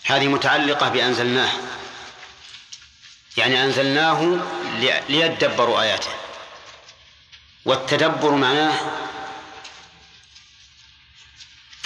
[0.05, 1.51] هذه متعلقة بأنزلناه.
[3.37, 4.37] يعني أنزلناه
[5.09, 6.09] ليدبروا آياته.
[7.65, 8.73] والتدبر معناه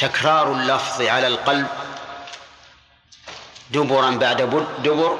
[0.02, 1.68] تكرار اللفظ على القلب.
[3.72, 4.42] دبرا بعد
[4.84, 5.20] دبر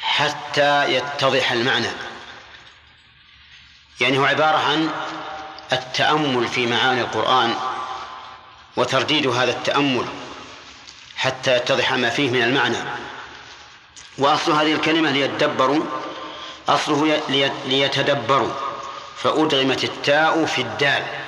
[0.00, 1.90] حتى يتضح المعنى.
[4.00, 4.90] يعني هو عبارة عن
[5.72, 7.54] التأمل في معاني القرآن
[8.76, 10.06] وترديد هذا التأمل
[11.16, 12.78] حتى يتضح ما فيه من المعنى.
[14.18, 15.84] وأصل هذه الكلمة ليتدبروا
[16.68, 17.22] أصله
[17.66, 18.52] ليتدبروا
[19.16, 21.27] فأدغمت التاء في الدال.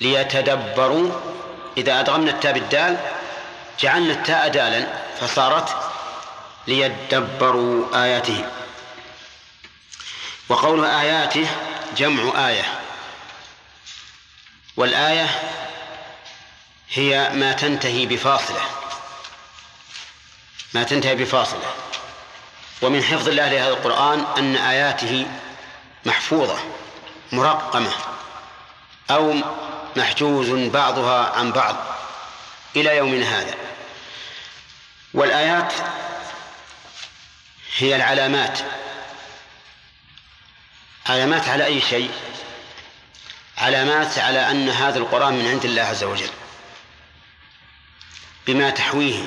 [0.00, 1.20] ليتدبروا.
[1.76, 2.96] إذا أدغمنا التاء بالدال
[3.80, 4.86] جعلنا التاء دالا
[5.20, 5.76] فصارت
[6.66, 8.44] ليدبروا آياته.
[10.48, 11.46] وقول آياته
[11.96, 12.80] جمع آية.
[14.76, 15.28] والآية
[16.90, 18.60] هي ما تنتهي بفاصلة.
[20.74, 21.74] ما تنتهي بفاصلة.
[22.82, 25.26] ومن حفظ الله لهذا القرآن أن آياته
[26.04, 26.58] محفوظة
[27.32, 27.90] مرقمة
[29.10, 29.34] أو
[29.96, 31.76] محجوز بعضها عن بعض
[32.76, 33.54] إلى يومنا هذا.
[35.14, 35.72] والآيات
[37.76, 38.58] هي العلامات.
[41.06, 42.10] علامات على أي شيء؟
[43.58, 46.30] علامات على أن هذا القرآن من عند الله عز وجل.
[48.46, 49.26] بما تحويه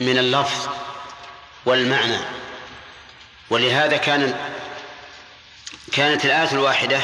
[0.00, 0.68] من اللفظ
[1.66, 2.18] والمعنى.
[3.50, 4.52] ولهذا كان
[5.92, 7.00] كانت الآية الواحدة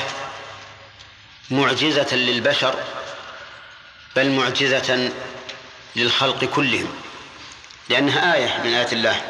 [1.50, 2.74] معجزة للبشر
[4.16, 5.12] بل معجزة
[5.96, 6.92] للخلق كلهم.
[7.88, 9.22] لأنها آية من آيات الله.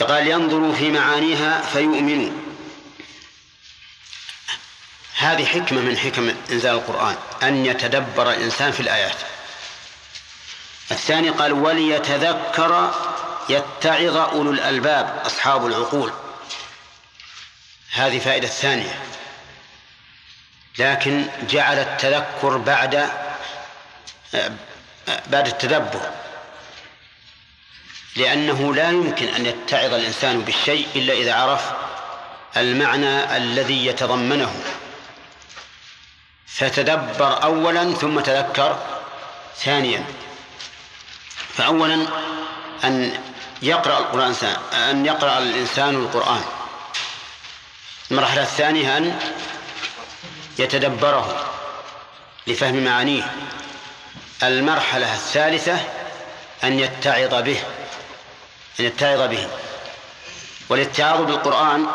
[0.00, 2.30] قال ينظروا في معانيها فيؤمنوا.
[5.16, 9.16] هذه حكمة من حكم إنزال القرآن أن يتدبر الإنسان في الآيات.
[10.90, 12.94] الثاني قال وليتذكر
[13.48, 16.12] يتعظ أولو الألباب أصحاب العقول.
[17.90, 19.02] هذه فائدة ثانية.
[20.78, 23.10] لكن جعل التذكر بعد
[25.26, 26.10] بعد التدبر.
[28.16, 31.72] لأنه لا يمكن أن يتعظ الإنسان بالشيء إلا إذا عرف
[32.56, 34.62] المعنى الذي يتضمنه.
[36.46, 38.78] فتدبر أولا ثم تذكر
[39.56, 40.04] ثانيا.
[41.54, 42.06] فأولا
[42.84, 43.22] أن
[43.62, 44.34] يقرأ القرآن
[44.90, 46.44] أن يقرأ الإنسان القرآن.
[48.10, 49.18] المرحلة الثانية أن
[50.58, 51.52] يتدبره
[52.46, 53.34] لفهم معانيه.
[54.42, 55.78] المرحلة الثالثة
[56.64, 57.62] أن يتعظ به
[58.80, 59.48] أن يتعظ به.
[60.68, 61.86] والاتعاظ بالقرآن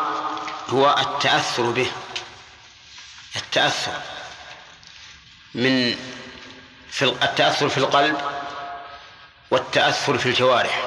[0.68, 1.90] هو التأثر به.
[3.36, 3.92] التأثر
[5.54, 5.96] من
[6.90, 8.16] في التأثر في القلب
[9.50, 10.82] والتأثر في الجوارح.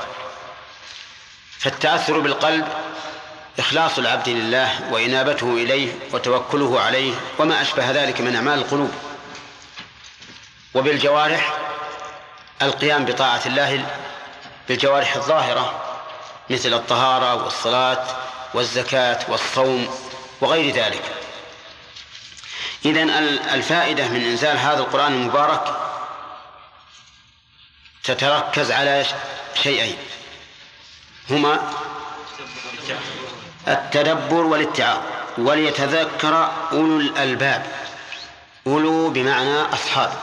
[1.59, 2.67] فالتأثر بالقلب
[3.59, 8.91] إخلاص العبد لله وإنابته إليه وتوكله عليه وما أشبه ذلك من أعمال القلوب.
[10.73, 11.57] وبالجوارح
[12.61, 13.85] القيام بطاعة الله
[14.67, 15.81] بالجوارح الظاهرة
[16.49, 18.05] مثل الطهارة والصلاة
[18.53, 19.95] والزكاة والصوم
[20.41, 21.11] وغير ذلك.
[22.85, 23.09] إذن
[23.53, 25.77] الفائدة من إنزال هذا القرآن المبارك
[28.03, 29.05] تتركز على
[29.63, 29.97] شيئين.
[31.29, 31.73] هما
[33.67, 35.01] التدبر والاتعاظ
[35.37, 37.65] وليتذكر أولو الألباب
[38.67, 40.13] أولو بمعنى أصحاب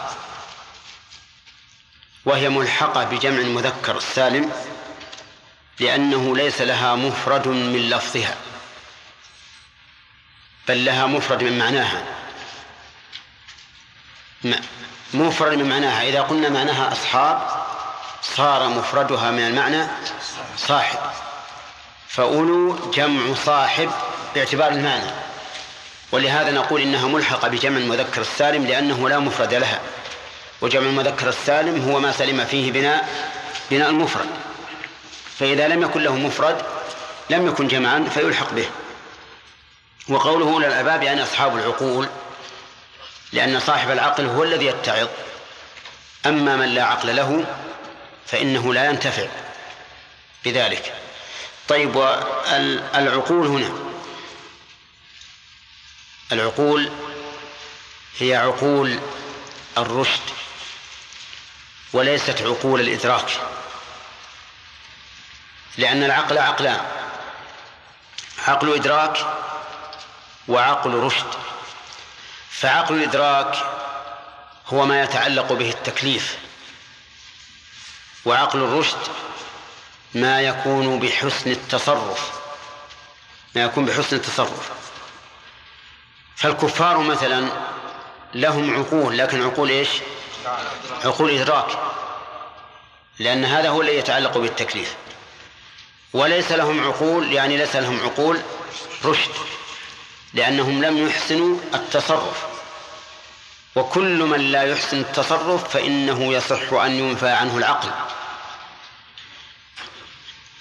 [2.25, 4.53] وهي ملحقة بجمع المذكر السالم
[5.81, 8.37] لأنه ليس لها مفرد من لفظها
[10.69, 12.03] بل لها مفرد من معناها.
[15.15, 17.65] مفرد من معناها إذا قلنا معناها أصحاب
[18.23, 19.87] صار مفردها من المعنى
[20.57, 20.99] صاحب.
[22.13, 23.91] فأولو جمع صاحب
[24.35, 25.11] باعتبار المعنى.
[26.13, 29.81] ولهذا نقول إنها ملحقة بجمع المذكر السالم لأنه لا مفرد لها.
[30.61, 33.09] وجمع المذكر السالم هو ما سلم فيه بناء
[33.71, 34.27] بناء المفرد.
[35.39, 36.63] فإذا لم يكن له مفرد
[37.31, 38.67] لم يكن جمعا فيلحق به.
[40.09, 42.09] وقوله أولى الألباب يعني أصحاب العقول
[43.33, 45.09] لأن صاحب العقل هو الذي يتعظ.
[46.27, 47.45] أما من لا عقل له
[48.27, 49.27] فإنه لا ينتفع
[50.45, 51.02] بذلك.
[51.73, 53.73] طيب والعقول هنا.
[56.33, 56.93] العقول
[58.19, 59.01] هي عقول
[59.79, 60.21] الرشد
[61.93, 63.41] وليست عقول الإدراك
[65.79, 66.81] لأن العقل عقلان.
[68.49, 69.27] عقل إدراك
[70.49, 71.35] وعقل رشد.
[72.51, 73.57] فعقل الإدراك
[74.67, 76.39] هو ما يتعلق به التكليف
[78.25, 78.99] وعقل الرشد
[80.15, 82.33] ما يكون بحسن التصرف.
[83.55, 84.71] ما يكون بحسن التصرف.
[86.37, 87.49] فالكفار مثلا
[88.35, 89.89] لهم عقول لكن عقول إيش؟
[91.05, 91.79] عقول إدراك.
[93.19, 94.95] لأن هذا هو الذي يتعلق بالتكليف.
[96.13, 98.41] وليس لهم عقول يعني ليس لهم عقول
[99.05, 99.31] رشد.
[100.35, 102.47] لأنهم لم يحسنوا التصرف.
[103.77, 107.91] وكل من لا يحسن التصرف فإنه يصح أن ينفى عنه العقل.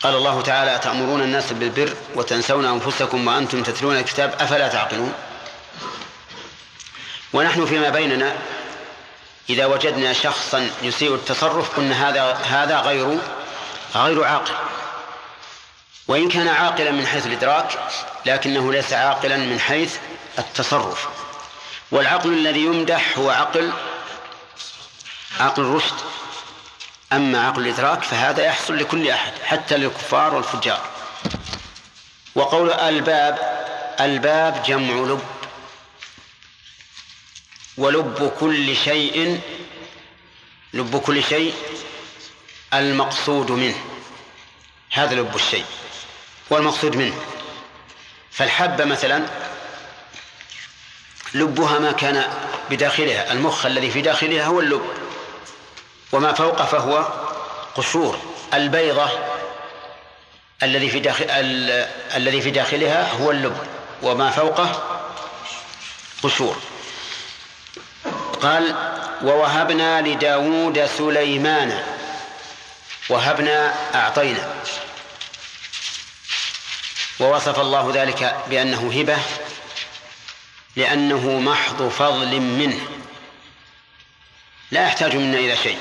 [0.03, 5.13] قال الله تعالى أتأمرون الناس بالبر وتنسون أنفسكم وأنتم تتلون الكتاب أفلا تعقلون؟
[7.33, 8.35] ونحن فيما بيننا
[9.49, 13.17] إذا وجدنا شخصا يسيء التصرف قلنا هذا هذا غير
[13.95, 14.53] غير عاقل.
[16.07, 17.79] وإن كان عاقلا من حيث الإدراك
[18.25, 19.95] لكنه ليس عاقلا من حيث
[20.39, 21.07] التصرف.
[21.91, 23.71] والعقل الذي يمدح هو عقل
[25.39, 25.95] عقل الرشد
[27.13, 30.89] أما عقل الإدراك فهذا يحصل لكل أحد حتى للكفار والفجار.
[32.35, 33.37] وقول الباب
[33.99, 35.21] الباب جمع لب.
[37.77, 39.41] ولب كل شيء
[40.73, 41.53] لب كل شيء
[42.73, 43.85] المقصود منه.
[44.91, 45.65] هذا لب الشيء
[46.49, 47.15] والمقصود منه.
[48.31, 49.25] فالحبة مثلا
[51.33, 52.25] لبها ما كان
[52.69, 55.00] بداخلها المخ الذي في داخلها هو اللب.
[56.11, 57.07] وما فوقه فهو
[57.75, 58.19] قشور
[58.53, 59.09] البيضة
[60.63, 61.87] الذي في داخل ال...
[62.15, 63.57] الذي في داخلها هو اللب
[64.01, 64.99] وما فوقه
[66.23, 66.57] قشور
[68.41, 68.75] قال
[69.23, 71.83] ووهبنا لداود سليمان
[73.09, 74.55] وهبنا أعطينا.
[77.19, 79.17] ووصف الله ذلك بأنه هبة
[80.75, 82.79] لأنه محض فضل منه.
[84.71, 85.79] لا يحتاج منا إلى شيء.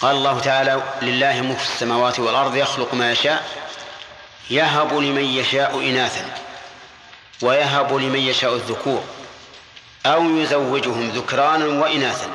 [0.00, 3.48] قال الله تعالى لله ملك السماوات والأرض يخلق ما يشاء
[4.50, 6.30] يهب لمن يشاء إناثا
[7.42, 9.04] ويهب لمن يشاء الذكور
[10.06, 12.28] أو يزوجهم ذكرانا وإناثا.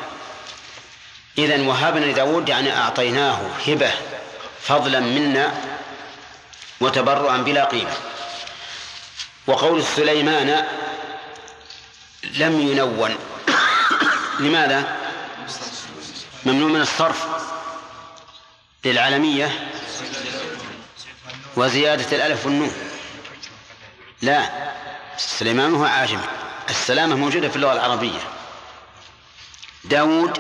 [1.37, 3.91] إذا وهبنا لداود يعني أعطيناه هبة
[4.61, 5.53] فضلا منا
[6.81, 7.97] وتبرعا بلا قيمة.
[9.47, 10.65] وقول سليمان
[12.23, 13.15] لم ينون.
[14.39, 14.95] لماذا؟
[16.45, 17.38] ممنوع من الصرف.
[18.85, 19.69] للعالمية
[21.55, 22.71] وزيادة الألف والنون.
[24.21, 24.49] لا
[25.17, 26.19] سليمان هو عاجم.
[26.69, 28.19] السلامة موجودة في اللغة العربية.
[29.83, 30.39] داود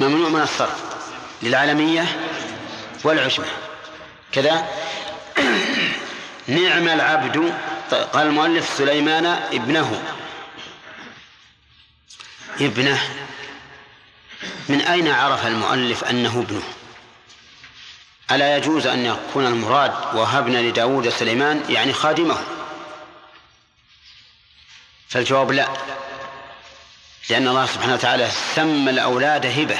[0.00, 0.84] ممنوع من الصرف
[1.42, 2.04] للعالمية
[3.04, 3.46] والعجمة.
[4.32, 4.66] كذا.
[6.48, 7.54] نعم العبد
[8.12, 10.02] قال المؤلف سليمان ابنه.
[12.60, 13.00] ابنه.
[14.68, 16.62] من أين عرف المؤلف أنه ابنه؟
[18.30, 22.38] ألا يجوز أن يكون المراد وهبنا لداود سليمان يعني خادمه؟
[25.08, 25.68] فالجواب لا
[27.30, 29.78] لأن الله سبحانه وتعالى سمى الأولاد هبة.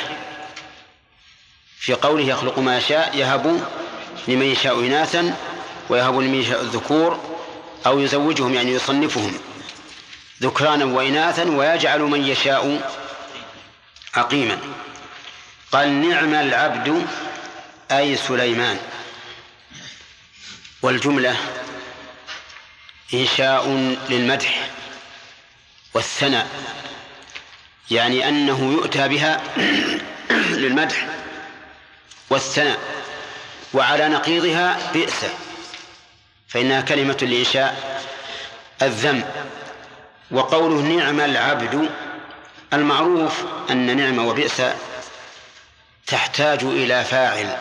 [1.78, 3.60] في قوله يخلق ما يشاء يهب
[4.28, 5.36] لمن يشاء إناثا
[5.88, 7.20] ويهب لمن يشاء الذكور
[7.86, 9.34] أو يزوجهم يعني يصنفهم
[10.42, 12.90] ذكرانا وإناثا ويجعل من يشاء
[14.16, 14.58] عقيما.
[15.72, 17.06] قال نعم العبد
[17.90, 18.78] أي سليمان.
[20.82, 21.36] والجملة
[23.14, 23.68] إنشاء
[24.08, 24.70] للمدح
[25.94, 26.48] والثناء
[27.90, 29.42] يعني أنه يؤتى بها
[30.62, 31.08] للمدح
[32.30, 32.78] والثناء
[33.74, 35.26] وعلى نقيضها بئس.
[36.48, 38.02] فإنها كلمة لإنشاء
[38.82, 39.24] الذم.
[40.30, 41.90] وقوله نعم العبد
[42.72, 44.62] المعروف أن نعم وبئس
[46.06, 47.56] تحتاج إلى فاعل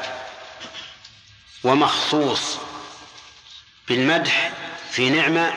[1.64, 2.58] ومخصوص
[3.88, 4.52] بالمدح
[4.92, 5.54] في نعمة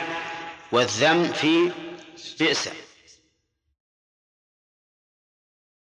[0.71, 1.71] والذم في
[2.39, 2.69] بئس.